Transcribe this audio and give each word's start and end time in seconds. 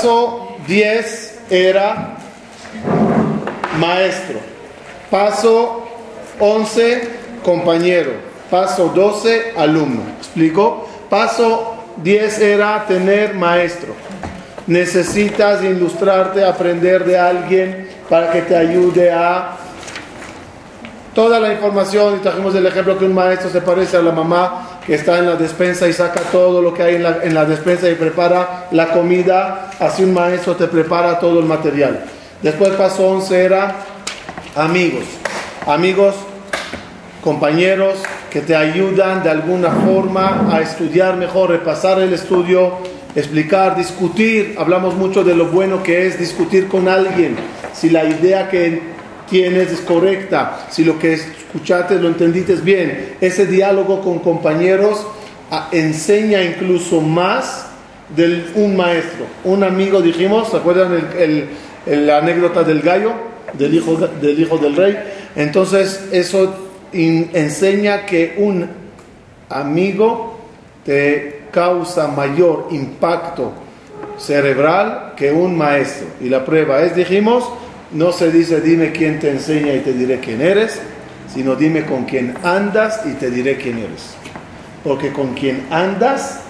Paso 0.00 0.56
10 0.66 1.40
era 1.50 2.16
maestro. 3.78 4.38
Paso 5.10 5.86
11, 6.38 7.02
compañero. 7.44 8.12
Paso 8.50 8.90
12, 8.94 9.52
alumno. 9.58 10.00
¿Explico? 10.16 10.88
Paso 11.10 11.74
10 11.98 12.38
era 12.38 12.86
tener 12.86 13.34
maestro. 13.34 13.92
Necesitas 14.66 15.62
ilustrarte, 15.62 16.46
aprender 16.46 17.04
de 17.04 17.18
alguien 17.18 17.90
para 18.08 18.32
que 18.32 18.40
te 18.40 18.56
ayude 18.56 19.12
a 19.12 19.58
toda 21.14 21.38
la 21.38 21.52
información. 21.52 22.16
Y 22.16 22.20
trajimos 22.20 22.54
el 22.54 22.64
ejemplo 22.64 22.98
que 22.98 23.04
un 23.04 23.14
maestro 23.14 23.50
se 23.50 23.60
parece 23.60 23.98
a 23.98 24.02
la 24.02 24.12
mamá 24.12 24.69
está 24.94 25.18
en 25.18 25.26
la 25.26 25.36
despensa 25.36 25.88
y 25.88 25.92
saca 25.92 26.20
todo 26.32 26.60
lo 26.62 26.74
que 26.74 26.82
hay 26.82 26.94
en 26.96 27.02
la, 27.02 27.18
en 27.22 27.34
la 27.34 27.44
despensa 27.44 27.88
y 27.88 27.94
prepara 27.94 28.66
la 28.72 28.88
comida. 28.88 29.70
Así 29.78 30.02
un 30.04 30.14
maestro 30.14 30.56
te 30.56 30.66
prepara 30.66 31.18
todo 31.18 31.40
el 31.40 31.46
material. 31.46 32.04
Después 32.42 32.70
paso 32.70 33.08
11 33.08 33.44
era 33.44 33.76
amigos. 34.56 35.04
Amigos, 35.66 36.14
compañeros 37.22 37.96
que 38.30 38.40
te 38.40 38.56
ayudan 38.56 39.22
de 39.22 39.30
alguna 39.30 39.70
forma 39.70 40.48
a 40.50 40.60
estudiar 40.60 41.16
mejor, 41.16 41.50
repasar 41.50 42.00
el 42.00 42.12
estudio, 42.12 42.78
explicar, 43.14 43.76
discutir. 43.76 44.54
Hablamos 44.58 44.94
mucho 44.94 45.24
de 45.24 45.34
lo 45.34 45.46
bueno 45.46 45.82
que 45.82 46.06
es 46.06 46.18
discutir 46.18 46.68
con 46.68 46.88
alguien. 46.88 47.36
Si 47.74 47.90
la 47.90 48.04
idea 48.04 48.48
que 48.48 48.80
tienes 49.30 49.70
es 49.70 49.80
correcta, 49.80 50.66
si 50.70 50.84
lo 50.84 50.98
que 50.98 51.14
escuchaste 51.14 51.94
lo 51.96 52.08
entendiste 52.08 52.54
bien. 52.56 53.14
Ese 53.20 53.46
diálogo 53.46 54.02
con 54.02 54.18
compañeros 54.18 55.06
ah, 55.50 55.68
enseña 55.72 56.42
incluso 56.42 57.00
más 57.00 57.66
de 58.14 58.44
un 58.56 58.76
maestro. 58.76 59.26
Un 59.44 59.62
amigo, 59.62 60.02
dijimos, 60.02 60.50
¿se 60.50 60.56
acuerdan 60.56 61.08
el, 61.18 62.06
la 62.06 62.18
anécdota 62.18 62.64
del 62.64 62.82
gallo, 62.82 63.12
del 63.54 63.74
hijo, 63.74 63.96
del 63.96 64.40
hijo 64.40 64.58
del 64.58 64.76
rey? 64.76 64.98
Entonces, 65.36 66.08
eso 66.12 66.54
enseña 66.92 68.04
que 68.04 68.34
un 68.38 68.68
amigo 69.48 70.38
te 70.84 71.42
causa 71.52 72.08
mayor 72.08 72.68
impacto 72.70 73.52
cerebral 74.18 75.14
que 75.16 75.32
un 75.32 75.56
maestro. 75.56 76.08
Y 76.20 76.28
la 76.28 76.44
prueba 76.44 76.82
es, 76.82 76.94
dijimos, 76.94 77.44
no 77.92 78.12
se 78.12 78.30
dice 78.30 78.60
dime 78.60 78.92
quién 78.92 79.18
te 79.18 79.30
enseña 79.30 79.74
y 79.74 79.80
te 79.80 79.92
diré 79.92 80.20
quién 80.20 80.40
eres, 80.40 80.80
sino 81.32 81.56
dime 81.56 81.84
con 81.84 82.04
quién 82.04 82.34
andas 82.42 83.02
y 83.06 83.12
te 83.12 83.30
diré 83.30 83.56
quién 83.56 83.78
eres. 83.78 84.14
Porque 84.82 85.12
con 85.12 85.34
quien 85.34 85.66
andas 85.70 86.40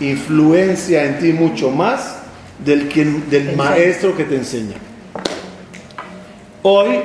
influencia 0.00 1.04
en 1.04 1.18
ti 1.18 1.32
mucho 1.32 1.70
más 1.70 2.16
del, 2.64 2.88
quien, 2.88 3.28
del 3.30 3.56
maestro 3.56 4.16
que 4.16 4.24
te 4.24 4.36
enseña. 4.36 4.76
Hoy 6.62 6.98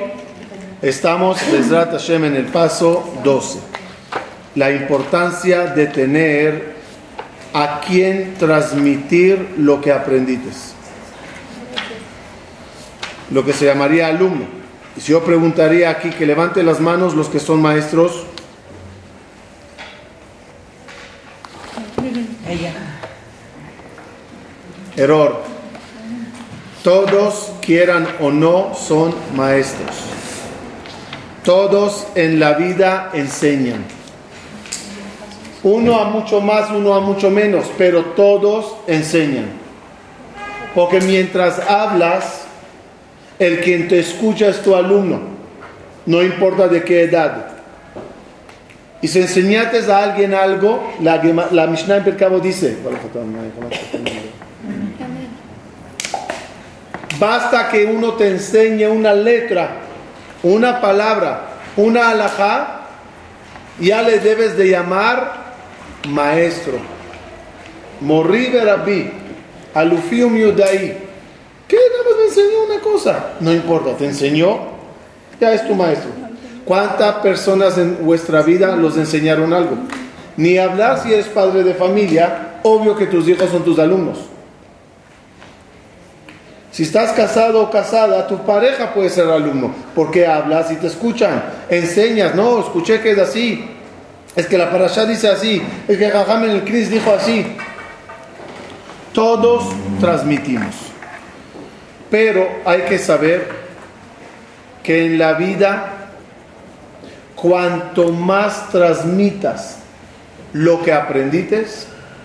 Estamos, 0.84 1.38
Bezrat 1.50 1.92
Hashem, 1.92 2.24
en 2.26 2.36
el 2.36 2.44
paso 2.44 3.10
12. 3.24 3.58
La 4.54 4.70
importancia 4.70 5.64
de 5.64 5.86
tener 5.86 6.74
a 7.54 7.80
quien 7.80 8.34
transmitir 8.34 9.54
lo 9.56 9.80
que 9.80 9.90
aprendiste. 9.90 10.73
Lo 13.34 13.44
que 13.44 13.52
se 13.52 13.64
llamaría 13.64 14.06
alumno. 14.06 14.44
Y 14.96 15.00
si 15.00 15.10
yo 15.10 15.24
preguntaría 15.24 15.90
aquí 15.90 16.10
que 16.10 16.24
levante 16.24 16.62
las 16.62 16.78
manos 16.78 17.14
los 17.14 17.28
que 17.28 17.40
son 17.40 17.60
maestros. 17.60 18.24
Error. 24.96 25.42
Todos, 26.84 27.50
quieran 27.60 28.06
o 28.20 28.30
no, 28.30 28.72
son 28.76 29.12
maestros. 29.34 29.96
Todos 31.42 32.06
en 32.14 32.38
la 32.38 32.52
vida 32.52 33.10
enseñan. 33.14 33.84
Uno 35.64 35.98
a 35.98 36.04
mucho 36.04 36.40
más, 36.40 36.70
uno 36.70 36.94
a 36.94 37.00
mucho 37.00 37.30
menos, 37.30 37.64
pero 37.76 38.04
todos 38.14 38.76
enseñan. 38.86 39.46
Porque 40.72 41.00
mientras 41.00 41.58
hablas, 41.58 42.43
el 43.38 43.60
quien 43.60 43.88
te 43.88 43.98
escucha 43.98 44.48
es 44.48 44.62
tu 44.62 44.74
alumno, 44.74 45.20
no 46.06 46.22
importa 46.22 46.68
de 46.68 46.82
qué 46.82 47.02
edad. 47.02 47.48
Y 49.02 49.08
si 49.08 49.20
enseñaste 49.20 49.90
a 49.92 50.02
alguien 50.02 50.34
algo, 50.34 50.94
la, 51.00 51.66
Mishnah 51.66 51.98
en 51.98 52.04
Percabo 52.04 52.40
dice, 52.40 52.76
basta 57.18 57.68
que 57.68 57.84
uno 57.84 58.14
te 58.14 58.28
enseñe 58.28 58.88
una 58.88 59.12
letra 59.12 59.84
una 60.44 60.80
palabra, 60.80 61.40
una 61.76 62.10
alajá, 62.10 62.82
ya 63.80 64.02
le 64.02 64.20
debes 64.20 64.56
de 64.56 64.68
llamar 64.68 65.54
maestro. 66.08 66.74
Morri 68.00 68.48
Rabbi, 68.48 69.10
alufium 69.74 70.36
yudai. 70.36 71.03
Nada 71.74 72.04
más 72.04 72.18
me 72.18 72.24
enseñó 72.24 72.64
una 72.66 72.80
cosa. 72.80 73.32
No 73.40 73.52
importa, 73.52 73.96
te 73.96 74.06
enseñó, 74.06 74.58
ya 75.40 75.52
es 75.52 75.66
tu 75.66 75.74
maestro. 75.74 76.10
¿Cuántas 76.64 77.16
personas 77.16 77.76
en 77.78 78.04
vuestra 78.04 78.42
vida 78.42 78.74
los 78.76 78.96
enseñaron 78.96 79.52
algo? 79.52 79.76
Ni 80.36 80.58
hablar 80.58 81.02
si 81.02 81.12
eres 81.12 81.26
padre 81.26 81.62
de 81.62 81.74
familia, 81.74 82.58
obvio 82.62 82.96
que 82.96 83.06
tus 83.06 83.28
hijos 83.28 83.50
son 83.50 83.62
tus 83.62 83.78
alumnos. 83.78 84.18
Si 86.74 86.82
estás 86.82 87.12
casado 87.12 87.62
o 87.62 87.70
casada, 87.70 88.26
tu 88.26 88.38
pareja 88.38 88.92
puede 88.92 89.08
ser 89.08 89.28
alumno, 89.28 89.72
porque 89.94 90.26
hablas 90.26 90.72
y 90.72 90.74
te 90.76 90.88
escuchan, 90.88 91.44
enseñas, 91.68 92.34
no, 92.34 92.58
escuché 92.58 93.00
que 93.00 93.12
es 93.12 93.18
así, 93.18 93.64
es 94.34 94.46
que 94.46 94.58
la 94.58 94.72
parasha 94.72 95.06
dice 95.06 95.28
así, 95.28 95.62
es 95.86 95.96
que 95.96 96.10
Jajam 96.10 96.44
en 96.44 96.50
el 96.50 96.64
Cris 96.64 96.90
dijo 96.90 97.12
así. 97.12 97.46
Todos 99.12 99.66
transmitimos, 100.00 100.74
pero 102.14 102.48
hay 102.64 102.82
que 102.82 102.96
saber 102.96 103.48
que 104.84 105.04
en 105.04 105.18
la 105.18 105.32
vida, 105.32 106.10
cuanto 107.34 108.12
más 108.12 108.68
transmitas 108.70 109.78
lo 110.52 110.80
que 110.80 110.92
aprendiste, 110.92 111.66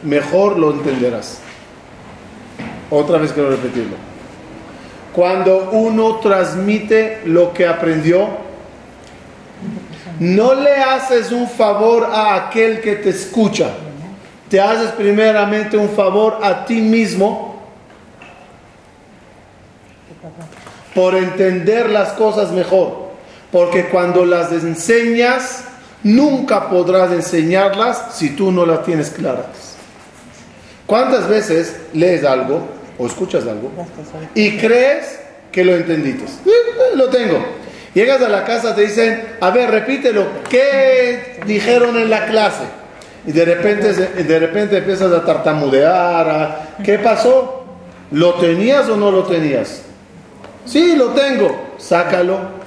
mejor 0.04 0.60
lo 0.60 0.74
entenderás. 0.74 1.40
Otra 2.92 3.18
vez 3.18 3.34
quiero 3.34 3.50
repetirlo 3.50 3.96
cuando 5.12 5.72
uno 5.72 6.18
transmite 6.18 7.22
lo 7.26 7.52
que 7.52 7.66
aprendió, 7.66 8.28
no 10.20 10.54
le 10.54 10.76
haces 10.76 11.32
un 11.32 11.50
favor 11.50 12.10
a 12.14 12.36
aquel 12.36 12.80
que 12.80 12.98
te 12.98 13.10
escucha, 13.10 13.72
te 14.50 14.62
haces 14.62 14.92
primeramente 14.92 15.78
un 15.78 15.90
favor 15.90 16.38
a 16.44 16.64
ti 16.64 16.80
mismo 16.80 17.49
por 21.00 21.16
entender 21.16 21.90
las 21.90 22.10
cosas 22.10 22.52
mejor, 22.52 23.12
porque 23.54 23.86
cuando 23.86 24.26
las 24.26 24.52
enseñas, 24.52 25.64
nunca 26.04 26.70
podrás 26.70 27.14
enseñarlas 27.14 28.08
si 28.16 28.32
tú 28.32 28.52
no 28.52 28.66
las 28.66 28.84
tienes 28.84 29.10
claras. 29.10 29.78
¿Cuántas 30.86 31.30
veces 31.30 31.78
lees 31.94 32.26
algo 32.26 32.68
o 32.98 33.08
escuchas 33.08 33.48
algo 33.48 33.72
y 34.36 34.58
crees 34.58 35.22
que 35.54 35.64
lo 35.64 35.74
entendiste. 35.74 36.26
Lo 36.96 37.08
tengo. 37.08 37.46
Llegas 37.94 38.22
a 38.22 38.28
la 38.28 38.44
casa, 38.44 38.76
te 38.76 38.82
dicen, 38.82 39.24
a 39.40 39.52
ver, 39.52 39.72
repítelo, 39.72 40.28
¿qué 40.50 41.40
dijeron 41.46 41.98
en 41.98 42.10
la 42.10 42.26
clase? 42.26 42.66
Y 43.26 43.32
de 43.32 43.46
repente, 43.46 43.94
de 43.94 44.40
repente 44.40 44.80
empiezas 44.80 45.14
a 45.14 45.24
tartamudear. 45.24 46.76
¿Qué 46.84 47.00
pasó? 47.00 47.64
¿Lo 48.12 48.34
tenías 48.34 48.90
o 48.90 48.98
no 48.98 49.12
lo 49.12 49.24
tenías? 49.24 49.84
Sí, 50.70 50.96
lo 50.96 51.08
tengo. 51.10 51.74
Sácalo. 51.78 52.60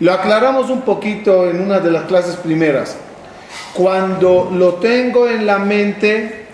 Lo 0.00 0.12
aclaramos 0.12 0.70
un 0.70 0.82
poquito 0.82 1.48
en 1.48 1.60
una 1.60 1.80
de 1.80 1.90
las 1.90 2.04
clases 2.04 2.36
primeras. 2.36 2.96
Cuando 3.74 4.50
lo 4.52 4.74
tengo 4.74 5.28
en 5.28 5.46
la 5.46 5.58
mente, 5.58 6.46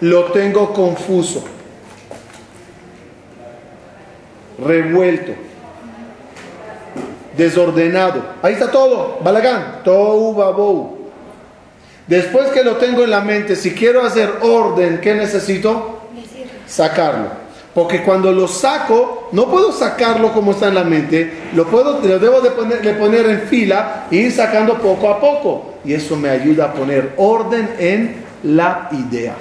lo 0.00 0.24
tengo 0.26 0.72
confuso 0.72 1.44
revuelto, 4.58 5.32
desordenado. 7.36 8.22
Ahí 8.42 8.54
está 8.54 8.70
todo, 8.70 9.18
balagán, 9.22 9.82
tou 9.84 10.34
babou. 10.34 11.10
Después 12.06 12.48
que 12.50 12.62
lo 12.62 12.76
tengo 12.76 13.02
en 13.02 13.10
la 13.10 13.20
mente, 13.20 13.56
si 13.56 13.74
quiero 13.74 14.04
hacer 14.04 14.30
orden, 14.42 15.00
¿qué 15.00 15.14
necesito? 15.14 16.00
Sacarlo. 16.66 17.43
Porque 17.74 18.02
cuando 18.02 18.30
lo 18.30 18.46
saco, 18.46 19.28
no 19.32 19.50
puedo 19.50 19.72
sacarlo 19.72 20.32
como 20.32 20.52
está 20.52 20.68
en 20.68 20.74
la 20.76 20.84
mente, 20.84 21.48
lo, 21.54 21.66
puedo, 21.66 22.00
lo 22.00 22.18
debo 22.20 22.40
de 22.40 22.50
poner, 22.52 22.80
de 22.82 22.94
poner 22.94 23.26
en 23.26 23.40
fila 23.42 24.06
e 24.10 24.16
ir 24.16 24.32
sacando 24.32 24.78
poco 24.78 25.08
a 25.08 25.20
poco. 25.20 25.74
Y 25.84 25.92
eso 25.92 26.16
me 26.16 26.30
ayuda 26.30 26.66
a 26.66 26.72
poner 26.72 27.14
orden 27.16 27.74
en 27.78 28.24
la 28.44 28.88
idea. 28.92 29.34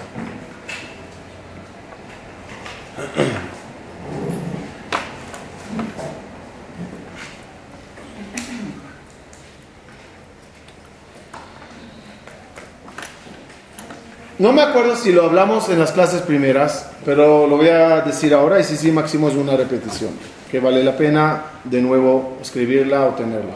No 14.39 14.51
me 14.51 14.61
acuerdo 14.61 14.95
si 14.95 15.11
lo 15.11 15.23
hablamos 15.23 15.69
en 15.69 15.79
las 15.79 15.91
clases 15.91 16.21
primeras, 16.21 16.89
pero 17.05 17.47
lo 17.47 17.57
voy 17.57 17.69
a 17.69 18.01
decir 18.01 18.33
ahora 18.33 18.59
y 18.59 18.63
si 18.63 18.77
sí, 18.77 18.91
máximo 18.91 19.29
es 19.29 19.35
una 19.35 19.55
repetición, 19.55 20.11
que 20.49 20.59
vale 20.59 20.83
la 20.83 20.95
pena 20.95 21.43
de 21.63 21.81
nuevo 21.81 22.37
escribirla 22.41 23.05
o 23.05 23.09
tenerla. 23.09 23.53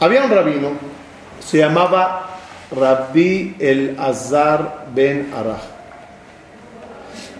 Había 0.00 0.24
un 0.24 0.30
rabino, 0.30 0.70
se 1.40 1.58
llamaba 1.58 2.38
Rabbi 2.74 3.56
el 3.58 3.96
Azar 3.98 4.86
ben 4.94 5.30
Araj. 5.34 5.60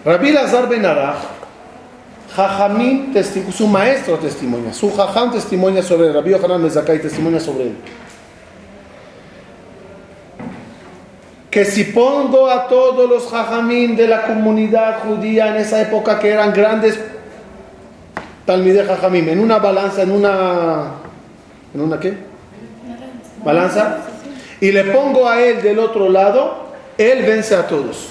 Rabbi 0.05 0.29
el 0.29 0.37
Azar 0.37 0.69
ben 0.69 0.85
Araj, 0.85 1.17
Jajamín, 2.35 3.13
su 3.55 3.67
maestro 3.67 4.17
testimonia, 4.17 4.73
su 4.73 4.91
Jajam 4.95 5.31
testimonia 5.31 5.83
sobre 5.83 6.11
Rabbi 6.11 6.31
Yohanan 6.31 6.63
Mezakai 6.63 6.99
testimonia 6.99 7.39
sobre 7.39 7.65
él. 7.65 7.75
Que 11.53 11.65
si 11.65 11.83
pongo 11.83 12.49
a 12.49 12.67
todos 12.67 13.07
los 13.07 13.29
jajamín 13.29 13.95
de 13.95 14.07
la 14.07 14.23
comunidad 14.23 15.03
judía 15.03 15.49
en 15.49 15.57
esa 15.57 15.83
época 15.83 16.17
que 16.17 16.31
eran 16.31 16.51
grandes 16.51 16.99
talmide 18.43 18.83
jajamín 18.83 19.29
en 19.29 19.39
una 19.39 19.59
balanza, 19.59 20.01
en 20.01 20.09
una 20.09 20.93
¿en 21.75 21.81
una 21.81 21.99
qué? 21.99 22.17
Balanza. 23.45 23.99
Y 24.61 24.71
le 24.71 24.85
pongo 24.85 25.29
a 25.29 25.41
él 25.41 25.61
del 25.61 25.77
otro 25.77 26.09
lado, 26.09 26.69
él 26.97 27.21
vence 27.21 27.55
a 27.55 27.67
todos. 27.67 28.07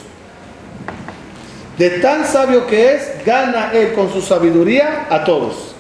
De 1.79 1.91
tan 1.99 2.25
sabio 2.25 2.69
que 2.69 2.95
es, 2.95 3.25
gana 3.27 3.73
él 3.73 3.93
con 3.95 4.13
su 4.13 4.23
sabiduría 4.23 5.09
a 5.11 5.25
todos. 5.25 5.75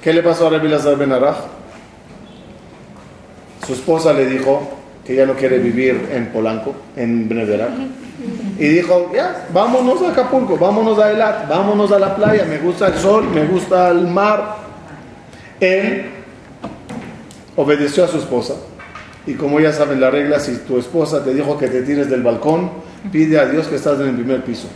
¿Qué 0.00 0.10
le 0.14 0.22
pasó 0.22 0.46
a 0.46 0.50
Rabbi 0.50 0.68
Lazar? 0.68 0.96
Su 3.66 3.72
esposa 3.72 4.12
le 4.12 4.26
dijo 4.26 4.62
que 5.04 5.14
ya 5.14 5.26
no 5.26 5.34
quiere 5.34 5.58
vivir 5.58 6.08
en 6.12 6.26
Polanco, 6.28 6.74
en 6.96 7.28
Beneverac. 7.28 7.70
Y 8.58 8.68
dijo, 8.68 9.10
ya, 9.14 9.46
vámonos 9.52 10.00
a 10.02 10.10
Acapulco, 10.10 10.56
vámonos 10.56 10.98
a 10.98 11.10
Elat, 11.10 11.48
vámonos 11.48 11.90
a 11.92 11.98
la 11.98 12.14
playa, 12.14 12.44
me 12.44 12.58
gusta 12.58 12.88
el 12.88 12.94
sol, 12.94 13.28
me 13.28 13.44
gusta 13.46 13.90
el 13.90 14.06
mar. 14.06 14.56
Él 15.60 16.06
obedeció 17.56 18.04
a 18.04 18.08
su 18.08 18.18
esposa. 18.18 18.54
Y 19.26 19.34
como 19.34 19.58
ya 19.60 19.72
saben 19.72 20.00
la 20.00 20.10
regla, 20.10 20.38
si 20.38 20.56
tu 20.58 20.78
esposa 20.78 21.24
te 21.24 21.34
dijo 21.34 21.58
que 21.58 21.68
te 21.68 21.82
tires 21.82 22.08
del 22.10 22.22
balcón, 22.22 22.70
pide 23.10 23.38
a 23.38 23.46
Dios 23.46 23.66
que 23.66 23.76
estás 23.76 23.98
en 24.00 24.08
el 24.08 24.14
primer 24.14 24.44
piso. 24.44 24.68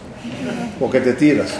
O 0.80 0.90
que 0.90 1.00
te 1.00 1.12
tiras. 1.12 1.50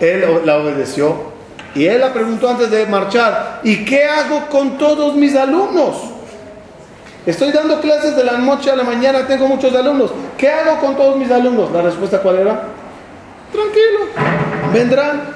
Él 0.00 0.24
la 0.44 0.58
obedeció. 0.58 1.34
Y 1.74 1.86
él 1.86 2.00
la 2.00 2.12
preguntó 2.12 2.48
antes 2.48 2.70
de 2.70 2.86
marchar, 2.86 3.60
¿y 3.64 3.84
qué 3.84 4.04
hago 4.04 4.48
con 4.48 4.78
todos 4.78 5.16
mis 5.16 5.34
alumnos? 5.34 6.13
Estoy 7.26 7.52
dando 7.52 7.80
clases 7.80 8.16
de 8.16 8.24
la 8.24 8.36
noche 8.36 8.70
a 8.70 8.76
la 8.76 8.84
mañana, 8.84 9.26
tengo 9.26 9.48
muchos 9.48 9.74
alumnos. 9.74 10.10
¿Qué 10.36 10.48
hago 10.48 10.78
con 10.78 10.94
todos 10.94 11.16
mis 11.16 11.30
alumnos? 11.30 11.70
La 11.72 11.80
respuesta 11.80 12.20
cuál 12.20 12.36
era? 12.36 12.64
Tranquilo, 13.50 14.72
vendrán. 14.72 15.34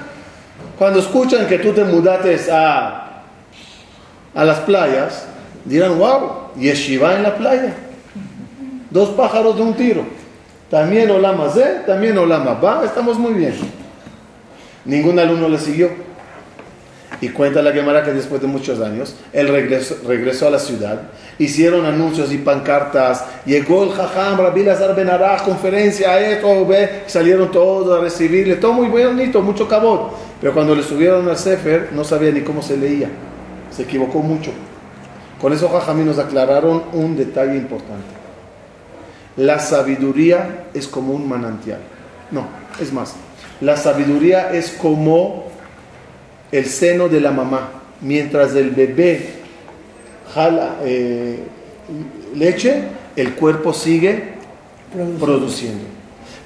Cuando 0.78 1.00
escuchan 1.00 1.46
que 1.46 1.58
tú 1.58 1.72
te 1.72 1.84
mudates 1.84 2.48
a, 2.50 3.22
a 4.34 4.44
las 4.44 4.58
playas, 4.60 5.26
dirán, 5.64 5.98
wow, 5.98 6.52
yeshiva 6.56 7.14
en 7.14 7.22
la 7.22 7.34
playa. 7.36 7.74
Dos 8.90 9.10
pájaros 9.10 9.56
de 9.56 9.62
un 9.62 9.74
tiro. 9.74 10.04
También 10.70 11.10
Olama 11.10 11.48
Z, 11.48 11.86
también 11.86 12.18
Olama 12.18 12.54
Va, 12.54 12.84
estamos 12.84 13.18
muy 13.18 13.32
bien. 13.32 13.54
Ningún 14.84 15.18
alumno 15.18 15.48
le 15.48 15.58
siguió. 15.58 16.07
Y 17.20 17.30
cuenta 17.30 17.62
la 17.62 17.72
Gemara 17.72 18.04
que 18.04 18.12
después 18.12 18.40
de 18.40 18.46
muchos 18.46 18.80
años, 18.80 19.16
él 19.32 19.48
regresó, 19.48 20.46
a 20.46 20.50
la 20.50 20.58
ciudad, 20.60 21.02
hicieron 21.38 21.84
anuncios 21.84 22.32
y 22.32 22.38
pancartas, 22.38 23.24
llegó 23.44 23.82
el 23.82 23.90
Jajam, 23.90 24.38
Rabbi 24.38 24.62
Lazar 24.62 24.94
Ben 24.94 25.10
conferencia, 25.44 26.20
esto, 26.20 26.64
ve, 26.64 27.02
salieron 27.06 27.50
todos 27.50 27.98
a 27.98 28.02
recibirle, 28.02 28.56
todo 28.56 28.72
muy 28.72 28.86
bonito, 28.86 29.42
mucho 29.42 29.66
cabot. 29.66 30.12
Pero 30.40 30.54
cuando 30.54 30.76
le 30.76 30.84
subieron 30.84 31.28
al 31.28 31.36
Sefer, 31.36 31.88
no 31.92 32.04
sabía 32.04 32.30
ni 32.30 32.42
cómo 32.42 32.62
se 32.62 32.76
leía, 32.76 33.08
se 33.70 33.82
equivocó 33.82 34.20
mucho. 34.20 34.52
Con 35.40 35.52
eso 35.52 35.68
Jajamí 35.68 36.04
nos 36.04 36.18
aclararon 36.18 36.84
un 36.92 37.16
detalle 37.16 37.56
importante. 37.56 38.18
La 39.36 39.58
sabiduría 39.58 40.66
es 40.72 40.86
como 40.86 41.14
un 41.14 41.28
manantial. 41.28 41.78
No, 42.30 42.46
es 42.80 42.92
más, 42.92 43.14
la 43.60 43.76
sabiduría 43.76 44.52
es 44.52 44.70
como 44.70 45.47
el 46.50 46.66
seno 46.66 47.08
de 47.08 47.20
la 47.20 47.30
mamá, 47.30 47.70
mientras 48.00 48.54
el 48.54 48.70
bebé 48.70 49.30
jala 50.34 50.76
eh, 50.82 51.38
leche, 52.34 52.82
el 53.16 53.34
cuerpo 53.34 53.72
sigue 53.72 54.34
produciendo. 55.18 55.84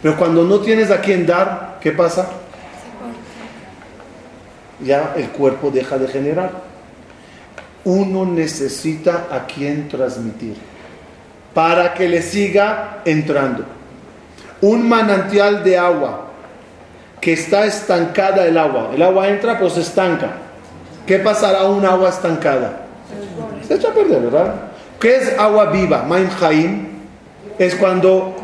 Pero 0.02 0.16
cuando 0.16 0.44
no 0.44 0.60
tienes 0.60 0.90
a 0.90 1.00
quien 1.00 1.26
dar, 1.26 1.78
¿qué 1.80 1.92
pasa? 1.92 2.28
Ya 4.84 5.14
el 5.16 5.28
cuerpo 5.28 5.70
deja 5.70 5.98
de 5.98 6.08
generar. 6.08 6.50
Uno 7.84 8.24
necesita 8.24 9.28
a 9.30 9.46
quien 9.46 9.88
transmitir 9.88 10.56
para 11.54 11.94
que 11.94 12.08
le 12.08 12.22
siga 12.22 13.02
entrando. 13.04 13.64
Un 14.60 14.88
manantial 14.88 15.62
de 15.62 15.76
agua 15.76 16.31
que 17.22 17.34
está 17.34 17.64
estancada 17.66 18.44
el 18.48 18.58
agua. 18.58 18.90
El 18.92 19.00
agua 19.00 19.28
entra, 19.28 19.56
pero 19.56 19.70
se 19.70 19.80
estanca. 19.80 20.32
¿Qué 21.06 21.20
pasará 21.20 21.60
a 21.60 21.68
un 21.68 21.86
agua 21.86 22.08
estancada? 22.08 22.80
Se 23.66 23.74
echa 23.74 23.90
a 23.90 23.94
perder, 23.94 24.22
¿verdad? 24.22 24.54
¿Qué 24.98 25.16
es 25.16 25.38
agua 25.38 25.70
viva? 25.70 26.02
Maim 26.02 26.28
Haim 26.40 26.88
es 27.60 27.76
cuando 27.76 28.34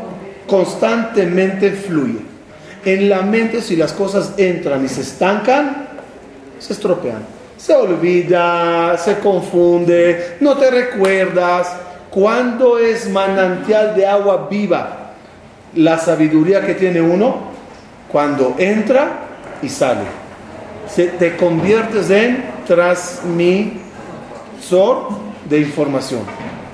constantemente 0.47 1.71
fluye. 1.71 2.21
En 2.85 3.09
la 3.09 3.21
mente, 3.21 3.61
si 3.61 3.75
las 3.75 3.91
cosas 3.91 4.35
entran 4.37 4.85
y 4.85 4.87
se 4.87 5.01
estancan, 5.01 5.89
se 6.57 6.71
estropean. 6.71 7.25
Se 7.57 7.73
olvida, 7.73 8.97
se 8.97 9.19
confunde, 9.19 10.37
no 10.39 10.55
te 10.55 10.71
recuerdas. 10.71 11.75
¿Cuándo 12.09 12.77
es 12.79 13.09
manantial 13.09 13.93
de 13.93 14.07
agua 14.07 14.47
viva? 14.49 15.11
La 15.75 15.97
sabiduría 15.97 16.65
que 16.65 16.75
tiene 16.75 17.01
uno 17.01 17.48
cuando 18.11 18.55
entra 18.57 19.27
y 19.61 19.69
sale. 19.69 20.05
Te 20.95 21.37
conviertes 21.37 22.09
en 22.09 22.43
transmisor 22.65 23.89
de 25.47 25.59
información. 25.59 26.21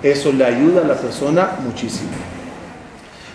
Eso 0.01 0.31
le 0.31 0.45
ayuda 0.45 0.81
a 0.81 0.85
la 0.85 0.95
persona 0.95 1.51
muchísimo. 1.63 2.09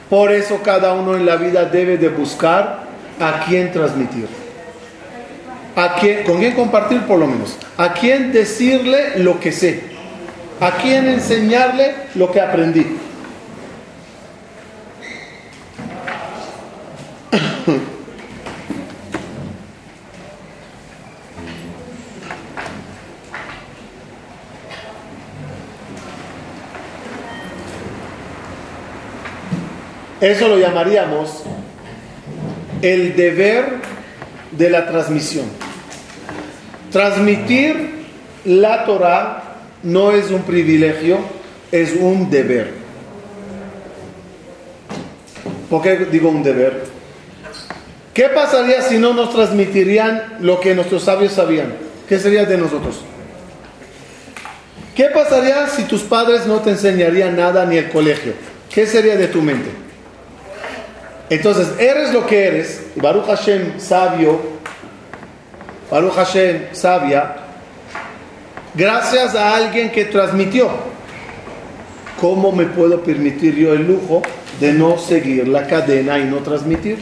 Por 0.08 0.32
eso 0.32 0.60
cada 0.62 0.94
uno 0.94 1.16
en 1.16 1.26
la 1.26 1.36
vida 1.36 1.64
debe 1.64 1.96
de 1.96 2.08
buscar 2.08 2.80
a 3.20 3.44
quién 3.46 3.70
transmitir. 3.70 4.26
A 5.76 5.94
con 6.26 6.38
quién 6.38 6.54
compartir 6.54 7.02
por 7.02 7.18
lo 7.18 7.26
menos. 7.26 7.56
A 7.76 7.92
quién 7.92 8.32
decirle 8.32 9.18
lo 9.18 9.38
que 9.38 9.52
sé. 9.52 9.82
A 10.60 10.72
quién 10.72 11.08
enseñarle 11.08 11.94
lo 12.14 12.30
que 12.32 12.40
aprendí. 12.40 12.86
Eso 30.20 30.48
lo 30.48 30.58
llamaríamos 30.58 31.44
el 32.82 33.16
deber 33.16 33.64
de 34.52 34.68
la 34.68 34.86
transmisión. 34.86 35.46
Transmitir 36.92 38.00
la 38.44 38.84
Torah 38.84 39.56
no 39.82 40.12
es 40.12 40.30
un 40.30 40.42
privilegio, 40.42 41.18
es 41.72 41.94
un 41.98 42.30
deber. 42.30 42.70
¿Por 45.70 45.82
qué 45.82 45.96
digo 46.10 46.28
un 46.28 46.42
deber? 46.42 46.84
¿Qué 48.12 48.28
pasaría 48.28 48.82
si 48.82 48.98
no 48.98 49.14
nos 49.14 49.32
transmitirían 49.32 50.38
lo 50.40 50.60
que 50.60 50.74
nuestros 50.74 51.04
sabios 51.04 51.32
sabían? 51.32 51.72
¿Qué 52.08 52.18
sería 52.18 52.44
de 52.44 52.58
nosotros? 52.58 53.00
¿Qué 54.94 55.04
pasaría 55.06 55.66
si 55.68 55.84
tus 55.84 56.02
padres 56.02 56.44
no 56.46 56.58
te 56.60 56.70
enseñarían 56.70 57.36
nada 57.36 57.64
ni 57.64 57.78
el 57.78 57.88
colegio? 57.88 58.34
¿Qué 58.68 58.86
sería 58.86 59.16
de 59.16 59.28
tu 59.28 59.40
mente? 59.40 59.70
Entonces, 61.30 61.68
eres 61.78 62.12
lo 62.12 62.26
que 62.26 62.46
eres, 62.46 62.86
Baruch 62.96 63.26
Hashem 63.26 63.80
sabio, 63.80 64.38
Baruch 65.90 66.12
Hashem 66.12 66.74
sabia, 66.74 67.36
gracias 68.74 69.34
a 69.34 69.56
alguien 69.56 69.90
que 69.90 70.04
transmitió. 70.04 70.90
¿cómo 72.20 72.52
me 72.52 72.66
puedo 72.66 73.00
permitir 73.02 73.56
yo 73.56 73.72
el 73.72 73.86
lujo 73.86 74.22
de 74.60 74.72
no 74.74 74.98
seguir 74.98 75.48
la 75.48 75.66
cadena 75.66 76.18
y 76.18 76.24
no 76.24 76.38
transmitir? 76.38 76.98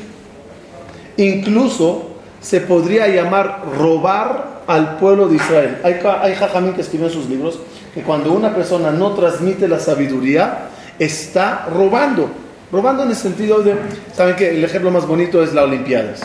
Incluso 1.16 2.10
se 2.40 2.60
podría 2.60 3.08
llamar 3.08 3.64
robar 3.76 4.62
al 4.66 4.96
pueblo 4.98 5.28
de 5.28 5.36
Israel. 5.36 5.78
Hay, 5.82 6.00
hay 6.22 6.34
jajamín 6.34 6.74
que 6.74 6.82
escriben 6.82 7.10
sus 7.10 7.28
libros 7.28 7.58
que 7.92 8.02
cuando 8.02 8.32
una 8.32 8.54
persona 8.54 8.92
no 8.92 9.12
transmite 9.14 9.66
la 9.66 9.80
sabiduría, 9.80 10.68
está 10.98 11.66
robando. 11.74 12.30
Robando 12.70 13.02
en 13.02 13.10
el 13.10 13.16
sentido 13.16 13.62
de, 13.62 13.74
saben 14.14 14.36
que 14.36 14.50
el 14.50 14.62
ejemplo 14.62 14.90
más 14.90 15.06
bonito 15.06 15.42
es 15.42 15.54
las 15.54 15.64
Olimpiadas. 15.64 16.20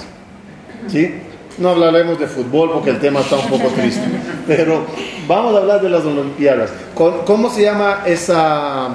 ¿Sí? 0.89 1.13
No 1.57 1.69
hablaremos 1.69 2.19
de 2.19 2.27
fútbol 2.27 2.71
porque 2.73 2.89
el 2.89 2.99
tema 2.99 3.21
está 3.21 3.37
un 3.37 3.47
poco 3.47 3.67
triste, 3.69 4.01
pero 4.47 4.85
vamos 5.27 5.55
a 5.55 5.59
hablar 5.59 5.81
de 5.81 5.89
las 5.89 6.03
Olimpiadas. 6.03 6.71
¿Cómo 6.95 7.49
se 7.49 7.61
llama 7.61 8.01
esa, 8.05 8.89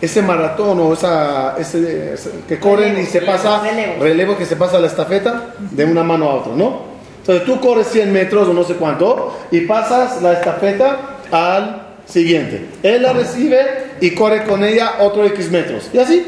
ese 0.00 0.22
maratón 0.22 0.80
o 0.80 0.92
esa, 0.92 1.56
ese, 1.58 2.14
que 2.48 2.58
corren 2.58 2.98
y 2.98 3.06
se 3.06 3.20
pasa, 3.20 3.62
relevo. 4.00 4.36
que 4.36 4.46
se 4.46 4.56
pasa 4.56 4.80
la 4.80 4.88
estafeta 4.88 5.54
de 5.58 5.84
una 5.84 6.02
mano 6.02 6.28
a 6.28 6.34
otra, 6.36 6.54
¿no? 6.56 6.94
Entonces 7.20 7.44
tú 7.46 7.60
corres 7.60 7.86
100 7.86 8.12
metros 8.12 8.48
o 8.48 8.52
no 8.52 8.64
sé 8.64 8.74
cuánto 8.74 9.38
y 9.50 9.60
pasas 9.62 10.20
la 10.20 10.34
estafeta 10.34 11.18
al 11.30 11.82
siguiente. 12.04 12.66
Él 12.82 13.02
la 13.02 13.12
recibe 13.12 13.58
y 14.00 14.10
corre 14.10 14.44
con 14.44 14.62
ella 14.64 14.96
otro 15.00 15.24
X 15.26 15.50
metros. 15.50 15.88
Y 15.92 15.98
así. 15.98 16.26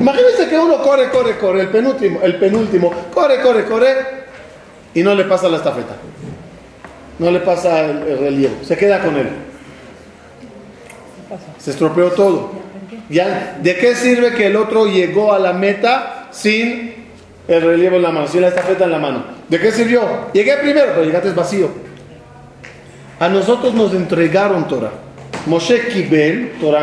Imagínense 0.00 0.48
que 0.48 0.58
uno 0.58 0.82
corre, 0.82 1.10
corre, 1.10 1.38
corre, 1.38 1.60
el 1.62 1.68
penúltimo, 1.68 2.20
el 2.22 2.36
penúltimo, 2.38 2.92
corre, 3.14 3.40
corre, 3.40 3.64
corre, 3.64 3.94
y 4.94 5.02
no 5.02 5.14
le 5.14 5.24
pasa 5.24 5.48
la 5.48 5.58
estafeta. 5.58 5.94
No 7.18 7.30
le 7.30 7.40
pasa 7.40 7.84
el, 7.84 8.02
el 8.08 8.18
relieve. 8.18 8.64
Se 8.64 8.76
queda 8.76 9.00
con 9.00 9.16
él. 9.16 9.28
Se 11.58 11.70
estropeó 11.70 12.10
todo. 12.10 12.52
¿Ya? 13.08 13.58
¿De 13.60 13.76
qué 13.76 13.94
sirve 13.94 14.34
que 14.34 14.46
el 14.46 14.56
otro 14.56 14.86
llegó 14.86 15.32
a 15.32 15.38
la 15.38 15.52
meta 15.52 16.28
sin 16.30 17.06
el 17.48 17.62
relieve 17.62 17.96
en 17.96 18.02
la 18.02 18.10
mano, 18.10 18.26
sin 18.26 18.40
la 18.40 18.48
estafeta 18.48 18.84
en 18.84 18.90
la 18.90 18.98
mano? 18.98 19.24
¿De 19.48 19.58
qué 19.60 19.70
sirvió? 19.70 20.32
Llegué 20.32 20.56
primero, 20.56 20.88
pero 20.94 21.04
llegaste 21.04 21.30
vacío. 21.30 21.70
A 23.18 23.28
nosotros 23.28 23.74
nos 23.74 23.94
entregaron 23.94 24.66
Torah. 24.68 24.92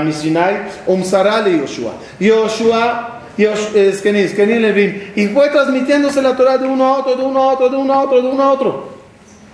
Misinai, 0.04 0.56
Umsara 0.88 1.42
le 1.42 1.58
Yoshua. 1.60 1.94
Yoshua, 2.20 3.22
Skeni, 3.38 4.60
Levin. 4.60 5.12
Y 5.16 5.28
fue 5.28 5.50
transmitiéndose 5.50 6.22
la 6.22 6.36
Torah 6.36 6.58
de 6.58 6.68
uno 6.68 6.86
a 6.86 6.98
otro, 7.00 7.16
de 7.16 7.24
uno 7.24 7.44
a 7.44 7.54
otro, 7.54 7.70
de 7.70 7.78
uno 7.78 7.94
a 7.94 8.04
otro, 8.04 8.22
de 8.22 8.28
uno 8.28 8.44
a 8.44 8.52
otro. 8.52 8.94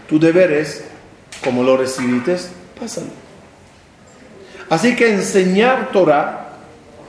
Tu 0.08 0.20
deber 0.20 0.52
es, 0.52 0.84
como 1.44 1.64
lo 1.64 1.78
recibiste, 1.78 2.38
pásalo. 2.80 3.08
Así 4.70 4.96
que 4.96 5.10
enseñar 5.12 5.92
Torah 5.92 6.50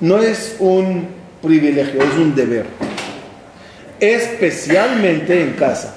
no 0.01 0.19
es 0.19 0.57
un 0.59 1.09
privilegio, 1.43 2.03
es 2.03 2.15
un 2.15 2.35
deber. 2.35 2.67
Especialmente 3.99 5.43
en 5.43 5.53
casa. 5.53 5.97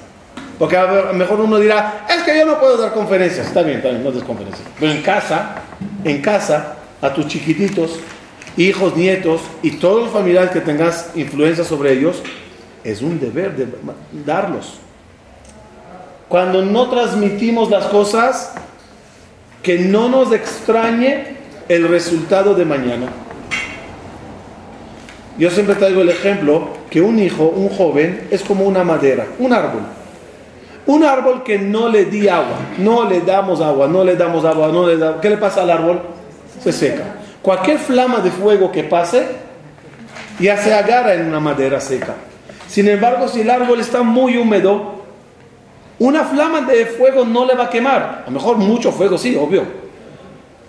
Porque 0.59 0.77
mejor 1.13 1.39
uno 1.39 1.59
dirá, 1.59 2.05
es 2.09 2.23
que 2.23 2.37
yo 2.37 2.45
no 2.45 2.59
puedo 2.59 2.77
dar 2.77 2.93
conferencias. 2.93 3.47
Está 3.47 3.63
bien, 3.63 3.77
está 3.77 3.89
bien, 3.89 4.03
no 4.03 4.11
des 4.11 4.23
conferencias. 4.23 4.67
Pero 4.79 4.91
en 4.91 5.01
casa, 5.01 5.55
en 6.03 6.21
casa, 6.21 6.75
a 7.01 7.13
tus 7.13 7.27
chiquititos, 7.27 7.99
hijos, 8.55 8.95
nietos 8.95 9.41
y 9.61 9.71
todos 9.71 10.03
los 10.03 10.13
familiares 10.13 10.51
que 10.51 10.61
tengas 10.61 11.09
influencia 11.15 11.63
sobre 11.63 11.93
ellos, 11.93 12.21
es 12.83 13.01
un 13.01 13.19
deber 13.19 13.55
de 13.55 13.67
darlos. 14.25 14.79
Cuando 16.29 16.63
no 16.63 16.89
transmitimos 16.89 17.69
las 17.69 17.85
cosas, 17.85 18.53
que 19.61 19.79
no 19.79 20.09
nos 20.09 20.31
extrañe 20.33 21.37
el 21.69 21.87
resultado 21.87 22.53
de 22.53 22.65
mañana. 22.65 23.07
Yo 25.37 25.49
siempre 25.49 25.75
traigo 25.75 26.01
el 26.01 26.09
ejemplo 26.09 26.69
que 26.89 27.01
un 27.01 27.17
hijo, 27.17 27.45
un 27.45 27.69
joven, 27.69 28.27
es 28.29 28.43
como 28.43 28.65
una 28.65 28.83
madera, 28.83 29.25
un 29.39 29.53
árbol. 29.53 29.81
Un 30.85 31.03
árbol 31.03 31.43
que 31.43 31.57
no 31.57 31.87
le 31.87 32.05
di 32.05 32.27
agua, 32.27 32.57
no 32.77 33.07
le 33.07 33.21
damos 33.21 33.61
agua, 33.61 33.87
no 33.87 34.03
le 34.03 34.15
damos 34.15 34.43
agua, 34.43 34.67
no 34.67 34.87
le 34.87 34.97
damos... 34.97 35.21
¿Qué 35.21 35.29
le 35.29 35.37
pasa 35.37 35.61
al 35.61 35.71
árbol? 35.71 36.01
Se 36.61 36.73
seca. 36.73 37.03
Cualquier 37.41 37.77
flama 37.77 38.19
de 38.19 38.31
fuego 38.31 38.71
que 38.71 38.83
pase, 38.83 39.25
ya 40.39 40.57
se 40.57 40.73
agarra 40.73 41.13
en 41.13 41.27
una 41.27 41.39
madera 41.39 41.79
seca. 41.79 42.15
Sin 42.67 42.89
embargo, 42.89 43.27
si 43.27 43.41
el 43.41 43.49
árbol 43.49 43.79
está 43.79 44.03
muy 44.03 44.37
húmedo, 44.37 44.95
una 45.99 46.25
flama 46.25 46.61
de 46.61 46.85
fuego 46.85 47.23
no 47.23 47.45
le 47.45 47.55
va 47.55 47.65
a 47.65 47.69
quemar. 47.69 48.23
A 48.23 48.25
lo 48.25 48.31
mejor 48.31 48.57
mucho 48.57 48.91
fuego, 48.91 49.17
sí, 49.17 49.37
obvio. 49.39 49.63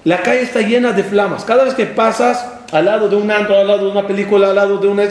La 0.05 0.21
calle 0.23 0.43
está 0.43 0.61
llena 0.61 0.93
de 0.93 1.03
flamas. 1.03 1.45
Cada 1.45 1.65
vez 1.65 1.75
que 1.75 1.87
pasas 1.87 2.47
al 2.71 2.85
lado 2.85 3.09
de 3.09 3.17
un 3.17 3.31
antro, 3.31 3.59
al 3.59 3.67
lado 3.67 3.87
de 3.87 3.91
una 3.91 4.07
película, 4.07 4.51
al 4.51 4.55
lado 4.55 4.79
de 4.79 4.87
una... 4.87 5.03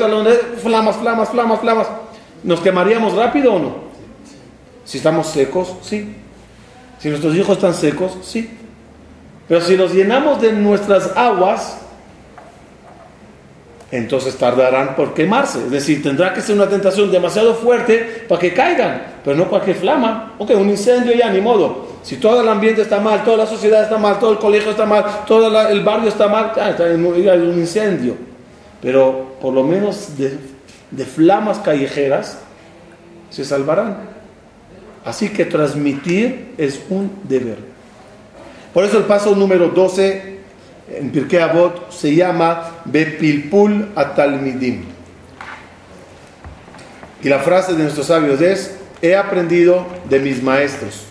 Flamas, 0.61 0.95
flamas, 0.95 1.29
flamas, 1.29 1.59
flamas. 1.59 1.87
¿Nos 2.43 2.59
quemaríamos 2.61 3.15
rápido 3.15 3.55
o 3.55 3.59
no? 3.59 3.92
Si 4.85 4.97
estamos 4.97 5.27
secos, 5.27 5.75
sí. 5.81 6.15
Si 6.99 7.09
nuestros 7.09 7.35
hijos 7.35 7.57
están 7.57 7.73
secos, 7.73 8.17
sí. 8.21 8.49
Pero 9.47 9.61
si 9.61 9.75
nos 9.75 9.93
llenamos 9.93 10.41
de 10.41 10.53
nuestras 10.53 11.15
aguas, 11.15 11.77
entonces 13.91 14.35
tardarán 14.37 14.95
por 14.95 15.13
quemarse. 15.13 15.59
Es 15.59 15.71
decir, 15.71 16.01
tendrá 16.01 16.33
que 16.33 16.41
ser 16.41 16.55
una 16.55 16.67
tentación 16.67 17.11
demasiado 17.11 17.53
fuerte 17.55 18.25
para 18.27 18.41
que 18.41 18.53
caigan, 18.53 19.03
pero 19.23 19.35
no 19.37 19.47
cualquier 19.49 19.75
flama. 19.75 20.33
Ok, 20.37 20.51
un 20.55 20.69
incendio 20.69 21.13
ya, 21.13 21.29
ni 21.29 21.41
modo. 21.41 21.93
Si 22.01 22.17
todo 22.17 22.41
el 22.41 22.49
ambiente 22.49 22.81
está 22.81 22.99
mal, 22.99 23.23
toda 23.23 23.37
la 23.37 23.45
sociedad 23.45 23.83
está 23.83 23.97
mal, 23.97 24.19
todo 24.19 24.31
el 24.31 24.39
colegio 24.39 24.71
está 24.71 24.85
mal, 24.85 25.23
todo 25.27 25.47
el 25.69 25.83
barrio 25.83 26.09
está 26.09 26.27
mal, 26.27 26.51
ya 26.55 26.71
está 26.71 26.91
en 26.91 27.05
un 27.05 27.59
incendio. 27.59 28.15
Pero 28.81 29.35
por 29.39 29.53
lo 29.53 29.63
menos 29.63 30.09
de 30.17 31.05
flamas 31.05 31.59
callejeras 31.59 32.39
se 33.29 33.45
salvarán. 33.45 34.12
Así 35.05 35.29
que 35.29 35.45
transmitir 35.45 36.53
es 36.57 36.79
un 36.89 37.11
deber. 37.23 37.57
Por 38.73 38.85
eso 38.85 38.97
el 38.97 39.03
paso 39.03 39.35
número 39.35 39.69
12 39.69 40.33
en 40.89 41.11
Pirkei 41.11 41.39
Avot 41.39 41.91
se 41.91 42.15
llama 42.15 42.81
Bepilpul 42.85 43.89
Atalmidim. 43.95 44.83
Y 47.21 47.29
la 47.29 47.39
frase 47.39 47.73
de 47.73 47.83
nuestros 47.83 48.07
sabios 48.07 48.41
es, 48.41 48.75
he 49.01 49.15
aprendido 49.15 49.85
de 50.09 50.19
mis 50.19 50.41
maestros, 50.41 51.03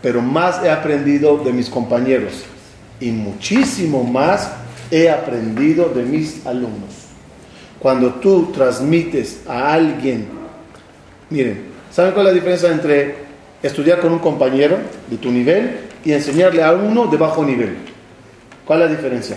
pero 0.00 0.20
más 0.20 0.62
he 0.64 0.70
aprendido 0.70 1.38
de 1.38 1.52
mis 1.52 1.68
compañeros 1.68 2.44
y 2.98 3.10
muchísimo 3.10 4.04
más 4.04 4.50
he 4.90 5.10
aprendido 5.10 5.88
de 5.88 6.02
mis 6.04 6.46
alumnos. 6.46 6.90
Cuando 7.78 8.14
tú 8.14 8.52
transmites 8.52 9.40
a 9.48 9.72
alguien, 9.72 10.28
miren, 11.30 11.64
¿saben 11.90 12.12
cuál 12.12 12.28
es 12.28 12.32
la 12.32 12.38
diferencia 12.38 12.70
entre 12.70 13.16
estudiar 13.62 14.00
con 14.00 14.12
un 14.12 14.18
compañero 14.18 14.78
de 15.08 15.16
tu 15.16 15.30
nivel 15.30 15.80
y 16.04 16.12
enseñarle 16.12 16.62
a 16.62 16.72
uno 16.72 17.06
de 17.06 17.16
bajo 17.16 17.44
nivel. 17.44 17.76
¿Cuál 18.64 18.82
es 18.82 18.90
la 18.90 18.96
diferencia? 18.96 19.36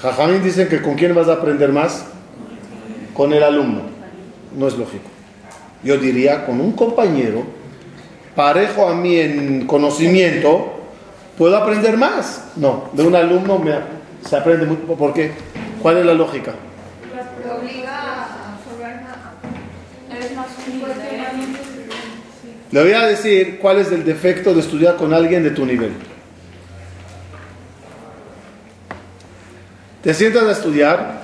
Jajamín 0.00 0.42
dicen 0.42 0.68
que 0.68 0.80
con 0.80 0.94
quién 0.94 1.14
vas 1.14 1.28
a 1.28 1.34
aprender 1.34 1.72
más? 1.72 2.06
Con 3.14 3.32
el 3.32 3.42
alumno. 3.42 3.82
No 4.56 4.66
es 4.66 4.76
lógico. 4.76 5.08
Yo 5.82 5.98
diría 5.98 6.46
con 6.46 6.60
un 6.60 6.72
compañero 6.72 7.44
parejo 8.34 8.88
a 8.88 8.94
mí 8.94 9.16
en 9.16 9.66
conocimiento, 9.66 10.80
¿puedo 11.36 11.56
aprender 11.56 11.96
más? 11.96 12.44
No, 12.56 12.84
de 12.92 13.02
un 13.02 13.14
alumno 13.14 13.62
se 14.26 14.36
aprende 14.36 14.66
mucho. 14.66 14.82
¿Por 14.94 15.12
qué? 15.12 15.32
¿Cuál 15.82 15.98
es 15.98 16.06
la 16.06 16.14
lógica? 16.14 16.52
Le 22.72 22.82
voy 22.82 22.92
a 22.92 23.06
decir 23.06 23.58
cuál 23.60 23.78
es 23.78 23.90
el 23.90 24.04
defecto 24.04 24.54
de 24.54 24.60
estudiar 24.60 24.96
con 24.96 25.12
alguien 25.12 25.42
de 25.42 25.50
tu 25.50 25.66
nivel. 25.66 25.92
Te 30.02 30.14
sientas 30.14 30.44
a 30.44 30.52
estudiar 30.52 31.20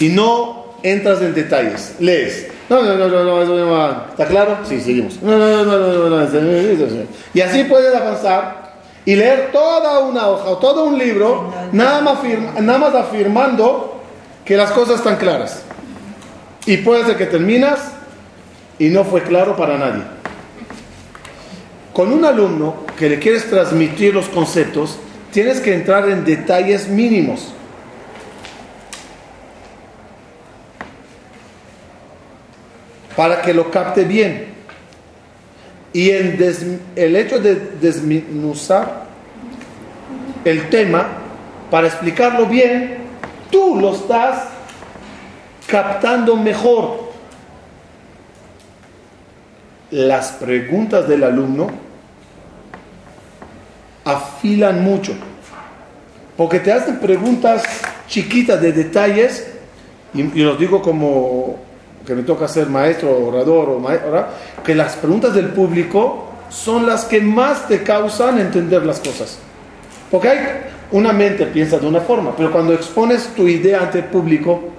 y 0.00 0.08
no 0.08 0.74
entras 0.82 1.20
en 1.20 1.34
detalles. 1.34 1.96
Lees. 2.00 2.48
No, 2.68 2.82
no, 2.82 2.96
no, 2.96 3.08
no, 3.08 3.44
no, 3.44 4.04
¿Está 4.10 4.26
claro? 4.26 4.58
Sí, 4.66 4.80
seguimos. 4.80 5.20
No, 5.22 5.36
no, 5.36 5.64
no, 5.64 5.78
no, 5.78 6.08
no, 6.08 6.20
no, 6.20 7.06
Y 7.34 7.40
así 7.40 7.64
puedes 7.64 7.94
avanzar 7.94 8.72
y 9.04 9.14
leer 9.14 9.50
toda 9.52 9.98
una 9.98 10.28
hoja 10.28 10.48
o 10.48 10.58
todo 10.58 10.84
un 10.84 10.96
libro, 10.96 11.52
nada 11.72 12.00
más, 12.00 12.18
nada 12.60 12.78
más 12.78 12.94
afirmando 12.94 14.00
que 14.44 14.56
las 14.56 14.70
cosas 14.70 14.96
están 14.96 15.16
claras. 15.16 15.62
Y 16.64 16.78
puede 16.78 17.04
ser 17.04 17.16
que 17.16 17.26
terminas 17.26 17.92
y 18.78 18.88
no 18.88 19.04
fue 19.04 19.22
claro 19.22 19.56
para 19.56 19.76
nadie. 19.76 20.02
Con 21.92 22.10
un 22.12 22.24
alumno 22.24 22.86
que 22.98 23.08
le 23.08 23.18
quieres 23.18 23.48
transmitir 23.50 24.14
los 24.14 24.28
conceptos, 24.28 24.98
tienes 25.30 25.60
que 25.60 25.74
entrar 25.74 26.08
en 26.08 26.24
detalles 26.24 26.88
mínimos. 26.88 27.52
Para 33.14 33.42
que 33.42 33.52
lo 33.52 33.70
capte 33.70 34.04
bien. 34.04 34.46
Y 35.92 36.10
en 36.10 36.82
el 36.96 37.16
hecho 37.16 37.38
de 37.38 37.54
desminuzar 37.54 39.04
el 40.44 40.70
tema 40.70 41.08
para 41.70 41.88
explicarlo 41.88 42.46
bien, 42.46 42.96
tú 43.50 43.76
lo 43.78 43.94
estás 43.94 44.48
captando 45.66 46.36
mejor. 46.36 47.11
Las 49.92 50.32
preguntas 50.32 51.06
del 51.06 51.22
alumno 51.22 51.66
afilan 54.06 54.82
mucho, 54.82 55.12
porque 56.34 56.60
te 56.60 56.72
hacen 56.72 56.98
preguntas 56.98 57.62
chiquitas 58.08 58.58
de 58.62 58.72
detalles, 58.72 59.48
y, 60.14 60.22
lo 60.22 60.56
digo 60.56 60.80
como 60.80 61.56
que 62.06 62.14
me 62.14 62.22
toca 62.22 62.48
ser 62.48 62.68
maestro, 62.70 63.26
orador 63.26 63.68
o 63.68 63.78
maestro, 63.80 64.28
que 64.64 64.74
las 64.74 64.94
preguntas 64.94 65.34
del 65.34 65.48
público 65.48 66.24
son 66.48 66.86
las 66.86 67.04
que 67.04 67.20
más 67.20 67.68
te 67.68 67.82
causan 67.82 68.38
entender 68.38 68.86
las 68.86 68.98
cosas. 68.98 69.38
Porque 70.10 70.28
hay 70.30 70.38
una 70.92 71.12
mente 71.12 71.44
piensa 71.44 71.78
de 71.78 71.86
una 71.86 72.00
forma, 72.00 72.34
pero 72.34 72.50
cuando 72.50 72.72
expones 72.72 73.28
tu 73.36 73.46
idea 73.46 73.82
ante 73.82 73.98
el 73.98 74.04
público, 74.06 74.70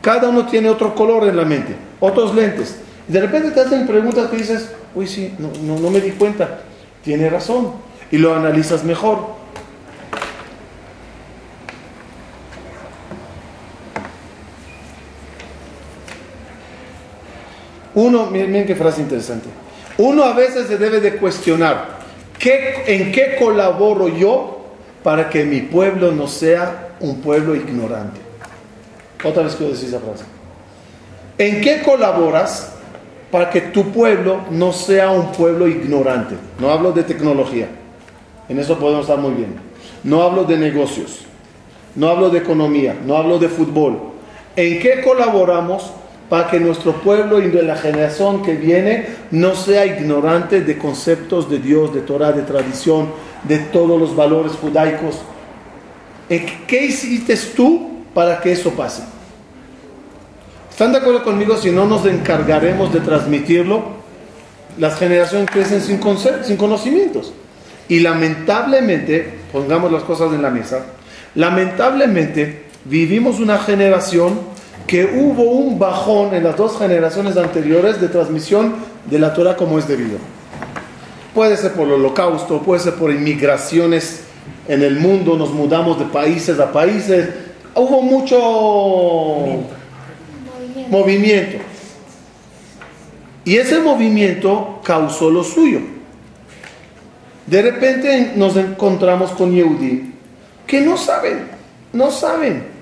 cada 0.00 0.28
uno 0.28 0.46
tiene 0.46 0.70
otro 0.70 0.94
color 0.94 1.26
en 1.26 1.36
la 1.36 1.44
mente, 1.44 1.74
otros 1.98 2.36
lentes. 2.36 2.76
De 3.10 3.20
repente 3.20 3.50
te 3.50 3.60
hacen 3.60 3.88
preguntas 3.88 4.30
que 4.30 4.36
dices, 4.36 4.70
uy, 4.94 5.08
sí, 5.08 5.34
no 5.38 5.90
me 5.90 6.00
di 6.00 6.12
cuenta, 6.12 6.60
tiene 7.02 7.28
razón. 7.28 7.72
Y 8.12 8.18
lo 8.18 8.34
analizas 8.34 8.84
mejor. 8.84 9.40
Uno, 17.94 18.26
miren, 18.26 18.64
qué 18.64 18.76
frase 18.76 19.00
interesante. 19.00 19.48
Uno 19.98 20.22
a 20.24 20.32
veces 20.32 20.68
se 20.68 20.78
debe 20.78 21.00
de 21.00 21.16
cuestionar, 21.16 21.98
¿qué, 22.38 22.84
¿en 22.86 23.10
qué 23.10 23.36
colaboro 23.38 24.08
yo 24.08 24.66
para 25.02 25.28
que 25.28 25.44
mi 25.44 25.62
pueblo 25.62 26.12
no 26.12 26.28
sea 26.28 26.90
un 27.00 27.20
pueblo 27.20 27.56
ignorante? 27.56 28.20
Otra 29.24 29.42
vez 29.42 29.56
quiero 29.56 29.72
decir 29.72 29.88
esa 29.88 29.98
frase. 29.98 30.24
¿En 31.36 31.60
qué 31.60 31.82
colaboras 31.82 32.74
para 33.30 33.50
que 33.50 33.60
tu 33.60 33.90
pueblo 33.92 34.40
no 34.50 34.72
sea 34.72 35.10
un 35.10 35.32
pueblo 35.32 35.68
ignorante? 35.68 36.34
No 36.58 36.70
hablo 36.70 36.92
de 36.92 37.04
tecnología, 37.04 37.68
en 38.48 38.58
eso 38.58 38.78
podemos 38.78 39.02
estar 39.02 39.18
muy 39.18 39.32
bien. 39.32 39.54
No 40.02 40.22
hablo 40.22 40.44
de 40.44 40.56
negocios, 40.56 41.20
no 41.94 42.08
hablo 42.08 42.30
de 42.30 42.38
economía, 42.38 42.96
no 43.04 43.16
hablo 43.16 43.38
de 43.38 43.48
fútbol. 43.48 43.98
¿En 44.56 44.80
qué 44.80 45.02
colaboramos 45.02 45.92
para 46.30 46.48
que 46.48 46.60
nuestro 46.60 46.92
pueblo 46.92 47.42
y 47.42 47.50
de 47.50 47.62
la 47.62 47.76
generación 47.76 48.42
que 48.42 48.54
viene 48.54 49.06
no 49.32 49.56
sea 49.56 49.84
ignorante 49.84 50.60
de 50.60 50.78
conceptos 50.78 51.50
de 51.50 51.58
Dios, 51.58 51.92
de 51.92 52.02
Torah, 52.02 52.30
de 52.30 52.42
tradición, 52.42 53.08
de 53.42 53.58
todos 53.58 54.00
los 54.00 54.14
valores 54.14 54.52
judaicos. 54.52 55.18
¿Qué 56.28 56.84
hiciste 56.84 57.36
tú 57.56 58.04
para 58.14 58.40
que 58.40 58.52
eso 58.52 58.70
pase? 58.70 59.02
¿Están 60.80 60.92
de 60.92 60.98
acuerdo 61.00 61.22
conmigo 61.22 61.58
si 61.58 61.70
no 61.70 61.84
nos 61.84 62.06
encargaremos 62.06 62.90
de 62.90 63.00
transmitirlo? 63.00 63.82
Las 64.78 64.98
generaciones 64.98 65.50
crecen 65.50 65.82
sin, 65.82 66.00
sin 66.42 66.56
conocimientos. 66.56 67.34
Y 67.86 68.00
lamentablemente, 68.00 69.30
pongamos 69.52 69.92
las 69.92 70.04
cosas 70.04 70.32
en 70.32 70.40
la 70.40 70.48
mesa, 70.48 70.86
lamentablemente 71.34 72.62
vivimos 72.86 73.40
una 73.40 73.58
generación 73.58 74.40
que 74.86 75.04
hubo 75.04 75.42
un 75.42 75.78
bajón 75.78 76.34
en 76.34 76.44
las 76.44 76.56
dos 76.56 76.78
generaciones 76.78 77.36
anteriores 77.36 78.00
de 78.00 78.08
transmisión 78.08 78.76
de 79.04 79.18
la 79.18 79.34
Torah 79.34 79.56
como 79.56 79.78
es 79.78 79.86
debido. 79.86 80.16
Puede 81.34 81.58
ser 81.58 81.72
por 81.72 81.88
el 81.88 81.92
holocausto, 81.92 82.62
puede 82.62 82.80
ser 82.80 82.94
por 82.94 83.10
inmigraciones 83.10 84.22
en 84.66 84.82
el 84.82 84.98
mundo, 84.98 85.36
nos 85.36 85.50
mudamos 85.50 85.98
de 85.98 86.06
países 86.06 86.58
a 86.58 86.72
países, 86.72 87.28
hubo 87.74 88.00
mucho 88.00 89.76
movimiento. 90.90 91.58
Y 93.44 93.56
ese 93.56 93.80
movimiento 93.80 94.80
causó 94.84 95.30
lo 95.30 95.42
suyo. 95.42 95.80
De 97.46 97.62
repente 97.62 98.32
nos 98.36 98.56
encontramos 98.56 99.30
con 99.30 99.52
Yehudi 99.52 100.12
que 100.66 100.80
no 100.82 100.96
saben, 100.96 101.48
no 101.92 102.10
saben 102.10 102.80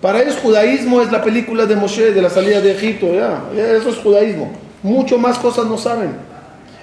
para 0.00 0.22
ellos 0.22 0.38
judaísmo 0.42 1.02
es 1.02 1.12
la 1.12 1.22
película 1.22 1.66
de 1.66 1.76
Moshe, 1.76 2.12
de 2.12 2.22
la 2.22 2.30
salida 2.30 2.60
de 2.60 2.72
Egipto, 2.72 3.12
ya, 3.14 3.42
eso 3.54 3.90
es 3.90 3.96
judaísmo. 3.96 4.50
Mucho 4.82 5.18
más 5.18 5.38
cosas 5.38 5.66
no 5.66 5.76
saben. 5.76 6.12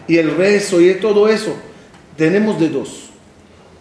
Y 0.08 0.18
el 0.18 0.36
rezo 0.38 0.80
y 0.80 0.94
todo 0.96 1.28
eso, 1.28 1.56
tenemos 2.16 2.60
de 2.60 2.70
dos. 2.70 3.10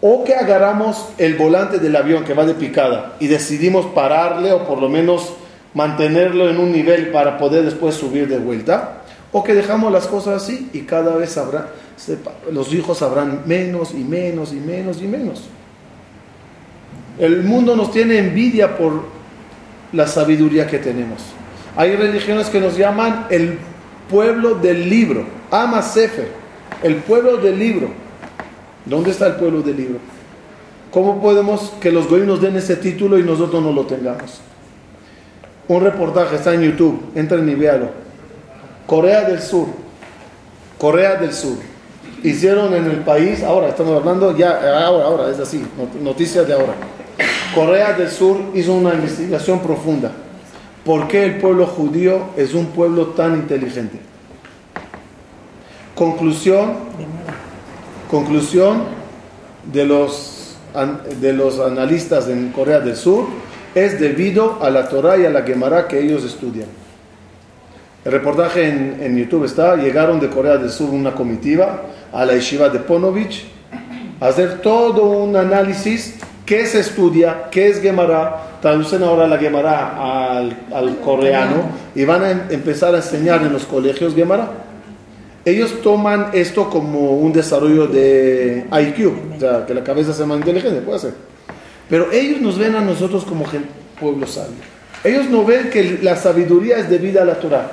O 0.01 0.25
que 0.25 0.35
agarramos 0.35 1.09
el 1.19 1.35
volante 1.35 1.79
del 1.79 1.97
avión 1.97 2.25
que 2.25 2.33
va 2.33 2.47
de 2.47 2.55
picada 2.55 3.17
y 3.21 3.27
decidimos 3.27 3.87
pararle 3.87 4.53
o 4.53 4.67
por 4.67 4.81
lo 4.81 4.89
menos 4.89 5.35
mantenerlo 5.77 6.49
en 6.49 6.57
un 6.57 6.73
nivel 6.73 7.09
para 7.09 7.37
poder 7.37 7.63
después 7.63 7.95
subir 7.95 8.27
de 8.29 8.39
vuelta. 8.39 9.03
O 9.31 9.45
que 9.45 9.53
dejamos 9.53 9.93
las 9.93 10.07
cosas 10.07 10.43
así 10.43 10.71
y 10.73 10.81
cada 10.81 11.15
vez 11.17 11.37
habrá, 11.37 11.69
los 12.51 12.73
hijos 12.73 12.99
sabrán 12.99 13.43
menos 13.45 13.93
y 13.93 14.03
menos 14.03 14.53
y 14.53 14.57
menos 14.57 15.03
y 15.03 15.07
menos. 15.07 15.43
El 17.19 17.43
mundo 17.43 17.77
nos 17.77 17.93
tiene 17.93 18.17
envidia 18.17 18.79
por 18.79 19.05
la 19.93 20.07
sabiduría 20.07 20.67
que 20.67 20.79
tenemos. 20.79 21.23
Hay 21.77 21.95
religiones 21.95 22.49
que 22.49 22.59
nos 22.59 22.79
llaman 22.79 23.27
el 23.29 23.59
pueblo 24.11 24.55
del 24.55 24.89
libro, 24.89 25.27
Ama 25.51 25.83
Sefer, 25.83 26.29
el 26.83 26.97
pueblo 26.97 27.37
del 27.37 27.59
libro. 27.59 27.91
¿Dónde 28.87 29.11
está 29.11 29.27
el 29.27 29.35
pueblo 29.35 29.61
del 29.61 29.77
libro? 29.77 29.99
¿Cómo 30.91 31.21
podemos 31.21 31.75
que 31.81 31.93
los 31.93 32.09
goyos 32.09 32.27
nos 32.27 32.41
den 32.41 32.57
ese 32.57 32.77
título 32.77 33.19
y 33.19 33.23
nosotros 33.23 33.63
no 33.63 33.73
lo 33.73 33.85
tengamos? 33.85 34.41
Un 35.69 35.81
reportaje 35.83 36.37
está 36.37 36.55
en 36.55 36.63
YouTube, 36.63 37.11
entren 37.15 37.49
y 37.49 37.55
véalo. 37.55 37.89
Corea 38.87 39.23
del 39.23 39.41
Sur, 39.41 39.67
Corea 40.79 41.17
del 41.17 41.33
Sur. 41.33 41.57
Hicieron 42.23 42.73
en 42.75 42.87
el 42.87 42.99
país, 42.99 43.43
ahora 43.43 43.69
estamos 43.69 43.97
hablando, 43.97 44.37
ya, 44.37 44.87
ahora, 44.87 45.05
ahora, 45.05 45.31
es 45.31 45.39
así, 45.39 45.65
noticias 46.01 46.47
de 46.47 46.55
ahora 46.55 46.75
Corea 47.55 47.95
del 47.95 48.11
Sur 48.11 48.37
hizo 48.55 48.75
una 48.75 48.93
investigación 48.93 49.61
profunda. 49.61 50.13
¿Por 50.85 51.09
qué 51.09 51.25
el 51.25 51.39
pueblo 51.39 51.67
judío 51.67 52.27
es 52.37 52.53
un 52.53 52.67
pueblo 52.67 53.07
tan 53.09 53.35
inteligente? 53.35 53.99
Conclusión, 55.95 56.75
conclusión 58.11 58.85
de 59.73 59.87
los, 59.87 60.57
de 61.19 61.33
los 61.33 61.59
analistas 61.59 62.29
en 62.29 62.53
Corea 62.53 62.81
del 62.81 62.95
Sur 62.95 63.27
es 63.77 64.01
debido 64.01 64.59
a 64.61 64.71
la 64.71 64.89
Torah 64.89 65.17
y 65.17 65.25
a 65.25 65.31
la 65.31 65.43
Gemara 65.43 65.87
que 65.87 66.01
ellos 66.01 66.25
estudian. 66.25 66.67
El 68.05 68.11
reportaje 68.11 68.69
en, 68.69 68.99
en, 69.01 69.17
YouTube 69.17 69.45
está, 69.45 69.77
llegaron 69.77 70.19
de 70.19 70.29
Corea 70.29 70.57
del 70.57 70.71
Sur 70.71 70.91
una 70.91 71.13
comitiva 71.13 71.83
a 72.13 72.25
la 72.25 72.35
yeshiva 72.35 72.69
de 72.69 72.81
Ponovich 72.81 73.47
a 74.21 74.27
hacer 74.27 74.61
todo 74.61 75.03
un 75.05 75.37
análisis 75.37 76.17
¿Qué 76.47 76.65
se 76.65 76.79
estudia? 76.79 77.49
¿Qué 77.51 77.67
es 77.67 77.83
Gemara? 77.83 78.59
Traducen 78.63 79.03
ahora 79.03 79.27
la 79.27 79.37
Gemara 79.37 80.39
al, 80.39 81.01
coreano 81.05 81.65
y 81.93 82.05
van 82.05 82.23
a 82.23 82.31
em, 82.31 82.41
empezar 82.51 82.95
a 82.95 82.99
enseñar 82.99 83.43
en 83.43 83.53
los 83.53 83.65
colegios 83.65 84.15
Gemara. 84.15 84.49
Ellos 85.45 85.83
toman 85.83 86.31
esto 86.33 86.71
como 86.71 87.17
un 87.17 87.33
desarrollo 87.33 87.89
de 87.89 88.65
IQ, 88.71 89.13
o 89.37 89.41
sea, 89.41 89.67
que 89.67 89.75
la 89.75 89.83
cabeza 89.83 90.13
sea 90.13 90.25
más 90.25 90.39
inteligente, 90.39 90.81
puede 90.83 91.01
ser. 91.01 91.15
Pero 91.89 92.11
ellos 92.13 92.41
nos 92.41 92.59
ven 92.59 92.75
a 92.75 92.81
nosotros 92.81 93.25
como 93.25 93.45
pueblo 94.01 94.27
sabio. 94.27 94.57
Ellos 95.05 95.27
no 95.31 95.45
ven 95.45 95.71
que 95.71 95.99
la 96.03 96.17
sabiduría 96.17 96.79
es 96.79 96.91
debida 96.91 97.23
a 97.23 97.25
la 97.25 97.39
Torah. 97.39 97.71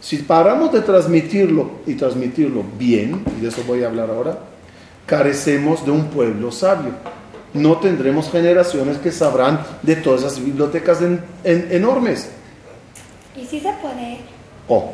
Si 0.00 0.16
paramos 0.18 0.72
de 0.72 0.80
transmitirlo 0.80 1.80
y 1.86 1.94
transmitirlo 1.94 2.64
bien, 2.78 3.22
y 3.38 3.42
de 3.42 3.48
eso 3.48 3.62
voy 3.66 3.84
a 3.84 3.86
hablar 3.86 4.10
ahora, 4.10 4.38
carecemos 5.06 5.84
de 5.84 5.90
un 5.90 6.06
pueblo 6.06 6.50
sabio 6.50 6.94
no 7.54 7.78
tendremos 7.78 8.30
generaciones 8.30 8.98
que 8.98 9.10
sabrán 9.10 9.60
de 9.82 9.96
todas 9.96 10.20
esas 10.20 10.44
bibliotecas 10.44 10.98
enormes. 11.44 12.30
¿Y 13.36 13.44
si 13.46 13.60
se 13.60 13.72
puede? 13.80 14.18
Oh, 14.68 14.92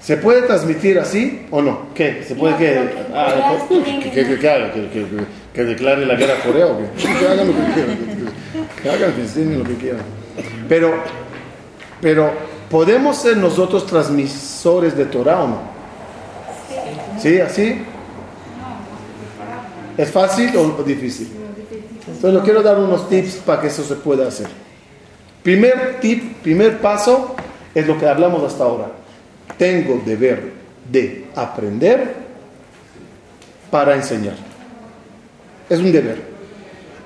¿se 0.00 0.16
puede 0.16 0.42
transmitir 0.42 0.98
así 0.98 1.46
o 1.50 1.60
no? 1.60 1.88
¿Qué? 1.94 2.24
¿Se 2.26 2.34
puede 2.34 2.56
que, 2.56 2.78
ah, 3.14 3.56
que, 3.68 4.10
que, 4.10 4.24
que, 4.24 5.08
declare 5.64 6.06
la 6.06 6.14
guerra 6.14 6.34
a 6.34 6.42
Corea 6.42 6.66
o 6.66 6.78
qué? 6.78 6.84
Que 7.02 7.26
hagan 7.26 7.48
lo 7.48 7.54
que 7.54 7.72
quieran. 7.74 7.98
Que 8.82 8.90
hagan, 8.90 9.12
que 9.12 9.20
enseñen 9.22 9.58
lo 9.58 9.64
que 9.64 9.74
quieran. 9.74 10.02
Pero, 10.68 10.94
pero, 12.00 12.30
¿podemos 12.70 13.16
ser 13.16 13.36
nosotros 13.36 13.86
transmisores 13.86 14.96
de 14.96 15.06
Torah 15.06 15.42
o 15.42 15.48
no? 15.48 15.58
¿Sí? 17.20 17.40
¿Así? 17.40 17.82
¿Es 19.96 20.10
fácil 20.12 20.56
o 20.56 20.82
difícil? 20.82 21.28
Entonces, 22.06 22.34
le 22.34 22.40
quiero 22.40 22.62
dar 22.62 22.78
unos 22.78 23.08
tips 23.08 23.36
para 23.44 23.60
que 23.60 23.66
eso 23.66 23.82
se 23.84 23.96
pueda 23.96 24.28
hacer. 24.28 24.46
Primer 25.42 25.98
tip, 26.00 26.36
primer 26.42 26.78
paso 26.78 27.34
es 27.74 27.86
lo 27.86 27.98
que 27.98 28.06
hablamos 28.06 28.42
hasta 28.42 28.64
ahora. 28.64 28.90
Tengo 29.56 30.00
deber 30.04 30.52
de 30.90 31.26
aprender 31.34 32.14
para 33.70 33.94
enseñar. 33.94 34.47
Es 35.68 35.78
un 35.80 35.92
deber. 35.92 36.38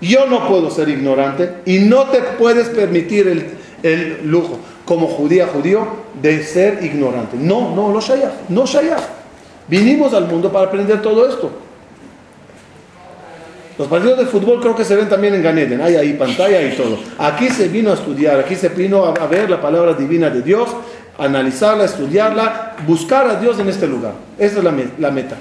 Yo 0.01 0.27
no 0.27 0.49
puedo 0.49 0.71
ser 0.71 0.89
ignorante 0.89 1.51
y 1.65 1.79
no 1.79 2.07
te 2.07 2.21
puedes 2.21 2.69
permitir 2.69 3.29
el, 3.29 3.47
el 3.83 4.29
lujo, 4.29 4.59
como 4.85 5.07
judía, 5.07 5.47
judío, 5.47 5.87
de 6.21 6.43
ser 6.43 6.85
ignorante. 6.85 7.37
No, 7.37 7.75
no, 7.75 7.93
lo 7.93 8.01
shayach, 8.01 8.49
no 8.49 8.67
shayach. 8.67 9.03
Vinimos 9.69 10.13
al 10.13 10.27
mundo 10.27 10.51
para 10.51 10.67
aprender 10.67 11.01
todo 11.01 11.29
esto. 11.29 11.51
Los 13.79 13.89
partidos 13.89 14.19
de 14.19 14.27
fútbol 14.27 14.61
creo 14.61 14.77
que 14.77 14.85
se 14.85 14.95
ven 14.95 15.09
también 15.09 15.35
en 15.35 15.43
Ganeden, 15.43 15.81
hay 15.81 15.97
ahí 15.97 16.13
pantalla 16.13 16.61
y 16.63 16.77
todo. 16.77 16.99
Aquí 17.19 17.49
se 17.49 17.69
vino 17.69 17.91
a 17.91 17.95
estudiar, 17.95 18.39
aquí 18.39 18.55
se 18.55 18.69
vino 18.69 19.05
a 19.05 19.27
ver 19.27 19.49
la 19.49 19.61
palabra 19.61 19.95
divina 19.95 20.29
de 20.29 20.43
Dios, 20.43 20.69
analizarla, 21.19 21.85
estudiarla, 21.85 22.77
buscar 22.87 23.27
a 23.29 23.37
Dios 23.37 23.59
en 23.59 23.69
este 23.69 23.87
lugar. 23.87 24.13
Esa 24.39 24.59
es 24.59 24.65
la, 24.99 25.11
meta. 25.11 25.37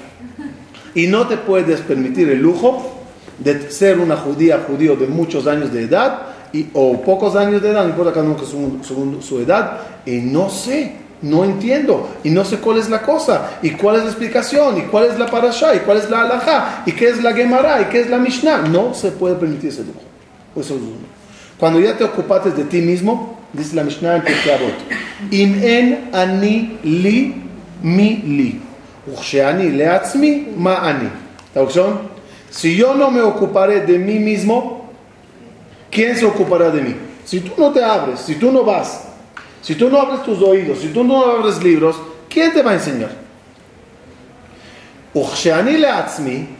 Y 0.94 1.08
no 1.08 1.26
te 1.26 1.36
puedes 1.36 1.80
permitir 1.80 2.30
el 2.30 2.40
lujo 2.40 3.01
de 3.38 3.70
ser 3.70 3.98
una 3.98 4.16
judía, 4.16 4.64
judío 4.66 4.96
de 4.96 5.06
muchos 5.06 5.46
años 5.46 5.72
de 5.72 5.84
edad 5.84 6.22
y, 6.52 6.68
o 6.74 7.00
pocos 7.02 7.34
años 7.36 7.62
de 7.62 7.70
edad, 7.70 7.84
no 7.84 7.90
importa 7.90 8.12
cada 8.12 8.26
uno 8.26 8.36
que 8.36 8.46
su, 8.46 9.18
su 9.22 9.40
edad, 9.40 9.80
y 10.04 10.18
no 10.18 10.48
sé 10.50 11.02
no 11.22 11.44
entiendo 11.44 12.16
y 12.24 12.30
no 12.30 12.44
sé 12.44 12.58
cuál 12.58 12.78
es 12.78 12.90
la 12.90 13.00
cosa 13.00 13.58
y 13.62 13.70
cuál 13.70 13.96
es 13.96 14.02
la 14.02 14.08
explicación 14.08 14.78
y 14.78 14.82
cuál 14.82 15.06
es 15.06 15.18
la 15.18 15.26
parasha 15.26 15.74
y 15.74 15.78
cuál 15.78 15.98
es 15.98 16.10
la 16.10 16.22
alajá 16.22 16.82
y 16.84 16.92
qué 16.92 17.08
es 17.08 17.22
la 17.22 17.32
gemara 17.32 17.80
y 17.80 17.84
qué 17.86 18.00
es 18.00 18.10
la 18.10 18.18
mishnah. 18.18 18.58
No 18.62 18.92
se 18.92 19.12
puede 19.12 19.36
permitir 19.36 19.70
ese 19.70 19.84
lujo. 19.84 20.00
Eso 20.56 20.74
es 20.74 20.80
uno. 20.80 21.22
Cuando 21.58 21.80
ya 21.80 21.96
te 21.96 22.04
ocupaste 22.04 22.50
de 22.50 22.64
ti 22.64 22.80
mismo, 22.80 23.38
dice 23.52 23.76
la 23.76 23.84
mishnah 23.84 24.16
en 24.16 24.22
Pirkei 24.22 24.74
Im 25.30 25.62
en 25.62 26.08
ani 26.12 26.78
li 26.82 27.34
mi 27.82 28.16
li. 28.16 28.60
Ucheani 29.06 29.70
leatzmi 29.70 30.48
ma 30.56 30.80
ani. 30.88 31.08
Traducción. 31.52 32.11
Si 32.52 32.76
yo 32.76 32.94
no 32.94 33.10
me 33.10 33.20
ocuparé 33.20 33.80
de 33.80 33.98
mí 33.98 34.20
mismo, 34.20 34.92
¿quién 35.90 36.16
se 36.16 36.24
ocupará 36.24 36.70
de 36.70 36.82
mí? 36.82 36.96
Si 37.24 37.40
tú 37.40 37.52
no 37.58 37.72
te 37.72 37.82
abres, 37.82 38.20
si 38.20 38.36
tú 38.36 38.52
no 38.52 38.62
vas 38.62 39.08
si 39.62 39.76
tú 39.76 39.88
no 39.88 40.00
abres 40.00 40.24
tus 40.24 40.42
oídos, 40.42 40.80
si 40.80 40.88
tú 40.88 41.04
no 41.04 41.24
abres 41.24 41.62
libros, 41.62 41.96
¿quién 42.28 42.52
te 42.52 42.62
va 42.62 42.72
a 42.72 42.74
enseñar? 42.74 43.10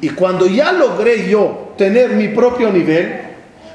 Y 0.00 0.10
cuando 0.10 0.46
ya 0.46 0.72
logré 0.72 1.28
yo 1.28 1.72
tener 1.76 2.10
mi 2.10 2.28
propio 2.28 2.70
nivel, 2.70 3.20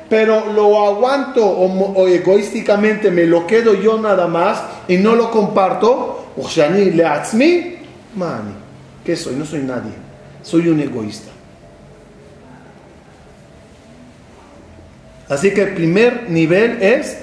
pero 0.09 0.53
lo 0.53 0.87
aguanto 0.87 1.45
o, 1.45 2.07
egoísticamente 2.07 3.11
me 3.11 3.25
lo 3.25 3.45
quedo 3.45 3.73
yo 3.73 3.99
nada 3.99 4.27
más 4.27 4.63
y 4.87 4.95
no 4.95 5.13
lo 5.13 5.29
comparto, 5.29 6.27
¿qué 9.03 9.15
soy? 9.17 9.35
No 9.35 9.45
soy 9.45 9.59
nadie, 9.59 9.91
soy 10.41 10.69
un 10.69 10.79
egoísta. 10.79 11.31
Así 15.29 15.53
que 15.53 15.63
el 15.63 15.73
primer 15.73 16.29
nivel 16.29 16.81
es 16.81 17.17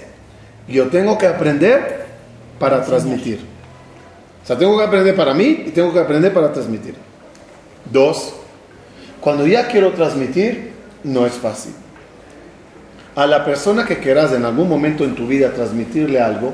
yo 0.68 0.88
tengo 0.88 1.18
que 1.18 1.26
aprender 1.26 2.04
para 2.58 2.84
transmitir. 2.84 3.40
O 4.42 4.46
sea, 4.46 4.58
tengo 4.58 4.76
que 4.76 4.84
aprender 4.84 5.16
para 5.16 5.34
mí 5.34 5.64
y 5.66 5.70
tengo 5.70 5.92
que 5.92 6.00
aprender 6.00 6.32
para 6.32 6.52
transmitir. 6.52 6.94
Dos, 7.90 8.34
cuando 9.20 9.46
ya 9.46 9.68
quiero 9.68 9.92
transmitir, 9.92 10.72
no 11.02 11.26
es 11.26 11.32
fácil. 11.32 11.72
A 13.14 13.26
la 13.26 13.44
persona 13.44 13.86
que 13.86 13.98
quieras 13.98 14.32
en 14.32 14.44
algún 14.44 14.68
momento 14.68 15.04
en 15.04 15.14
tu 15.14 15.26
vida 15.26 15.52
transmitirle 15.52 16.20
algo, 16.20 16.52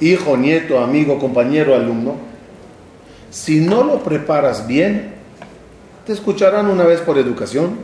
hijo, 0.00 0.36
nieto, 0.36 0.80
amigo, 0.80 1.18
compañero, 1.18 1.74
alumno, 1.74 2.14
si 3.30 3.60
no 3.60 3.84
lo 3.84 4.02
preparas 4.02 4.66
bien, 4.66 5.12
te 6.06 6.12
escucharán 6.12 6.66
una 6.66 6.84
vez 6.84 7.00
por 7.00 7.18
educación, 7.18 7.78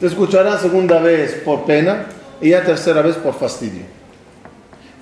te 0.00 0.06
escucharán 0.06 0.58
segunda 0.58 0.98
vez 0.98 1.34
por 1.44 1.66
pena 1.66 2.06
y 2.40 2.50
ya 2.50 2.64
tercera 2.64 3.02
vez 3.02 3.16
por 3.16 3.34
fastidio. 3.34 3.82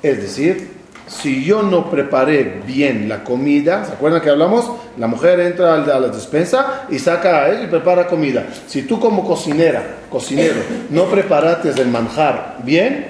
Es 0.03 0.21
decir, 0.21 0.79
si 1.07 1.45
yo 1.45 1.63
no 1.63 1.91
preparé 1.91 2.61
bien 2.67 3.09
la 3.09 3.25
comida, 3.25 3.85
¿se 3.85 3.93
acuerdan 3.93 4.21
que 4.21 4.29
hablamos? 4.29 4.71
La 4.99 5.07
mujer 5.07 5.41
entra 5.41 5.75
a 5.75 6.01
la 6.01 6.09
despensa 6.09 6.87
y 6.91 6.99
saca 6.99 7.49
él 7.49 7.65
y 7.65 7.67
prepara 7.69 8.07
comida. 8.09 8.47
Si 8.67 8.83
tú 8.83 9.01
como 9.01 9.25
cocinera, 9.25 9.83
cocinero, 10.11 10.61
no 10.91 11.05
preparaste 11.05 11.71
el 11.71 11.89
manjar 11.89 12.59
bien, 12.65 13.07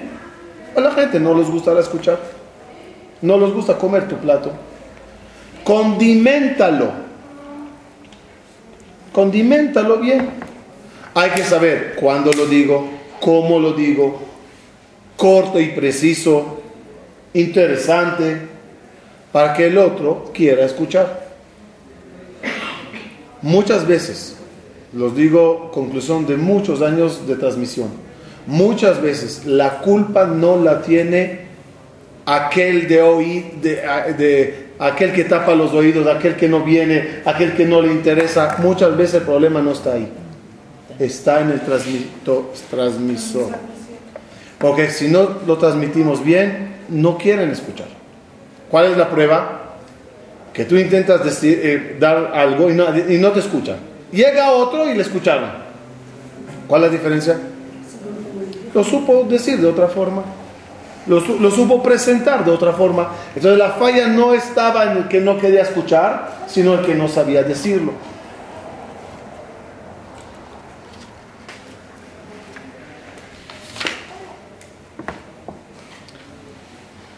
a 0.77 0.81
la 0.81 0.92
gente 0.92 1.18
no 1.18 1.35
les 1.35 1.51
gustará 1.51 1.81
escuchar. 1.81 2.18
No 3.20 3.37
les 3.38 3.53
gusta 3.53 3.77
comer 3.77 4.07
tu 4.07 4.16
plato. 4.16 4.53
Condiméntalo. 5.64 6.92
Condiméntalo 9.12 9.96
bien. 9.96 10.31
Hay 11.18 11.31
que 11.31 11.42
saber 11.42 11.96
cuándo 11.96 12.31
lo 12.33 12.46
digo, 12.46 12.88
cómo 13.20 13.59
lo 13.59 13.72
digo, 13.72 14.20
corto 15.16 15.59
y 15.59 15.70
preciso, 15.70 16.61
interesante 17.35 18.42
para 19.33 19.52
que 19.52 19.66
el 19.66 19.78
otro 19.78 20.31
quiera 20.33 20.64
escuchar. 20.64 21.26
Muchas 23.42 23.85
veces, 23.85 24.37
los 24.92 25.16
digo 25.16 25.72
conclusión 25.72 26.24
de 26.24 26.37
muchos 26.37 26.83
años 26.83 27.26
de 27.26 27.35
transmisión, 27.35 27.88
muchas 28.46 29.02
veces 29.02 29.44
la 29.44 29.81
culpa 29.81 30.24
no 30.24 30.57
la 30.62 30.83
tiene 30.83 31.48
aquel 32.26 32.87
de 32.87 33.02
oír, 33.02 33.54
de, 33.61 34.66
aquel 34.78 35.12
que 35.12 35.24
tapa 35.24 35.57
los 35.57 35.72
oídos, 35.72 36.07
aquel 36.07 36.37
que 36.37 36.48
no 36.48 36.62
viene, 36.62 37.22
aquel 37.24 37.54
que 37.54 37.64
no 37.64 37.83
le 37.83 37.90
interesa. 37.90 38.59
Muchas 38.61 38.96
veces 38.96 39.16
el 39.16 39.22
problema 39.22 39.61
no 39.61 39.72
está 39.72 39.94
ahí, 39.94 40.09
está 40.98 41.40
en 41.40 41.50
el 41.52 41.61
transmisor. 42.70 43.52
Porque 44.58 44.90
si 44.90 45.08
no 45.08 45.38
lo 45.46 45.56
transmitimos 45.56 46.24
bien, 46.24 46.76
no 46.88 47.16
quieren 47.16 47.50
escuchar. 47.50 47.87
¿Cuál 48.70 48.92
es 48.92 48.96
la 48.96 49.08
prueba? 49.08 49.76
Que 50.52 50.64
tú 50.64 50.76
intentas 50.76 51.24
decir, 51.24 51.61
eh, 51.62 51.96
dar 52.00 52.32
algo 52.34 52.68
y 52.70 52.74
no, 52.74 52.87
y 53.08 53.18
no 53.18 53.30
te 53.30 53.40
escuchan. 53.40 53.76
Llega 54.11 54.50
otro 54.50 54.90
y 54.90 54.94
le 54.94 55.02
escucharon. 55.02 55.50
¿Cuál 56.66 56.84
es 56.84 56.90
la 56.90 56.96
diferencia? 56.96 57.38
Lo 58.74 58.82
supo 58.82 59.24
decir 59.28 59.61
de 59.61 59.68
otra 59.68 59.87
forma. 59.87 60.22
Lo, 61.06 61.20
lo, 61.20 61.50
supo 61.50 61.82
presentar 61.82 62.44
de 62.44 62.50
otra 62.50 62.72
forma. 62.72 63.08
Entonces 63.34 63.58
la 63.58 63.70
falla 63.70 64.08
no 64.08 64.34
estaba 64.34 64.90
en 64.90 64.98
el 64.98 65.08
que 65.08 65.20
no 65.20 65.38
quería 65.38 65.62
escuchar, 65.62 66.44
sino 66.48 66.74
en 66.74 66.80
el 66.80 66.87
que 66.87 66.94
no 66.94 67.08
sabía 67.08 67.42
decirlo. 67.42 67.92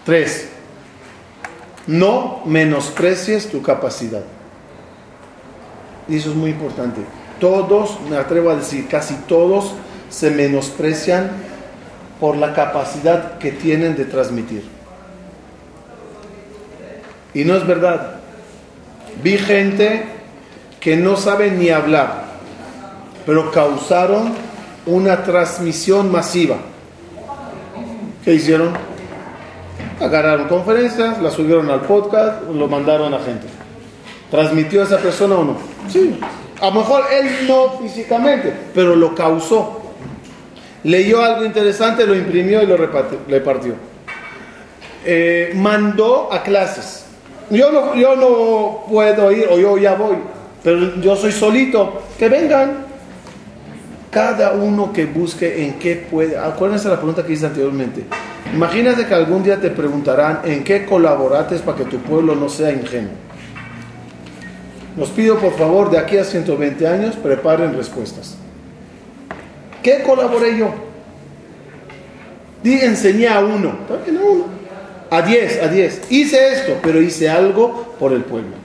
Tres, 0.05 0.49
no 1.87 2.43
menosprecies 2.47 3.51
tu 3.51 3.63
capacidad. 3.63 4.23
Y 6.09 6.17
eso 6.17 6.31
es 6.31 6.37
muy 6.37 6.51
importante. 6.51 7.03
Todos, 7.39 7.99
me 8.09 8.17
atrevo 8.17 8.51
a 8.51 8.57
decir, 8.57 8.87
casi 8.89 9.15
todos 9.27 9.73
se 10.09 10.31
menosprecian 10.31 11.31
por 12.19 12.37
la 12.37 12.53
capacidad 12.55 13.39
que 13.39 13.53
tienen 13.53 13.97
de 13.97 14.05
transmitir. 14.05 14.65
Y 17.33 17.45
no 17.45 17.57
es 17.57 17.67
verdad. 17.67 18.17
Vi 19.23 19.39
gente 19.39 20.05
que 20.81 20.97
no 20.97 21.17
sabe 21.17 21.51
ni 21.51 21.71
hablar, 21.71 22.25
pero 23.27 23.51
causaron 23.51 24.33
una 24.87 25.23
transmisión 25.25 26.11
masiva. 26.11 26.57
¿Qué 28.25 28.35
hicieron? 28.35 28.90
Agarraron 30.01 30.49
conferencias, 30.49 31.21
las 31.21 31.35
subieron 31.35 31.71
al 31.71 31.83
podcast, 31.83 32.43
lo 32.49 32.67
mandaron 32.69 33.13
a 33.15 33.19
gente. 33.19 33.47
¿Transmitió 34.31 34.83
a 34.83 34.85
esa 34.85 34.99
persona 34.99 35.35
o 35.37 35.45
no? 35.45 35.57
Sí. 35.89 36.19
A 36.61 36.67
lo 36.67 36.73
mejor 36.73 37.05
él 37.13 37.47
no 37.49 37.79
físicamente, 37.81 38.53
pero 38.75 38.95
lo 38.95 39.15
causó. 39.15 39.81
Leyó 40.85 41.23
algo 41.23 41.45
interesante, 41.45 42.07
lo 42.07 42.15
imprimió 42.15 42.63
y 42.63 42.67
lo 42.67 42.77
repartió. 42.77 43.75
Eh, 45.05 45.53
mandó 45.55 46.33
a 46.33 46.43
clases. 46.43 47.07
Yo 47.51 47.73
no, 47.73 47.95
yo 47.95 48.17
no 48.17 48.85
puedo 48.89 49.33
ir 49.33 49.49
o 49.51 49.59
yo 49.59 49.77
ya 49.77 49.95
voy, 49.95 50.17
pero 50.63 50.97
yo 51.01 51.17
soy 51.17 51.33
solito. 51.33 52.03
Que 52.19 52.29
vengan. 52.29 52.90
Cada 54.11 54.53
uno 54.53 54.93
que 54.93 55.07
busque 55.07 55.65
en 55.65 55.75
qué 55.79 55.95
puede. 55.97 56.37
Acuérdense 56.37 56.89
la 56.89 56.97
pregunta 56.97 57.25
que 57.25 57.33
hice 57.33 57.47
anteriormente. 57.47 58.05
Imagínate 58.53 59.07
que 59.07 59.15
algún 59.15 59.45
día 59.45 59.61
te 59.61 59.71
preguntarán 59.71 60.41
en 60.45 60.65
qué 60.65 60.85
colaboraste 60.85 61.57
para 61.61 61.79
que 61.79 61.85
tu 61.85 61.99
pueblo 61.99 62.35
no 62.35 62.49
sea 62.49 62.73
ingenuo. 62.73 63.13
Nos 64.97 65.11
pido 65.11 65.39
por 65.39 65.57
favor 65.57 65.91
de 65.91 65.99
aquí 65.99 66.17
a 66.17 66.25
120 66.25 66.87
años 66.89 67.17
preparen 67.17 67.77
respuestas. 67.77 68.37
¿Qué 69.83 70.03
colaboré 70.03 70.59
yo? 70.59 70.75
Di, 72.63 72.81
enseñé 72.81 73.29
a 73.29 73.41
uno, 73.41 73.71
a 73.89 74.11
uno, 74.11 74.47
a 75.09 75.23
diez, 75.23 75.63
a 75.63 75.69
diez. 75.69 76.03
Hice 76.11 76.53
esto, 76.53 76.77
pero 76.83 77.01
hice 77.01 77.31
algo 77.31 77.95
por 77.99 78.13
el 78.13 78.23
pueblo. 78.23 78.57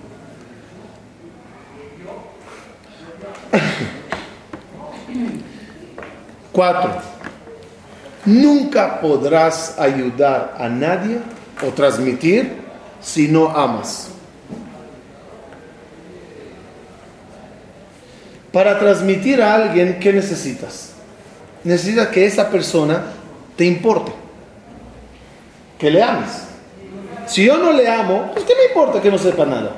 Cuatro, 6.55 6.89
nunca 8.25 9.01
podrás 9.01 9.77
ayudar 9.77 10.55
a 10.57 10.69
nadie 10.69 11.17
o 11.61 11.69
transmitir 11.71 12.49
si 13.01 13.27
no 13.27 13.49
amas. 13.49 14.07
Para 18.53 18.79
transmitir 18.79 19.41
a 19.41 19.53
alguien, 19.53 19.99
¿qué 19.99 20.13
necesitas? 20.13 20.93
Necesitas 21.65 22.07
que 22.07 22.25
esa 22.25 22.49
persona 22.49 23.03
te 23.57 23.65
importe, 23.65 24.13
que 25.77 25.91
le 25.91 26.01
ames. 26.01 26.43
Si 27.27 27.43
yo 27.43 27.57
no 27.57 27.73
le 27.73 27.85
amo, 27.85 28.31
pues 28.31 28.45
¿qué 28.45 28.53
me 28.55 28.67
importa 28.67 29.01
que 29.01 29.11
no 29.11 29.17
sepa 29.17 29.45
nada? 29.45 29.73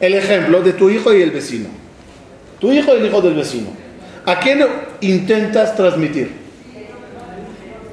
El 0.00 0.14
ejemplo 0.14 0.60
de 0.62 0.72
tu 0.72 0.90
hijo 0.90 1.14
y 1.14 1.22
el 1.22 1.30
vecino. 1.30 1.68
Tu 2.58 2.72
hijo 2.72 2.92
y 2.92 2.98
el 2.98 3.06
hijo 3.06 3.20
del 3.20 3.34
vecino. 3.36 3.79
¿A 4.26 4.38
quién 4.40 4.64
intentas 5.00 5.74
transmitir? 5.76 6.32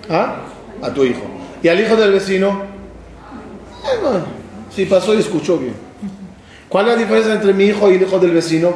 ¿Ah? 0.10 0.38
A 0.82 0.90
tu 0.92 1.04
hijo. 1.04 1.22
¿Y 1.64 1.68
al 1.68 1.80
hijo 1.80 1.96
del 1.96 2.12
vecino? 2.12 2.62
Eh, 3.84 4.20
si 4.74 4.86
pasó 4.86 5.14
y 5.14 5.20
escuchó 5.20 5.58
bien. 5.58 5.74
¿Cuál 6.70 6.88
es 6.88 6.94
la 6.94 7.00
diferencia 7.00 7.34
entre 7.34 7.54
mi 7.54 7.66
hijo 7.66 7.90
y 7.90 7.96
el 7.96 8.02
hijo 8.04 8.20
del 8.20 8.32
vecino? 8.32 8.74